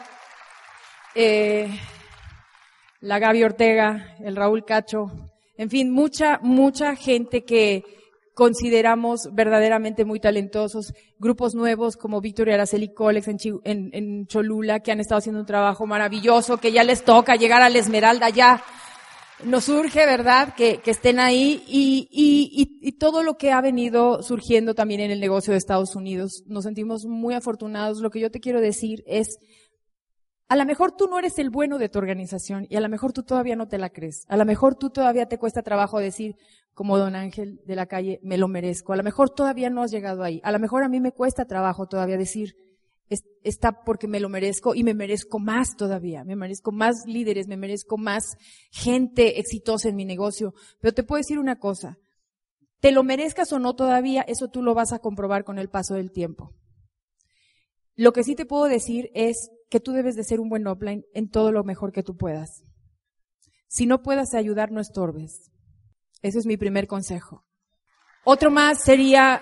Eh, 1.15 1.69
la 2.99 3.19
Gaby 3.19 3.43
Ortega, 3.43 4.15
el 4.19 4.35
Raúl 4.35 4.65
Cacho, 4.65 5.07
en 5.57 5.69
fin, 5.69 5.91
mucha, 5.91 6.39
mucha 6.41 6.95
gente 6.95 7.43
que, 7.43 7.83
consideramos 8.33 9.29
verdaderamente 9.33 10.05
muy 10.05 10.19
talentosos, 10.19 10.93
grupos 11.19 11.53
nuevos 11.53 11.97
como 11.97 12.21
Victoria 12.21 12.55
Araceli 12.55 12.93
Colex 12.93 13.27
en, 13.27 14.25
Cholula, 14.27 14.79
que 14.79 14.91
han 14.91 14.99
estado 14.99 15.19
haciendo 15.19 15.41
un 15.41 15.45
trabajo 15.45 15.85
maravilloso, 15.85 16.57
que 16.57 16.71
ya 16.71 16.83
les 16.83 17.03
toca 17.03 17.35
llegar 17.35 17.61
a 17.61 17.69
la 17.69 17.77
Esmeralda, 17.77 18.29
ya 18.29 18.63
nos 19.45 19.65
surge, 19.65 20.05
¿verdad?, 20.05 20.53
que, 20.55 20.81
estén 20.85 21.19
ahí 21.19 21.63
y, 21.67 22.07
y, 22.11 22.91
todo 22.93 23.23
lo 23.23 23.37
que 23.37 23.51
ha 23.51 23.61
venido 23.61 24.21
surgiendo 24.21 24.75
también 24.75 25.01
en 25.01 25.11
el 25.11 25.19
negocio 25.19 25.51
de 25.51 25.57
Estados 25.57 25.95
Unidos. 25.95 26.43
Nos 26.47 26.65
sentimos 26.65 27.05
muy 27.05 27.33
afortunados. 27.33 27.99
Lo 27.99 28.09
que 28.09 28.19
yo 28.19 28.29
te 28.29 28.39
quiero 28.39 28.61
decir 28.61 29.03
es, 29.07 29.37
a 30.47 30.55
lo 30.55 30.65
mejor 30.65 30.91
tú 30.91 31.07
no 31.07 31.17
eres 31.17 31.39
el 31.39 31.49
bueno 31.49 31.77
de 31.77 31.89
tu 31.89 31.97
organización 31.97 32.67
y 32.69 32.75
a 32.75 32.81
lo 32.81 32.89
mejor 32.89 33.13
tú 33.13 33.23
todavía 33.23 33.55
no 33.55 33.67
te 33.67 33.77
la 33.77 33.89
crees. 33.89 34.25
A 34.27 34.37
lo 34.37 34.45
mejor 34.45 34.75
tú 34.75 34.89
todavía 34.89 35.25
te 35.25 35.37
cuesta 35.37 35.63
trabajo 35.63 35.99
decir, 35.99 36.35
como 36.73 36.97
don 36.97 37.15
Ángel 37.15 37.61
de 37.65 37.75
la 37.75 37.85
calle, 37.85 38.19
me 38.23 38.37
lo 38.37 38.47
merezco. 38.47 38.93
A 38.93 38.97
lo 38.97 39.03
mejor 39.03 39.29
todavía 39.29 39.69
no 39.69 39.81
has 39.81 39.91
llegado 39.91 40.23
ahí. 40.23 40.41
A 40.43 40.51
lo 40.51 40.59
mejor 40.59 40.83
a 40.83 40.89
mí 40.89 40.99
me 40.99 41.11
cuesta 41.11 41.45
trabajo 41.45 41.87
todavía 41.87 42.17
decir, 42.17 42.55
está 43.43 43.83
porque 43.83 44.07
me 44.07 44.19
lo 44.19 44.29
merezco 44.29 44.75
y 44.75 44.83
me 44.83 44.93
merezco 44.93 45.39
más 45.39 45.75
todavía. 45.75 46.23
Me 46.23 46.35
merezco 46.35 46.71
más 46.71 47.05
líderes, 47.05 47.47
me 47.47 47.57
merezco 47.57 47.97
más 47.97 48.37
gente 48.71 49.39
exitosa 49.39 49.89
en 49.89 49.95
mi 49.95 50.05
negocio. 50.05 50.53
Pero 50.79 50.93
te 50.93 51.03
puedo 51.03 51.19
decir 51.19 51.39
una 51.39 51.59
cosa. 51.59 51.97
Te 52.79 52.91
lo 52.91 53.03
merezcas 53.03 53.53
o 53.53 53.59
no 53.59 53.75
todavía, 53.75 54.21
eso 54.23 54.47
tú 54.47 54.63
lo 54.63 54.73
vas 54.73 54.91
a 54.91 54.99
comprobar 54.99 55.43
con 55.43 55.59
el 55.59 55.69
paso 55.69 55.93
del 55.93 56.11
tiempo. 56.11 56.55
Lo 57.95 58.13
que 58.13 58.23
sí 58.23 58.35
te 58.35 58.45
puedo 58.45 58.65
decir 58.65 59.11
es 59.13 59.51
que 59.69 59.79
tú 59.79 59.91
debes 59.91 60.15
de 60.15 60.23
ser 60.23 60.39
un 60.39 60.49
buen 60.49 60.65
offline 60.65 61.05
en 61.13 61.29
todo 61.29 61.51
lo 61.51 61.63
mejor 61.63 61.91
que 61.91 62.03
tú 62.03 62.17
puedas. 62.17 62.63
Si 63.67 63.85
no 63.85 64.01
puedas 64.01 64.33
ayudar, 64.33 64.71
no 64.71 64.81
estorbes. 64.81 65.51
Ese 66.21 66.39
es 66.39 66.45
mi 66.45 66.57
primer 66.57 66.87
consejo. 66.87 67.45
Otro 68.23 68.51
más 68.51 68.83
sería, 68.83 69.41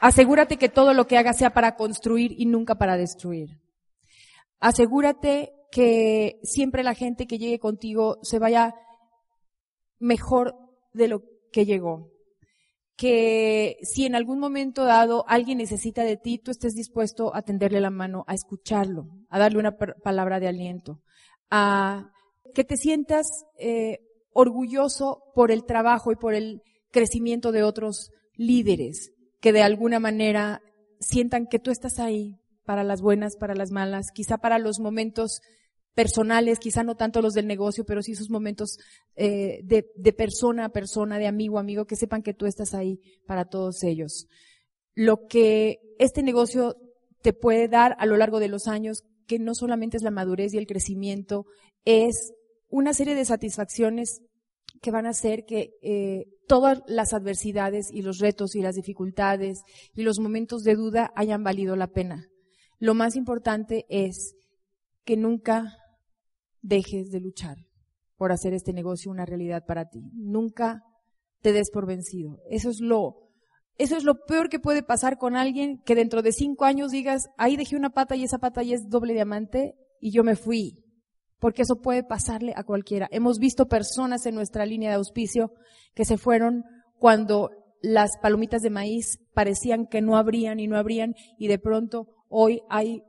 asegúrate 0.00 0.56
que 0.56 0.68
todo 0.68 0.94
lo 0.94 1.06
que 1.06 1.18
hagas 1.18 1.38
sea 1.38 1.50
para 1.50 1.76
construir 1.76 2.34
y 2.36 2.46
nunca 2.46 2.76
para 2.76 2.96
destruir. 2.96 3.60
Asegúrate 4.60 5.52
que 5.70 6.40
siempre 6.42 6.82
la 6.82 6.94
gente 6.94 7.26
que 7.26 7.38
llegue 7.38 7.58
contigo 7.58 8.18
se 8.22 8.38
vaya 8.38 8.74
mejor 9.98 10.54
de 10.92 11.08
lo 11.08 11.22
que 11.52 11.64
llegó. 11.64 12.10
Que 12.96 13.76
si 13.82 14.06
en 14.06 14.16
algún 14.16 14.40
momento 14.40 14.84
dado 14.84 15.24
alguien 15.28 15.58
necesita 15.58 16.02
de 16.02 16.16
ti, 16.16 16.38
tú 16.38 16.50
estés 16.50 16.74
dispuesto 16.74 17.34
a 17.34 17.42
tenderle 17.42 17.80
la 17.80 17.90
mano, 17.90 18.24
a 18.26 18.34
escucharlo, 18.34 19.06
a 19.28 19.38
darle 19.38 19.60
una 19.60 19.76
palabra 19.76 20.40
de 20.40 20.48
aliento, 20.48 21.00
a 21.50 22.10
que 22.54 22.64
te 22.64 22.76
sientas 22.76 23.44
eh, 23.58 24.00
orgulloso 24.32 25.22
por 25.34 25.52
el 25.52 25.64
trabajo 25.64 26.10
y 26.10 26.16
por 26.16 26.34
el 26.34 26.62
crecimiento 26.90 27.52
de 27.52 27.62
otros 27.62 28.10
líderes 28.34 29.12
que 29.40 29.52
de 29.52 29.62
alguna 29.62 30.00
manera 30.00 30.62
sientan 31.00 31.46
que 31.46 31.58
tú 31.58 31.70
estás 31.70 31.98
ahí 31.98 32.40
para 32.64 32.84
las 32.84 33.00
buenas, 33.00 33.36
para 33.36 33.54
las 33.54 33.70
malas, 33.70 34.10
quizá 34.12 34.38
para 34.38 34.58
los 34.58 34.80
momentos 34.80 35.40
personales, 35.94 36.58
quizá 36.58 36.84
no 36.84 36.96
tanto 36.96 37.22
los 37.22 37.34
del 37.34 37.46
negocio, 37.46 37.84
pero 37.84 38.02
sí 38.02 38.12
esos 38.12 38.30
momentos 38.30 38.78
eh, 39.16 39.60
de, 39.64 39.86
de 39.96 40.12
persona 40.12 40.66
a 40.66 40.68
persona, 40.68 41.18
de 41.18 41.26
amigo 41.26 41.58
a 41.58 41.60
amigo, 41.60 41.86
que 41.86 41.96
sepan 41.96 42.22
que 42.22 42.34
tú 42.34 42.46
estás 42.46 42.74
ahí 42.74 43.00
para 43.26 43.46
todos 43.46 43.82
ellos. 43.82 44.28
Lo 44.94 45.26
que 45.26 45.78
este 45.98 46.22
negocio 46.22 46.76
te 47.22 47.32
puede 47.32 47.68
dar 47.68 47.96
a 47.98 48.06
lo 48.06 48.16
largo 48.16 48.38
de 48.38 48.48
los 48.48 48.68
años, 48.68 49.02
que 49.26 49.38
no 49.38 49.54
solamente 49.54 49.96
es 49.96 50.02
la 50.02 50.10
madurez 50.10 50.54
y 50.54 50.58
el 50.58 50.66
crecimiento, 50.66 51.46
es 51.84 52.32
una 52.68 52.92
serie 52.94 53.14
de 53.14 53.24
satisfacciones 53.24 54.22
que 54.80 54.90
van 54.90 55.06
a 55.06 55.10
hacer 55.10 55.44
que 55.44 55.70
eh, 55.82 56.26
todas 56.46 56.82
las 56.86 57.12
adversidades 57.12 57.90
y 57.92 58.02
los 58.02 58.18
retos 58.18 58.54
y 58.54 58.62
las 58.62 58.74
dificultades 58.74 59.62
y 59.94 60.02
los 60.02 60.18
momentos 60.18 60.62
de 60.62 60.74
duda 60.74 61.12
hayan 61.14 61.44
valido 61.44 61.76
la 61.76 61.88
pena. 61.88 62.26
Lo 62.78 62.94
más 62.94 63.16
importante 63.16 63.86
es 63.88 64.36
que 65.04 65.16
nunca 65.16 65.76
dejes 66.62 67.10
de 67.10 67.20
luchar 67.20 67.56
por 68.16 68.32
hacer 68.32 68.52
este 68.52 68.72
negocio 68.72 69.10
una 69.10 69.26
realidad 69.26 69.64
para 69.66 69.88
ti. 69.88 70.10
Nunca 70.14 70.82
te 71.40 71.52
des 71.52 71.70
por 71.70 71.86
vencido. 71.86 72.38
Eso 72.50 72.70
es 72.70 72.80
lo, 72.80 73.30
eso 73.76 73.96
es 73.96 74.04
lo 74.04 74.24
peor 74.26 74.48
que 74.48 74.58
puede 74.58 74.82
pasar 74.82 75.18
con 75.18 75.36
alguien 75.36 75.80
que 75.84 75.94
dentro 75.94 76.22
de 76.22 76.32
cinco 76.32 76.64
años 76.64 76.90
digas, 76.90 77.28
ahí 77.36 77.56
dejé 77.56 77.76
una 77.76 77.90
pata 77.90 78.16
y 78.16 78.24
esa 78.24 78.38
pata 78.38 78.62
ya 78.62 78.74
es 78.74 78.88
doble 78.88 79.14
diamante 79.14 79.74
y 80.00 80.10
yo 80.10 80.24
me 80.24 80.36
fui 80.36 80.84
porque 81.38 81.62
eso 81.62 81.76
puede 81.76 82.02
pasarle 82.02 82.52
a 82.56 82.64
cualquiera. 82.64 83.08
Hemos 83.10 83.38
visto 83.38 83.66
personas 83.66 84.26
en 84.26 84.34
nuestra 84.34 84.66
línea 84.66 84.90
de 84.90 84.96
auspicio 84.96 85.52
que 85.94 86.04
se 86.04 86.18
fueron 86.18 86.64
cuando 86.98 87.50
las 87.80 88.10
palomitas 88.20 88.62
de 88.62 88.70
maíz 88.70 89.20
parecían 89.34 89.86
que 89.86 90.00
no 90.00 90.16
habrían 90.16 90.58
y 90.60 90.66
no 90.66 90.76
habrían 90.76 91.14
y 91.38 91.48
de 91.48 91.58
pronto 91.58 92.08
hoy 92.28 92.62
hay 92.68 93.02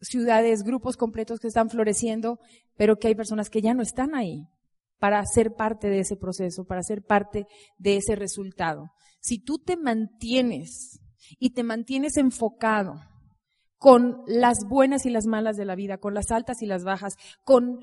ciudades, 0.00 0.62
grupos 0.62 0.96
completos 0.96 1.38
que 1.38 1.48
están 1.48 1.70
floreciendo, 1.70 2.38
pero 2.76 2.96
que 2.96 3.08
hay 3.08 3.14
personas 3.14 3.50
que 3.50 3.60
ya 3.60 3.74
no 3.74 3.82
están 3.82 4.14
ahí 4.14 4.48
para 4.98 5.24
ser 5.26 5.54
parte 5.54 5.88
de 5.88 6.00
ese 6.00 6.16
proceso, 6.16 6.64
para 6.64 6.82
ser 6.82 7.02
parte 7.02 7.46
de 7.76 7.96
ese 7.96 8.16
resultado. 8.16 8.92
Si 9.20 9.38
tú 9.38 9.58
te 9.58 9.76
mantienes 9.76 11.00
y 11.38 11.50
te 11.50 11.62
mantienes 11.62 12.16
enfocado 12.16 12.94
con 13.82 14.22
las 14.28 14.68
buenas 14.68 15.06
y 15.06 15.10
las 15.10 15.26
malas 15.26 15.56
de 15.56 15.64
la 15.64 15.74
vida, 15.74 15.98
con 15.98 16.14
las 16.14 16.30
altas 16.30 16.62
y 16.62 16.66
las 16.66 16.84
bajas, 16.84 17.16
con, 17.42 17.80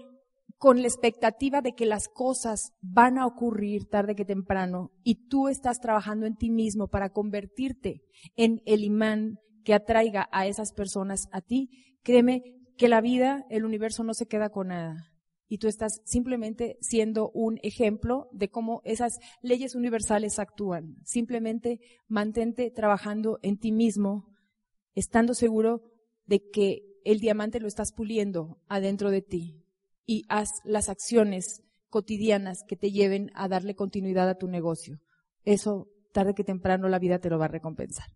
con 0.58 0.82
la 0.82 0.88
expectativa 0.88 1.60
de 1.60 1.74
que 1.74 1.86
las 1.86 2.08
cosas 2.08 2.72
van 2.80 3.18
a 3.18 3.26
ocurrir 3.26 3.90
tarde 3.90 4.16
que 4.16 4.24
temprano 4.24 4.92
y 5.04 5.28
tú 5.28 5.50
estás 5.50 5.82
trabajando 5.82 6.26
en 6.26 6.38
ti 6.38 6.52
mismo 6.52 6.88
para 6.88 7.10
convertirte 7.10 8.06
en 8.38 8.62
el 8.66 8.86
imán 8.86 9.40
que 9.66 9.74
atraiga 9.74 10.30
a 10.32 10.48
esas 10.48 10.72
personas 10.72 11.28
a 11.34 11.42
ti, 11.42 11.70
créeme 12.02 12.44
que 12.78 12.88
la 12.88 13.02
vida, 13.02 13.46
el 13.50 13.66
universo 13.66 14.06
no 14.06 14.14
se 14.14 14.26
queda 14.26 14.52
con 14.52 14.70
nada. 14.70 15.12
Y 15.50 15.58
tú 15.58 15.68
estás 15.68 16.00
simplemente 16.06 16.78
siendo 16.80 17.30
un 17.34 17.60
ejemplo 17.62 18.30
de 18.32 18.48
cómo 18.48 18.80
esas 18.86 19.20
leyes 19.42 19.76
universales 19.76 20.40
actúan. 20.40 20.96
Simplemente 21.04 21.82
mantente 22.08 22.72
trabajando 22.72 23.38
en 23.42 23.58
ti 23.58 23.74
mismo, 23.74 24.30
estando 24.96 25.34
seguro 25.34 25.82
de 26.26 26.50
que 26.50 26.84
el 27.06 27.20
diamante 27.20 27.60
lo 27.60 27.68
estás 27.68 27.92
puliendo 27.94 28.62
adentro 28.68 29.12
de 29.12 29.22
ti 29.22 29.66
y 30.06 30.26
haz 30.30 30.50
las 30.64 30.90
acciones 30.90 31.64
cotidianas 31.90 32.64
que 32.68 32.76
te 32.76 32.92
lleven 32.92 33.32
a 33.34 33.48
darle 33.48 33.76
continuidad 33.76 34.30
a 34.30 34.38
tu 34.38 34.48
negocio. 34.48 35.00
Eso, 35.44 35.88
tarde 36.14 36.34
que 36.34 36.44
temprano, 36.44 36.88
la 36.90 37.00
vida 37.00 37.20
te 37.20 37.30
lo 37.30 37.40
va 37.40 37.46
a 37.46 37.50
recompensar. 37.50 38.08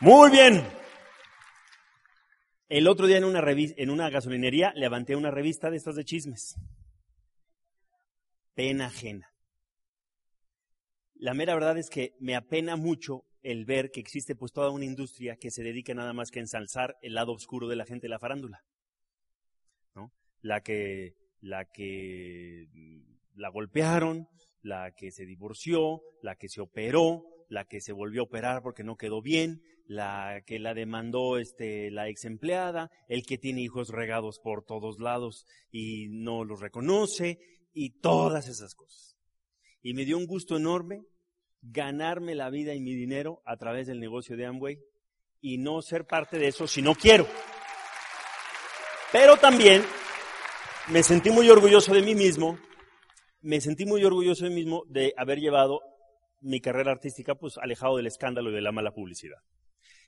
Muy 0.00 0.30
bien. 0.30 0.66
El 2.68 2.88
otro 2.88 3.06
día 3.06 3.18
en 3.18 3.24
una, 3.90 4.10
gasolinería 4.10 4.72
levanté 4.74 5.14
una 5.14 5.30
revista 5.30 5.70
de 5.70 5.76
estas 5.76 5.94
de 5.94 6.04
chismes. 6.04 6.56
Pena 8.54 8.86
ajena. 8.86 9.35
La 11.18 11.34
mera 11.34 11.54
verdad 11.54 11.78
es 11.78 11.88
que 11.88 12.14
me 12.20 12.36
apena 12.36 12.76
mucho 12.76 13.24
el 13.42 13.64
ver 13.64 13.90
que 13.90 14.00
existe 14.00 14.34
pues 14.34 14.52
toda 14.52 14.70
una 14.70 14.84
industria 14.84 15.36
que 15.36 15.50
se 15.50 15.62
dedica 15.62 15.94
nada 15.94 16.12
más 16.12 16.30
que 16.30 16.40
a 16.40 16.42
ensalzar 16.42 16.96
el 17.00 17.14
lado 17.14 17.32
oscuro 17.32 17.68
de 17.68 17.76
la 17.76 17.86
gente 17.86 18.06
de 18.06 18.10
la 18.10 18.18
farándula. 18.18 18.64
¿no? 19.94 20.12
La 20.42 20.62
que, 20.62 21.14
la 21.40 21.64
que 21.64 22.68
mm, 22.72 23.00
la 23.36 23.48
golpearon, 23.48 24.28
la 24.62 24.92
que 24.92 25.10
se 25.10 25.24
divorció, 25.24 26.02
la 26.22 26.36
que 26.36 26.48
se 26.48 26.60
operó, 26.60 27.24
la 27.48 27.64
que 27.64 27.80
se 27.80 27.92
volvió 27.92 28.22
a 28.22 28.24
operar 28.24 28.62
porque 28.62 28.84
no 28.84 28.96
quedó 28.96 29.22
bien, 29.22 29.62
la 29.86 30.42
que 30.44 30.58
la 30.58 30.74
demandó 30.74 31.38
este, 31.38 31.90
la 31.90 32.08
ex 32.08 32.24
empleada, 32.24 32.90
el 33.08 33.24
que 33.24 33.38
tiene 33.38 33.62
hijos 33.62 33.88
regados 33.90 34.40
por 34.40 34.64
todos 34.64 34.98
lados 34.98 35.46
y 35.70 36.08
no 36.08 36.44
los 36.44 36.60
reconoce, 36.60 37.38
y 37.72 37.90
todas 38.00 38.48
esas 38.48 38.74
cosas. 38.74 39.15
Y 39.86 39.94
me 39.94 40.04
dio 40.04 40.18
un 40.18 40.26
gusto 40.26 40.56
enorme 40.56 41.04
ganarme 41.62 42.34
la 42.34 42.50
vida 42.50 42.74
y 42.74 42.80
mi 42.80 42.92
dinero 42.92 43.40
a 43.44 43.56
través 43.56 43.86
del 43.86 44.00
negocio 44.00 44.36
de 44.36 44.44
Amway 44.44 44.80
y 45.40 45.58
no 45.58 45.80
ser 45.80 46.06
parte 46.06 46.40
de 46.40 46.48
eso 46.48 46.66
si 46.66 46.82
no 46.82 46.96
quiero. 46.96 47.24
Pero 49.12 49.36
también 49.36 49.84
me 50.88 51.04
sentí 51.04 51.30
muy 51.30 51.48
orgulloso 51.50 51.94
de 51.94 52.02
mí 52.02 52.16
mismo, 52.16 52.58
me 53.42 53.60
sentí 53.60 53.86
muy 53.86 54.02
orgulloso 54.02 54.42
de 54.42 54.50
mí 54.50 54.56
mismo 54.56 54.82
de 54.88 55.14
haber 55.16 55.38
llevado 55.38 55.80
mi 56.40 56.60
carrera 56.60 56.90
artística 56.90 57.36
pues 57.36 57.56
alejado 57.56 57.98
del 57.98 58.08
escándalo 58.08 58.50
y 58.50 58.54
de 58.54 58.62
la 58.62 58.72
mala 58.72 58.90
publicidad. 58.90 59.38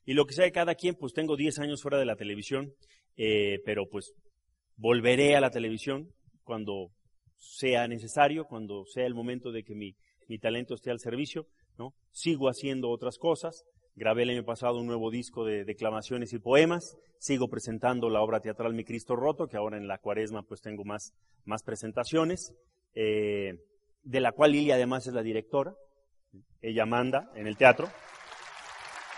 Y 0.05 0.15
lo 0.15 0.27
que 0.27 0.35
sea 0.35 0.45
de 0.45 0.51
cada 0.51 0.75
quien, 0.75 0.97
pues 0.97 1.13
tengo 1.13 1.37
10 1.37 1.57
años 1.61 1.83
fuera 1.83 1.99
de 1.99 2.05
la 2.05 2.17
televisión, 2.17 2.75
eh, 3.17 3.61
pero 3.65 3.89
pues 3.89 4.13
volveré 4.75 5.37
a 5.37 5.41
la 5.41 5.51
televisión 5.51 6.13
cuando 6.43 6.91
sea 7.39 7.89
necesario, 7.89 8.45
cuando 8.45 8.85
sea 8.85 9.07
el 9.07 9.15
momento 9.15 9.53
de 9.53 9.65
que 9.65 9.75
mi 9.75 9.97
mi 10.29 10.39
talento 10.39 10.75
esté 10.75 10.91
al 10.91 11.01
servicio, 11.01 11.47
¿no? 11.79 11.95
Sigo 12.13 12.49
haciendo 12.49 12.91
otras 12.91 13.19
cosas. 13.19 13.65
Grabé 13.97 14.23
el 14.23 14.31
año 14.31 14.45
pasado 14.45 14.79
un 14.79 14.87
nuevo 14.87 15.11
disco 15.11 15.45
de 15.45 15.65
declamaciones 15.65 16.33
y 16.33 16.39
poemas. 16.39 16.97
Sigo 17.19 17.49
presentando 17.49 18.11
la 18.11 18.21
obra 18.21 18.41
teatral 18.41 18.75
Mi 18.75 18.85
Cristo 18.85 19.17
Roto, 19.17 19.49
que 19.49 19.57
ahora 19.57 19.79
en 19.79 19.89
la 19.89 19.99
cuaresma 19.99 20.43
pues 20.43 20.61
tengo 20.61 20.85
más, 20.85 21.15
más 21.45 21.63
presentaciones, 21.63 22.53
eh, 22.95 23.55
de 24.03 24.21
la 24.21 24.33
cual 24.33 24.53
Lili 24.53 24.71
además 24.71 25.07
es 25.07 25.15
la 25.15 25.23
directora. 25.23 25.75
Ella 26.61 26.85
manda 26.85 27.31
en 27.35 27.47
el 27.47 27.57
teatro. 27.57 27.89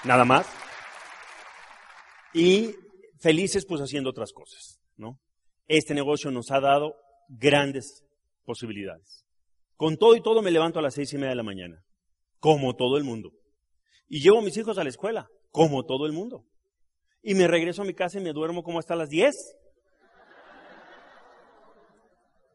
Nada 0.05 0.25
más. 0.25 0.49
Y 2.33 2.75
felices 3.19 3.67
pues 3.67 3.81
haciendo 3.81 4.11
otras 4.11 4.33
cosas, 4.33 4.81
¿no? 4.97 5.19
Este 5.67 5.93
negocio 5.93 6.31
nos 6.31 6.53
ha 6.53 6.61
dado 6.61 6.95
grandes 7.29 8.05
posibilidades. 8.51 9.25
Con 9.77 9.97
todo 9.97 10.17
y 10.17 10.21
todo 10.21 10.43
me 10.43 10.51
levanto 10.51 10.81
a 10.81 10.83
las 10.83 10.95
seis 10.95 11.13
y 11.13 11.17
media 11.17 11.31
de 11.31 11.37
la 11.37 11.45
mañana, 11.45 11.85
como 12.41 12.75
todo 12.75 12.97
el 12.97 13.05
mundo. 13.05 13.31
Y 14.09 14.21
llevo 14.21 14.41
a 14.41 14.43
mis 14.43 14.57
hijos 14.57 14.77
a 14.77 14.83
la 14.83 14.91
escuela, 14.91 15.29
como 15.53 15.85
todo 15.85 16.05
el 16.05 16.13
mundo. 16.13 16.45
Y 17.23 17.35
me 17.35 17.47
regreso 17.47 17.83
a 17.83 17.85
mi 17.85 17.95
casa 17.95 18.19
y 18.19 18.23
me 18.23 18.33
duermo 18.33 18.65
como 18.65 18.81
hasta 18.81 18.97
las 18.97 19.09
diez. 19.09 19.37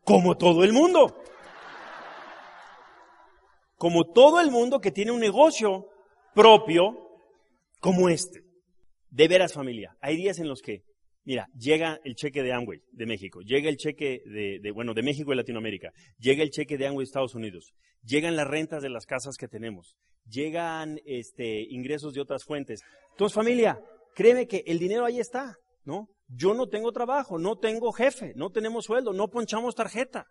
Como 0.03 0.35
todo 0.35 0.65
el 0.65 0.73
mundo. 0.73 1.15
Como 3.77 4.03
todo 4.11 4.41
el 4.41 4.51
mundo 4.51 4.81
que 4.81 4.91
tiene 4.91 5.13
un 5.13 5.21
negocio 5.21 5.87
propio 6.33 6.97
como 7.79 8.09
este. 8.09 8.41
De 9.11 9.29
veras 9.29 9.53
familia, 9.53 9.95
hay 10.01 10.17
días 10.17 10.39
en 10.39 10.49
los 10.49 10.61
que 10.61 10.83
Mira, 11.25 11.49
llega 11.57 11.99
el 12.03 12.13
cheque 12.13 12.43
de 12.43 12.53
Amway 12.53 12.83
de 12.91 13.07
México, 13.07 13.41
llega 13.41 13.67
el 13.67 13.77
cheque 13.77 14.21
de, 14.25 14.71
bueno, 14.71 14.93
de 14.93 15.01
México 15.01 15.33
y 15.33 15.35
Latinoamérica, 15.35 15.91
llega 16.19 16.43
el 16.43 16.51
cheque 16.51 16.77
de 16.77 16.85
Amway 16.85 17.03
de 17.03 17.07
Estados 17.09 17.33
Unidos, 17.33 17.73
llegan 18.03 18.35
las 18.35 18.47
rentas 18.47 18.83
de 18.83 18.89
las 18.89 19.07
casas 19.07 19.35
que 19.35 19.47
tenemos, 19.47 19.97
llegan 20.29 20.99
este, 21.03 21.63
ingresos 21.63 22.13
de 22.13 22.21
otras 22.21 22.43
fuentes. 22.43 22.81
Entonces, 23.09 23.33
familia, 23.33 23.81
créeme 24.13 24.47
que 24.47 24.63
el 24.67 24.77
dinero 24.77 25.03
ahí 25.03 25.19
está, 25.19 25.57
¿no? 25.83 26.09
Yo 26.27 26.53
no 26.53 26.67
tengo 26.67 26.91
trabajo, 26.91 27.39
no 27.39 27.57
tengo 27.57 27.91
jefe, 27.91 28.33
no 28.35 28.51
tenemos 28.51 28.85
sueldo, 28.85 29.11
no 29.11 29.27
ponchamos 29.27 29.73
tarjeta. 29.73 30.27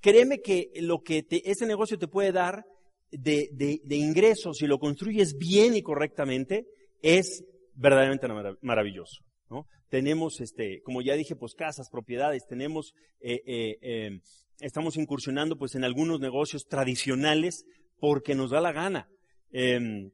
Créeme 0.00 0.40
que 0.40 0.70
lo 0.76 1.02
que 1.02 1.22
te, 1.22 1.50
ese 1.50 1.66
negocio 1.66 1.98
te 1.98 2.08
puede 2.08 2.32
dar 2.32 2.64
de, 3.10 3.50
de 3.52 3.96
ingresos, 3.96 4.56
si 4.56 4.66
lo 4.66 4.78
construyes 4.78 5.36
bien 5.36 5.76
y 5.76 5.82
correctamente, 5.82 6.64
es 7.02 7.44
verdaderamente 7.76 8.28
maravilloso. 8.62 9.22
¿no? 9.50 9.66
Tenemos, 9.88 10.40
este, 10.40 10.80
como 10.82 11.02
ya 11.02 11.14
dije, 11.14 11.36
pues 11.36 11.54
casas, 11.54 11.88
propiedades, 11.90 12.46
tenemos, 12.46 12.94
eh, 13.20 13.42
eh, 13.46 13.78
em, 13.80 14.20
estamos 14.60 14.96
incursionando 14.96 15.56
pues 15.56 15.74
en 15.74 15.84
algunos 15.84 16.20
negocios 16.20 16.66
tradicionales 16.66 17.64
porque 17.98 18.34
nos 18.34 18.50
da 18.50 18.60
la 18.60 18.72
gana. 18.72 19.08
Em, 19.52 20.10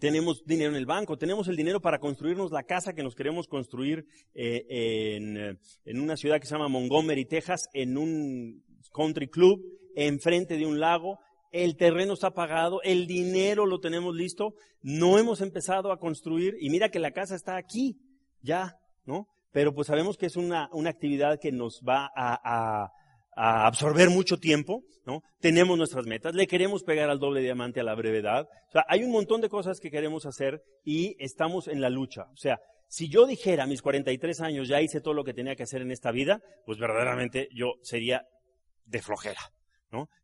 tenemos 0.00 0.44
dinero 0.44 0.70
en 0.70 0.76
el 0.76 0.86
banco, 0.86 1.16
tenemos 1.16 1.48
el 1.48 1.56
dinero 1.56 1.80
para 1.80 2.00
construirnos 2.00 2.50
la 2.50 2.64
casa 2.64 2.92
que 2.92 3.04
nos 3.04 3.14
queremos 3.14 3.46
construir 3.46 4.04
eh, 4.34 4.66
en, 5.16 5.58
en, 5.84 6.00
una 6.00 6.16
ciudad 6.16 6.40
que 6.40 6.46
se 6.46 6.54
llama 6.54 6.68
Montgomery, 6.68 7.24
Texas, 7.24 7.68
en 7.72 7.96
un 7.96 8.64
country 8.92 9.28
club, 9.28 9.62
enfrente 9.94 10.56
de 10.56 10.66
un 10.66 10.80
lago, 10.80 11.20
el 11.52 11.76
terreno 11.76 12.14
está 12.14 12.32
pagado, 12.32 12.80
el 12.82 13.06
dinero 13.06 13.66
lo 13.66 13.80
tenemos 13.80 14.14
listo, 14.14 14.54
no 14.82 15.18
hemos 15.18 15.40
empezado 15.40 15.92
a 15.92 15.98
construir 15.98 16.56
y 16.60 16.70
mira 16.70 16.90
que 16.90 16.98
la 16.98 17.12
casa 17.12 17.34
está 17.34 17.56
aquí, 17.56 17.98
ya, 18.42 18.76
¿no? 19.04 19.28
Pero 19.52 19.74
pues 19.74 19.86
sabemos 19.86 20.16
que 20.16 20.26
es 20.26 20.36
una, 20.36 20.68
una 20.72 20.90
actividad 20.90 21.38
que 21.40 21.52
nos 21.52 21.82
va 21.86 22.10
a, 22.14 22.38
a, 22.44 23.66
absorber 23.66 24.08
mucho 24.08 24.38
tiempo, 24.38 24.82
¿no? 25.04 25.22
Tenemos 25.40 25.76
nuestras 25.76 26.06
metas, 26.06 26.34
le 26.34 26.46
queremos 26.46 26.82
pegar 26.82 27.10
al 27.10 27.18
doble 27.18 27.40
diamante 27.40 27.80
a 27.80 27.84
la 27.84 27.94
brevedad, 27.94 28.46
o 28.68 28.72
sea, 28.72 28.84
hay 28.88 29.04
un 29.04 29.12
montón 29.12 29.40
de 29.40 29.48
cosas 29.48 29.78
que 29.78 29.90
queremos 29.90 30.24
hacer 30.24 30.62
y 30.84 31.16
estamos 31.18 31.68
en 31.68 31.80
la 31.80 31.90
lucha, 31.90 32.24
o 32.32 32.36
sea, 32.36 32.58
si 32.88 33.08
yo 33.08 33.26
dijera 33.26 33.64
a 33.64 33.66
mis 33.66 33.82
43 33.82 34.40
años 34.40 34.68
ya 34.68 34.80
hice 34.80 35.00
todo 35.00 35.14
lo 35.14 35.24
que 35.24 35.34
tenía 35.34 35.56
que 35.56 35.64
hacer 35.64 35.82
en 35.82 35.90
esta 35.90 36.12
vida, 36.12 36.40
pues 36.64 36.78
verdaderamente 36.78 37.48
yo 37.52 37.74
sería 37.82 38.26
de 38.84 39.02
flojera. 39.02 39.40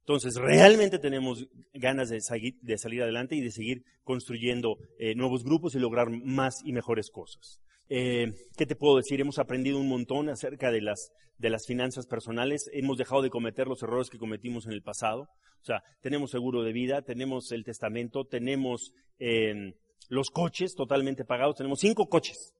Entonces, 0.00 0.34
realmente 0.36 0.98
tenemos 0.98 1.46
ganas 1.74 2.08
de, 2.10 2.20
salir 2.20 3.02
adelante 3.02 3.36
y 3.36 3.40
de 3.40 3.50
seguir 3.50 3.84
construyendo 4.04 4.76
eh, 4.98 5.14
nuevos 5.14 5.44
grupos 5.44 5.74
y 5.74 5.78
lograr 5.78 6.10
más 6.10 6.60
y 6.64 6.72
mejores 6.72 7.10
cosas. 7.10 7.60
Eh, 7.88 8.32
¿Qué 8.56 8.66
te 8.66 8.76
puedo 8.76 8.96
decir? 8.96 9.20
Hemos 9.20 9.38
aprendido 9.38 9.78
un 9.78 9.88
montón 9.88 10.28
acerca 10.28 10.70
de 10.70 10.80
las, 10.80 11.12
de 11.38 11.50
las 11.50 11.66
finanzas 11.66 12.06
personales. 12.06 12.70
Hemos 12.72 12.96
dejado 12.96 13.22
de 13.22 13.30
cometer 13.30 13.66
los 13.66 13.82
errores 13.82 14.08
que 14.08 14.18
cometimos 14.18 14.66
en 14.66 14.72
el 14.72 14.82
pasado. 14.82 15.28
O 15.60 15.64
sea, 15.64 15.82
tenemos 16.00 16.30
seguro 16.30 16.62
de 16.62 16.72
vida, 16.72 17.02
tenemos 17.02 17.52
el 17.52 17.64
testamento, 17.64 18.24
tenemos 18.24 18.92
em, 19.18 19.74
los 20.08 20.30
coches 20.30 20.74
totalmente 20.74 21.24
pagados. 21.24 21.56
Tenemos 21.56 21.80
cinco 21.80 22.08
coches, 22.08 22.54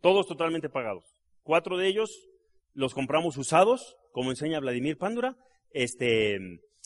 todos 0.00 0.26
totalmente 0.26 0.68
pagados. 0.68 1.04
Cuatro 1.42 1.76
de 1.76 1.88
ellos 1.88 2.28
los 2.72 2.94
compramos 2.94 3.36
usados, 3.36 3.96
como 4.12 4.30
enseña 4.30 4.60
Vladimir 4.60 4.98
Pándura, 4.98 5.36
este, 5.74 6.38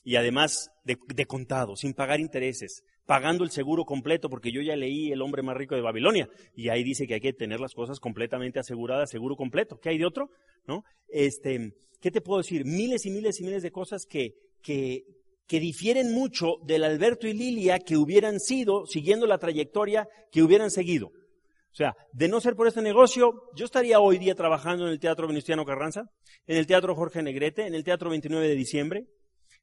y 0.03 0.17
además 0.17 0.71
de, 0.85 1.27
contado, 1.27 1.77
sin 1.77 1.93
pagar 1.93 2.19
intereses, 2.19 2.83
pagando 3.07 3.45
el 3.45 3.51
seguro 3.51 3.85
completo, 3.85 4.29
porque 4.29 4.51
yo 4.51 4.63
ya 4.63 4.75
leí 4.75 5.13
El 5.13 5.23
hombre 5.23 5.43
más 5.43 5.57
rico 5.57 5.75
de 5.75 5.83
Babilonia, 5.83 6.29
y 6.57 6.71
ahí 6.71 6.83
dice 6.83 7.07
que 7.07 7.15
hay 7.15 7.21
que 7.21 7.33
tener 7.33 7.61
las 7.61 7.75
cosas 7.75 8.01
completamente 8.01 8.59
aseguradas, 8.59 9.11
seguro 9.11 9.37
completo. 9.37 9.79
¿Qué 9.81 9.91
hay 9.91 9.99
de 9.99 10.07
otro? 10.07 10.31
¿No? 10.67 10.83
Este, 11.09 11.75
¿qué 12.01 12.11
te 12.11 12.21
puedo 12.21 12.39
decir? 12.39 12.65
Miles 12.65 13.07
y 13.07 13.11
miles 13.11 13.39
y 13.41 13.45
miles 13.45 13.63
de 13.63 13.71
cosas 13.71 14.07
que, 14.07 14.35
que, 14.63 15.05
que 15.47 15.61
difieren 15.61 16.13
mucho 16.13 16.57
del 16.65 16.85
Alberto 16.85 17.29
y 17.29 17.35
Lilia 17.35 17.79
que 17.79 17.97
hubieran 17.97 18.41
sido, 18.41 18.87
siguiendo 18.87 19.27
la 19.27 19.39
trayectoria 19.39 20.09
que 20.33 20.43
hubieran 20.43 20.71
seguido. 20.71 21.13
Sea, 21.79 21.95
de 22.13 22.27
no 22.27 22.41
ser 22.41 22.57
por 22.57 22.67
este 22.67 22.83
negocio, 22.83 23.45
yo 23.55 23.65
estaría 23.65 24.01
hoy 24.01 24.19
día 24.19 24.35
trabajando 24.35 24.87
en 24.87 24.91
el 24.91 24.99
Teatro 24.99 25.29
Venustiano 25.29 25.65
Carranza, 25.65 26.11
en 26.49 26.57
el 26.57 26.67
Teatro 26.67 26.97
Jorge 26.97 27.23
Negrete, 27.23 27.69
en 27.69 27.75
el 27.77 27.85
Teatro 27.85 28.11
29 28.11 28.49
de 28.49 28.55
diciembre, 28.57 29.07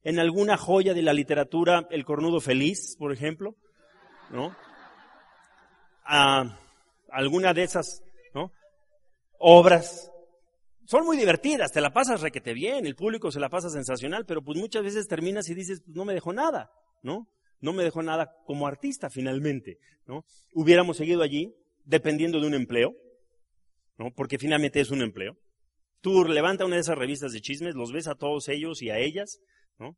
en 0.02 0.18
alguna 0.18 0.56
joya 0.56 0.94
de 0.94 1.02
la 1.02 1.12
literatura, 1.12 1.86
El 1.90 2.06
Cornudo 2.06 2.40
Feliz, 2.40 2.96
por 2.98 3.12
ejemplo, 3.12 3.54
¿no? 4.30 4.56
A 6.06 6.58
alguna 7.10 7.52
de 7.52 7.64
esas. 7.64 8.02
Obras 9.38 10.10
son 10.86 11.04
muy 11.04 11.18
divertidas, 11.18 11.70
te 11.70 11.82
la 11.82 11.92
pasas 11.92 12.22
requete 12.22 12.54
bien, 12.54 12.86
el 12.86 12.96
público 12.96 13.30
se 13.30 13.40
la 13.40 13.50
pasa 13.50 13.68
sensacional, 13.68 14.24
pero 14.24 14.40
pues 14.42 14.58
muchas 14.58 14.82
veces 14.82 15.06
terminas 15.06 15.50
y 15.50 15.54
dices, 15.54 15.82
pues 15.84 15.94
no 15.94 16.06
me 16.06 16.14
dejó 16.14 16.32
nada, 16.32 16.70
¿no? 17.02 17.28
No 17.60 17.74
me 17.74 17.84
dejó 17.84 18.02
nada 18.02 18.32
como 18.46 18.66
artista 18.66 19.10
finalmente, 19.10 19.76
¿no? 20.06 20.24
Hubiéramos 20.54 20.96
seguido 20.96 21.20
allí 21.20 21.54
dependiendo 21.86 22.40
de 22.40 22.46
un 22.46 22.54
empleo, 22.54 22.94
¿no? 23.96 24.12
Porque 24.14 24.38
finalmente 24.38 24.80
es 24.80 24.90
un 24.90 25.00
empleo. 25.00 25.38
Tú 26.02 26.24
levanta 26.24 26.66
una 26.66 26.76
de 26.76 26.82
esas 26.82 26.98
revistas 26.98 27.32
de 27.32 27.40
chismes, 27.40 27.74
los 27.74 27.92
ves 27.92 28.06
a 28.08 28.14
todos 28.14 28.48
ellos 28.48 28.82
y 28.82 28.90
a 28.90 28.98
ellas, 28.98 29.40
¿no? 29.78 29.96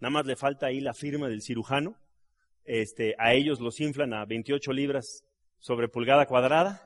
Nada 0.00 0.10
más 0.10 0.26
le 0.26 0.36
falta 0.36 0.66
ahí 0.66 0.80
la 0.80 0.94
firma 0.94 1.28
del 1.28 1.42
cirujano. 1.42 1.96
Este, 2.64 3.14
a 3.18 3.34
ellos 3.34 3.60
los 3.60 3.78
inflan 3.80 4.14
a 4.14 4.24
28 4.24 4.72
libras 4.72 5.22
sobre 5.58 5.88
pulgada 5.88 6.26
cuadrada, 6.26 6.82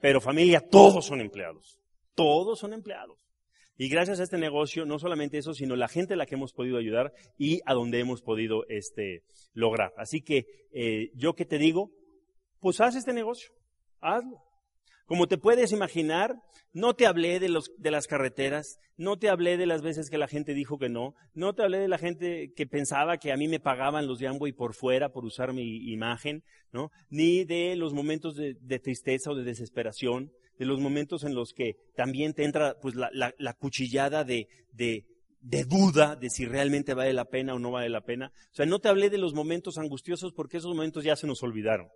pero 0.00 0.20
familia, 0.20 0.60
todos 0.60 1.06
son 1.06 1.20
empleados. 1.20 1.80
Todos 2.14 2.58
son 2.58 2.72
empleados. 2.72 3.28
Y 3.76 3.88
gracias 3.88 4.18
a 4.18 4.24
este 4.24 4.38
negocio, 4.38 4.84
no 4.84 4.98
solamente 4.98 5.38
eso, 5.38 5.54
sino 5.54 5.76
la 5.76 5.86
gente 5.86 6.14
a 6.14 6.16
la 6.16 6.26
que 6.26 6.34
hemos 6.34 6.52
podido 6.52 6.78
ayudar 6.78 7.12
y 7.36 7.60
a 7.64 7.74
donde 7.74 8.00
hemos 8.00 8.22
podido 8.22 8.64
este, 8.68 9.22
lograr. 9.52 9.92
Así 9.96 10.20
que 10.20 10.46
eh, 10.72 11.10
yo 11.14 11.34
que 11.34 11.44
te 11.44 11.58
digo, 11.58 11.92
pues 12.58 12.80
haz 12.80 12.96
este 12.96 13.12
negocio, 13.12 13.50
hazlo. 14.00 14.42
Como 15.08 15.26
te 15.26 15.38
puedes 15.38 15.72
imaginar, 15.72 16.42
no 16.74 16.94
te 16.94 17.06
hablé 17.06 17.40
de, 17.40 17.48
los, 17.48 17.72
de 17.78 17.90
las 17.90 18.06
carreteras, 18.06 18.78
no 18.98 19.18
te 19.18 19.30
hablé 19.30 19.56
de 19.56 19.64
las 19.64 19.80
veces 19.80 20.10
que 20.10 20.18
la 20.18 20.28
gente 20.28 20.52
dijo 20.52 20.78
que 20.78 20.90
no, 20.90 21.14
no 21.32 21.54
te 21.54 21.62
hablé 21.62 21.78
de 21.78 21.88
la 21.88 21.96
gente 21.96 22.52
que 22.54 22.66
pensaba 22.66 23.16
que 23.16 23.32
a 23.32 23.38
mí 23.38 23.48
me 23.48 23.58
pagaban 23.58 24.06
los 24.06 24.18
de 24.18 24.26
Amway 24.28 24.52
por 24.52 24.74
fuera 24.74 25.08
por 25.10 25.24
usar 25.24 25.54
mi 25.54 25.90
imagen, 25.90 26.44
¿no? 26.72 26.90
Ni 27.08 27.44
de 27.44 27.74
los 27.74 27.94
momentos 27.94 28.36
de, 28.36 28.78
tristeza 28.80 29.30
o 29.30 29.34
de 29.34 29.44
desesperación, 29.44 30.30
de 30.58 30.66
los 30.66 30.78
momentos 30.78 31.24
en 31.24 31.34
los 31.34 31.54
que 31.54 31.76
también 31.96 32.34
te 32.34 32.44
entra 32.44 32.78
pues 32.78 32.94
la, 32.94 33.10
la, 33.12 33.52
cuchillada 33.54 34.24
de, 34.24 34.46
de, 34.72 35.06
de 35.40 35.64
duda 35.64 36.16
de 36.16 36.28
si 36.28 36.44
realmente 36.44 36.92
vale 36.92 37.14
la 37.14 37.24
pena 37.24 37.54
o 37.54 37.58
no 37.58 37.70
vale 37.70 37.88
la 37.88 38.02
pena. 38.02 38.30
O 38.50 38.54
sea, 38.54 38.66
no 38.66 38.78
te 38.78 38.88
hablé 38.88 39.08
de 39.08 39.16
los 39.16 39.32
momentos 39.32 39.78
angustiosos 39.78 40.34
porque 40.34 40.58
esos 40.58 40.74
momentos 40.74 41.02
ya 41.02 41.16
se 41.16 41.26
nos 41.26 41.42
olvidaron. 41.42 41.88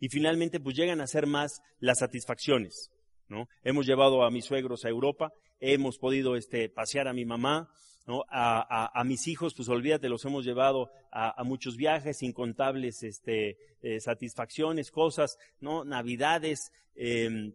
Y 0.00 0.08
finalmente 0.08 0.60
pues 0.60 0.76
llegan 0.76 1.00
a 1.00 1.06
ser 1.06 1.26
más 1.26 1.62
las 1.80 1.98
satisfacciones, 1.98 2.90
¿no? 3.28 3.48
Hemos 3.62 3.86
llevado 3.86 4.24
a 4.24 4.30
mis 4.30 4.44
suegros 4.44 4.84
a 4.84 4.88
Europa, 4.88 5.32
hemos 5.60 5.98
podido 5.98 6.36
este, 6.36 6.68
pasear 6.68 7.08
a 7.08 7.12
mi 7.12 7.24
mamá, 7.24 7.68
¿no? 8.06 8.24
A, 8.28 9.02
mis 9.04 9.26
hijos, 9.28 9.54
pues 9.54 9.68
olvídate, 9.68 10.08
los 10.08 10.24
hemos 10.24 10.44
llevado 10.44 10.90
a, 11.10 11.42
muchos 11.44 11.76
viajes, 11.76 12.22
incontables 12.22 13.02
este, 13.02 13.56
eh, 13.82 14.00
satisfacciones, 14.00 14.90
cosas, 14.90 15.38
¿no? 15.60 15.84
Navidades, 15.84 16.70
em, 16.94 17.54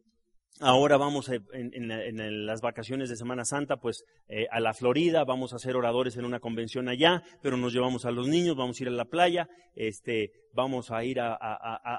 Ahora 0.62 0.98
vamos 0.98 1.30
en, 1.30 2.46
las 2.46 2.60
vacaciones 2.60 3.10
de 3.10 3.16
Semana 3.16 3.46
Santa, 3.46 3.78
pues 3.78 4.04
eh, 4.28 4.46
a 4.52 4.60
la 4.60 4.74
Florida, 4.74 5.24
vamos 5.24 5.54
a 5.54 5.60
ser 5.60 5.78
oradores 5.78 6.18
en 6.18 6.26
una 6.26 6.42
convención 6.42 6.90
allá, 6.90 7.24
pero 7.42 7.56
nos 7.56 7.72
llevamos 7.72 8.04
a 8.04 8.12
los 8.12 8.28
niños, 8.28 8.58
vamos 8.58 8.78
a 8.78 8.84
ir 8.84 8.90
a 8.90 8.92
la 8.92 9.06
playa, 9.06 9.48
este, 9.74 10.34
vamos 10.52 10.92
a 10.92 11.06
ir 11.06 11.22
a, 11.22 11.36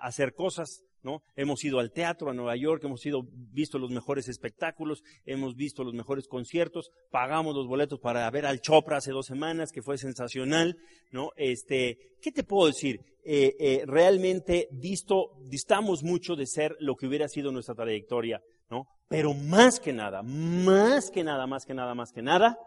hacer 0.03 0.35
cosas, 0.35 0.85
¿no? 1.03 1.23
Hemos 1.37 1.65
ido 1.65 1.79
al 1.79 1.93
teatro 1.93 2.31
a 2.31 2.35
Nueva 2.35 2.57
York, 2.57 2.85
hemos 2.85 3.05
ido, 3.07 3.23
visto 3.33 3.79
los 3.79 3.91
mejores 3.91 4.29
espectáculos, 4.29 5.03
hemos 5.25 5.57
visto 5.57 5.85
los 5.85 5.95
mejores 5.95 6.27
conciertos, 6.29 6.91
pagamos 7.11 7.55
los 7.55 7.67
boletos 7.67 8.01
para 8.01 8.31
ver 8.31 8.47
al 8.47 8.61
Chopra 8.61 8.99
hace 8.99 9.13
dos 9.13 9.27
semanas, 9.27 9.73
que 9.73 9.83
fue 9.83 9.99
sensacional, 9.99 10.77
¿no? 11.11 11.31
Este, 11.37 12.17
¿qué 12.21 12.33
te 12.33 12.45
puedo 12.45 12.67
decir? 12.67 13.01
Eh, 13.25 13.55
eh, 13.59 13.83
realmente 13.87 14.69
visto, 14.73 15.33
distamos 15.47 16.03
mucho 16.03 16.37
de 16.37 16.47
ser 16.47 16.77
lo 16.81 16.97
que 16.97 17.07
hubiera 17.07 17.29
sido 17.29 17.53
nuestra 17.53 17.75
trayectoria, 17.75 18.43
¿no? 18.71 18.87
Pero 19.09 19.35
más 19.35 19.81
que 19.81 19.93
nada, 19.93 20.23
más 20.23 21.11
que 21.11 21.25
nada, 21.25 21.47
más 21.47 21.67
que 21.67 21.75
nada, 21.75 21.95
más 21.95 22.13
que 22.13 22.23
nada, 22.23 22.59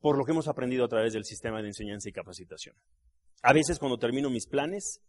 por 0.00 0.16
lo 0.16 0.24
que 0.24 0.32
hemos 0.32 0.48
aprendido 0.48 0.84
a 0.84 0.88
través 0.88 1.12
del 1.12 1.24
sistema 1.24 1.60
de 1.60 1.68
enseñanza 1.68 2.08
y 2.08 2.12
capacitación. 2.12 2.74
A 3.42 3.52
veces 3.52 3.78
cuando 3.78 3.98
termino 3.98 4.30
mis 4.30 4.46
planes, 4.46 5.00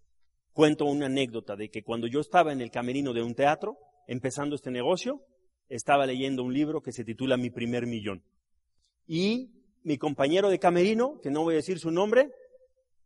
cuento 0.59 0.83
una 0.83 1.05
anécdota 1.05 1.55
de 1.55 1.69
que 1.69 1.83
cuando 1.83 2.05
yo 2.05 2.19
estaba 2.19 2.51
en 2.51 2.59
el 2.59 2.69
camerino 2.69 3.13
de 3.13 3.23
un 3.23 3.33
teatro, 3.33 3.77
empezando 4.07 4.55
este 4.57 4.71
negocio, 4.71 5.25
estaba 5.69 6.05
leyendo 6.05 6.43
un 6.43 6.53
libro 6.53 6.81
que 6.81 6.91
se 6.91 7.05
titula 7.05 7.37
Mi 7.37 7.49
primer 7.49 7.87
millón. 7.87 8.25
Y 9.07 9.53
mi 9.83 9.97
compañero 9.97 10.49
de 10.49 10.59
camerino, 10.59 11.21
que 11.21 11.31
no 11.31 11.43
voy 11.43 11.53
a 11.53 11.63
decir 11.63 11.79
su 11.79 11.91
nombre, 11.91 12.33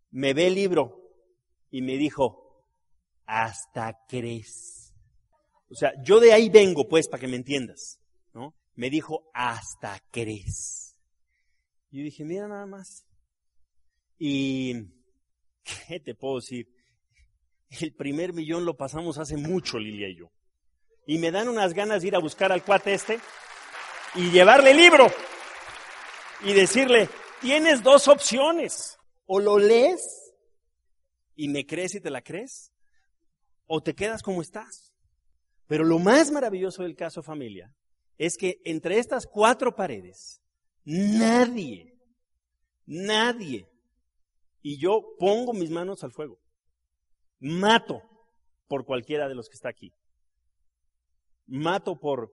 me 0.09 0.33
ve 0.33 0.47
el 0.47 0.55
libro 0.55 0.99
y 1.69 1.83
me 1.83 1.95
dijo, 1.95 2.65
hasta 3.27 3.99
crees. 4.07 4.91
O 5.69 5.75
sea, 5.75 5.93
yo 6.03 6.19
de 6.19 6.33
ahí 6.33 6.49
vengo, 6.49 6.87
pues, 6.87 7.07
para 7.07 7.21
que 7.21 7.27
me 7.27 7.35
entiendas, 7.35 7.99
¿no? 8.33 8.55
Me 8.73 8.89
dijo, 8.89 9.29
hasta 9.31 9.99
crees. 10.09 10.97
Y 11.91 11.99
yo 11.99 12.03
dije, 12.05 12.25
mira 12.25 12.47
nada 12.47 12.65
más. 12.65 13.05
Y, 14.17 14.73
¿qué 15.87 15.99
te 15.99 16.15
puedo 16.15 16.37
decir? 16.37 16.72
El 17.79 17.93
primer 17.93 18.33
millón 18.33 18.65
lo 18.65 18.77
pasamos 18.77 19.17
hace 19.17 19.37
mucho, 19.37 19.79
Lilia 19.79 20.07
y 20.09 20.17
yo. 20.17 20.31
Y 21.07 21.17
me 21.17 21.31
dan 21.31 21.47
unas 21.47 21.73
ganas 21.73 22.01
de 22.01 22.09
ir 22.09 22.15
a 22.15 22.19
buscar 22.19 22.51
al 22.51 22.63
cuate 22.63 22.93
este 22.93 23.19
y 24.15 24.29
llevarle 24.31 24.71
el 24.71 24.77
libro 24.77 25.07
y 26.41 26.53
decirle, 26.53 27.09
tienes 27.41 27.81
dos 27.81 28.07
opciones 28.07 28.97
o 29.25 29.39
lo 29.39 29.57
lees 29.57 30.33
y 31.35 31.49
me 31.49 31.65
crees 31.65 31.95
y 31.95 32.01
te 32.01 32.11
la 32.11 32.21
crees, 32.21 32.71
o 33.65 33.81
te 33.81 33.95
quedas 33.95 34.21
como 34.21 34.41
estás. 34.41 34.93
Pero 35.67 35.83
lo 35.83 35.97
más 35.97 36.31
maravilloso 36.31 36.83
del 36.83 36.95
caso 36.95 37.23
familia 37.23 37.73
es 38.17 38.37
que 38.37 38.61
entre 38.65 38.99
estas 38.99 39.25
cuatro 39.25 39.75
paredes, 39.75 40.41
nadie, 40.83 41.97
nadie, 42.85 43.67
y 44.61 44.77
yo 44.77 45.15
pongo 45.17 45.53
mis 45.53 45.71
manos 45.71 46.03
al 46.03 46.11
fuego, 46.11 46.39
mato 47.43 48.01
por 48.67 48.85
cualquiera 48.85 49.27
de 49.27 49.35
los 49.35 49.49
que 49.49 49.55
está 49.55 49.69
aquí. 49.69 49.93
Mato 51.45 51.99
por, 51.99 52.31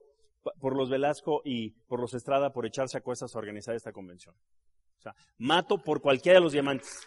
por 0.59 0.75
los 0.75 0.89
Velasco 0.89 1.41
y 1.43 1.71
por 1.87 1.99
los 1.99 2.13
Estrada 2.13 2.53
por 2.53 2.65
echarse 2.65 2.97
a 2.97 3.01
cuestas 3.01 3.35
a 3.35 3.39
organizar 3.39 3.75
esta 3.75 3.91
convención. 3.91 4.33
O 4.97 5.01
sea, 5.01 5.13
mato 5.37 5.77
por 5.77 6.01
cualquiera 6.01 6.39
de 6.39 6.43
los 6.43 6.53
diamantes, 6.53 7.01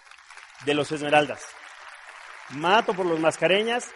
de 0.67 0.75
los 0.75 0.93
esmeraldas. 0.93 1.47
Mato 2.51 2.93
por 2.93 3.07
los 3.07 3.19
mascareñas, 3.19 3.91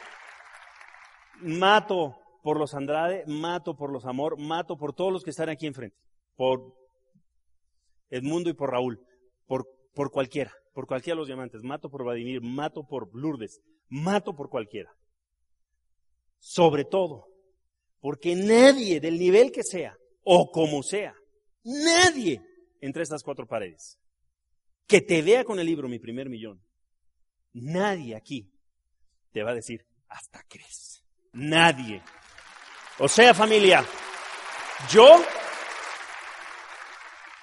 mato 1.42 2.18
por 2.42 2.58
los 2.58 2.72
Andrade, 2.74 3.24
mato 3.26 3.76
por 3.76 3.92
los 3.92 4.06
Amor, 4.06 4.38
mato 4.38 4.78
por 4.78 4.94
todos 4.94 5.12
los 5.12 5.22
que 5.22 5.30
están 5.30 5.50
aquí 5.50 5.66
enfrente. 5.66 5.98
Por 6.34 6.74
Edmundo 8.08 8.48
y 8.48 8.54
por 8.54 8.70
Raúl. 8.70 9.04
Por, 9.46 9.68
por 9.94 10.10
cualquiera, 10.10 10.54
por 10.72 10.86
cualquiera 10.86 11.14
de 11.16 11.18
los 11.18 11.26
diamantes. 11.26 11.62
Mato 11.62 11.90
por 11.90 12.04
Vladimir, 12.04 12.40
mato 12.40 12.86
por 12.86 13.14
Lourdes, 13.14 13.60
mato 13.88 14.34
por 14.34 14.48
cualquiera. 14.48 14.94
Sobre 16.38 16.84
todo, 16.84 17.28
porque 18.00 18.34
nadie 18.34 19.00
del 19.00 19.18
nivel 19.18 19.50
que 19.50 19.62
sea, 19.62 19.96
o 20.24 20.50
como 20.50 20.82
sea, 20.82 21.14
nadie 21.64 22.42
entre 22.80 23.02
estas 23.02 23.22
cuatro 23.22 23.46
paredes. 23.46 23.98
Que 24.86 25.00
te 25.00 25.20
vea 25.22 25.44
con 25.44 25.58
el 25.58 25.66
libro 25.66 25.88
Mi 25.88 25.98
primer 25.98 26.28
millón. 26.28 26.62
Nadie 27.52 28.14
aquí 28.16 28.50
te 29.32 29.42
va 29.42 29.50
a 29.50 29.54
decir, 29.54 29.84
hasta 30.08 30.42
crees. 30.48 31.04
Nadie. 31.32 32.02
O 32.98 33.08
sea, 33.08 33.34
familia, 33.34 33.84
yo, 34.90 35.22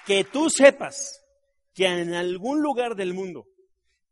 que 0.04 0.24
tú 0.24 0.50
sepas 0.50 1.22
que 1.72 1.86
en 1.86 2.14
algún 2.14 2.60
lugar 2.62 2.96
del 2.96 3.14
mundo, 3.14 3.46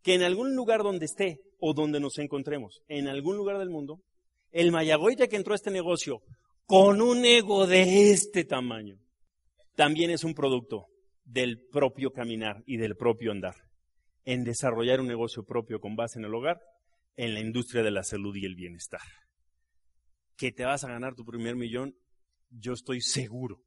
que 0.03 0.15
en 0.15 0.23
algún 0.23 0.55
lugar 0.55 0.83
donde 0.83 1.07
esté 1.07 1.41
o 1.67 1.73
donde 1.73 1.99
nos 1.99 2.19
encontremos, 2.19 2.83
en 2.89 3.09
algún 3.09 3.39
lugar 3.39 3.57
del 3.57 3.71
mundo, 3.71 4.03
el 4.53 4.71
Mayagoite 4.71 5.31
que 5.31 5.37
entró 5.37 5.55
a 5.55 5.57
este 5.57 5.71
negocio 5.71 6.21
con 6.67 7.01
un 7.01 7.25
ego 7.25 7.67
de 7.67 8.11
este 8.11 8.45
tamaño, 8.45 8.99
también 9.75 10.11
es 10.11 10.25
un 10.25 10.35
producto 10.35 10.89
del 11.25 11.67
propio 11.73 12.13
caminar 12.13 12.63
y 12.67 12.77
del 12.77 12.97
propio 12.97 13.33
andar, 13.33 13.55
en 14.27 14.45
desarrollar 14.45 15.01
un 15.01 15.07
negocio 15.07 15.43
propio 15.43 15.81
con 15.81 15.97
base 15.97 16.19
en 16.19 16.27
el 16.27 16.35
hogar, 16.35 16.61
en 17.17 17.33
la 17.33 17.41
industria 17.41 17.83
de 17.83 17.93
la 17.93 18.03
salud 18.03 18.37
y 18.37 18.45
el 18.45 18.57
bienestar. 18.57 19.01
Que 20.37 20.53
te 20.53 20.67
vas 20.67 20.85
a 20.85 20.89
ganar 20.89 21.15
tu 21.15 21.25
primer 21.25 21.57
millón, 21.57 21.97
yo 22.51 22.75
estoy 22.75 23.01
seguro. 23.01 23.63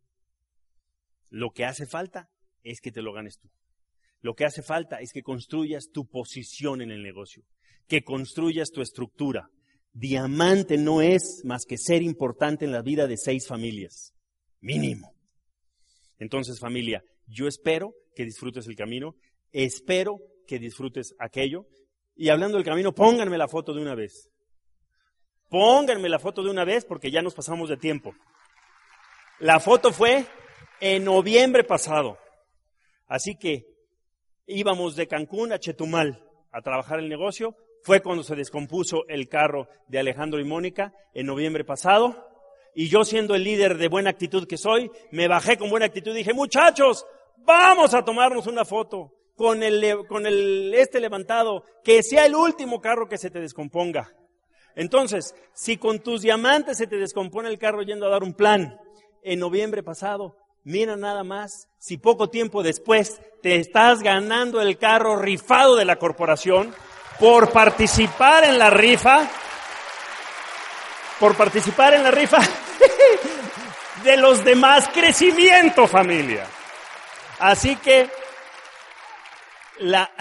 Lo 1.30 1.50
que 1.50 1.66
hace 1.66 1.88
falta 1.88 2.30
es 2.62 2.80
que 2.80 2.92
te 2.92 3.02
lo 3.02 3.12
ganes 3.12 3.40
tú. 3.40 3.50
Lo 4.22 4.36
que 4.36 4.46
hace 4.46 4.62
falta 4.62 5.00
es 5.00 5.12
que 5.12 5.24
construyas 5.24 5.90
tu 5.92 6.08
posición 6.08 6.82
en 6.82 6.92
el 6.92 7.02
negocio, 7.02 7.44
que 7.88 8.04
construyas 8.04 8.72
tu 8.72 8.82
estructura. 8.82 9.50
Diamante 9.94 10.78
no 10.78 11.02
es 11.02 11.42
más 11.44 11.66
que 11.66 11.78
ser 11.78 12.02
importante 12.02 12.66
en 12.66 12.72
la 12.72 12.82
vida 12.82 13.08
de 13.08 13.18
seis 13.18 13.48
familias, 13.48 14.14
mínimo. 14.60 15.16
Entonces, 16.20 16.60
familia, 16.60 17.04
yo 17.26 17.48
espero 17.48 17.94
que 18.16 18.26
disfrutes 18.26 18.68
el 18.68 18.76
camino, 18.76 19.16
espero 19.52 20.20
que 20.48 20.60
disfrutes 20.60 21.16
aquello. 21.20 21.66
Y 22.16 22.30
hablando 22.30 22.58
del 22.58 22.66
camino, 22.66 22.94
pónganme 22.94 23.38
la 23.38 23.48
foto 23.48 23.74
de 23.74 23.82
una 23.82 23.96
vez. 23.96 24.30
Pónganme 25.50 26.10
la 26.10 26.20
foto 26.20 26.44
de 26.44 26.50
una 26.50 26.66
vez 26.66 26.86
porque 26.86 27.12
ya 27.12 27.22
nos 27.22 27.34
pasamos 27.34 27.70
de 27.70 27.78
tiempo. 27.78 28.14
La 29.40 29.60
foto 29.60 29.94
fue 29.94 30.26
en 30.80 31.04
noviembre 31.04 31.64
pasado. 31.64 32.18
Así 33.06 33.38
que 33.38 33.66
íbamos 34.48 34.96
de 34.96 35.08
Cancún 35.08 35.54
a 35.54 35.60
Chetumal 35.60 36.24
a 36.52 36.62
trabajar 36.62 37.00
el 37.00 37.08
negocio. 37.08 37.56
Fue 37.88 38.02
cuando 38.02 38.22
se 38.22 38.36
descompuso 38.36 39.08
el 39.08 39.30
carro 39.30 39.70
de 39.88 39.98
Alejandro 39.98 40.42
y 40.42 40.44
Mónica 40.44 40.94
en 41.14 41.26
noviembre 41.26 41.64
pasado. 41.64 42.28
Y 42.76 42.90
yo 42.90 43.06
siendo 43.06 43.34
el 43.34 43.46
líder 43.46 43.78
de 43.78 43.88
buena 43.88 44.10
actitud 44.10 44.46
que 44.46 44.58
soy, 44.58 44.92
me 45.12 45.30
bajé 45.30 45.58
con 45.58 45.70
buena 45.70 45.86
actitud 45.86 46.12
y 46.12 46.18
dije, 46.18 46.34
muchachos, 46.34 47.06
vamos 47.38 47.94
a 47.94 48.04
tomarnos 48.04 48.46
una 48.46 48.66
foto 48.66 49.14
con 49.38 49.64
el, 49.64 50.06
con 50.06 50.26
el, 50.26 50.74
este 50.74 51.00
levantado, 51.00 51.64
que 51.82 52.04
sea 52.04 52.26
el 52.26 52.36
último 52.36 52.82
carro 52.82 53.08
que 53.08 53.18
se 53.18 53.32
te 53.32 53.40
descomponga. 53.40 54.14
Entonces, 54.76 55.34
si 55.54 55.78
con 55.78 56.00
tus 56.00 56.24
diamantes 56.24 56.80
se 56.80 56.88
te 56.88 56.98
descompone 56.98 57.48
el 57.48 57.58
carro 57.58 57.84
yendo 57.84 58.08
a 58.08 58.10
dar 58.10 58.22
un 58.22 58.34
plan 58.34 58.78
en 59.24 59.40
noviembre 59.40 59.82
pasado, 59.82 60.36
mira 60.66 60.98
nada 60.98 61.24
más, 61.24 61.70
si 61.78 61.96
poco 61.96 62.30
tiempo 62.30 62.64
después 62.64 63.22
te 63.42 63.56
estás 63.56 64.04
ganando 64.04 64.62
el 64.62 64.78
carro 64.78 65.16
rifado 65.16 65.78
de 65.78 65.86
la 65.86 65.96
corporación 65.96 66.76
por 67.20 67.52
participar 67.52 68.44
en 68.44 68.58
la 68.60 68.70
rifa, 68.70 69.28
por 71.20 71.36
participar 71.36 71.94
en 71.94 72.04
la 72.04 72.12
rifa 72.12 72.40
de 74.04 74.18
los 74.18 74.44
demás 74.44 74.88
crecimiento 74.94 75.88
familia. 75.88 76.46
Así 77.40 77.76
que 77.78 78.10
la 79.80 80.12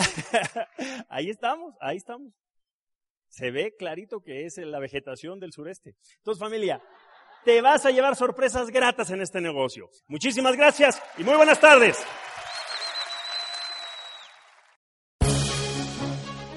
ahí 1.08 1.30
estamos, 1.30 1.74
ahí 1.80 1.96
estamos. 1.96 2.32
Se 3.28 3.50
ve 3.50 3.74
clarito 3.76 4.20
que 4.22 4.46
es 4.46 4.56
la 4.58 4.78
vegetación 4.78 5.38
del 5.38 5.52
sureste. 5.52 5.94
Entonces, 6.18 6.40
familia, 6.40 6.80
te 7.44 7.60
vas 7.60 7.84
a 7.84 7.90
llevar 7.90 8.16
sorpresas 8.16 8.70
gratas 8.70 9.10
en 9.10 9.20
este 9.20 9.40
negocio. 9.40 9.90
Muchísimas 10.08 10.56
gracias 10.56 11.02
y 11.18 11.24
muy 11.24 11.36
buenas 11.36 11.60
tardes. 11.60 12.02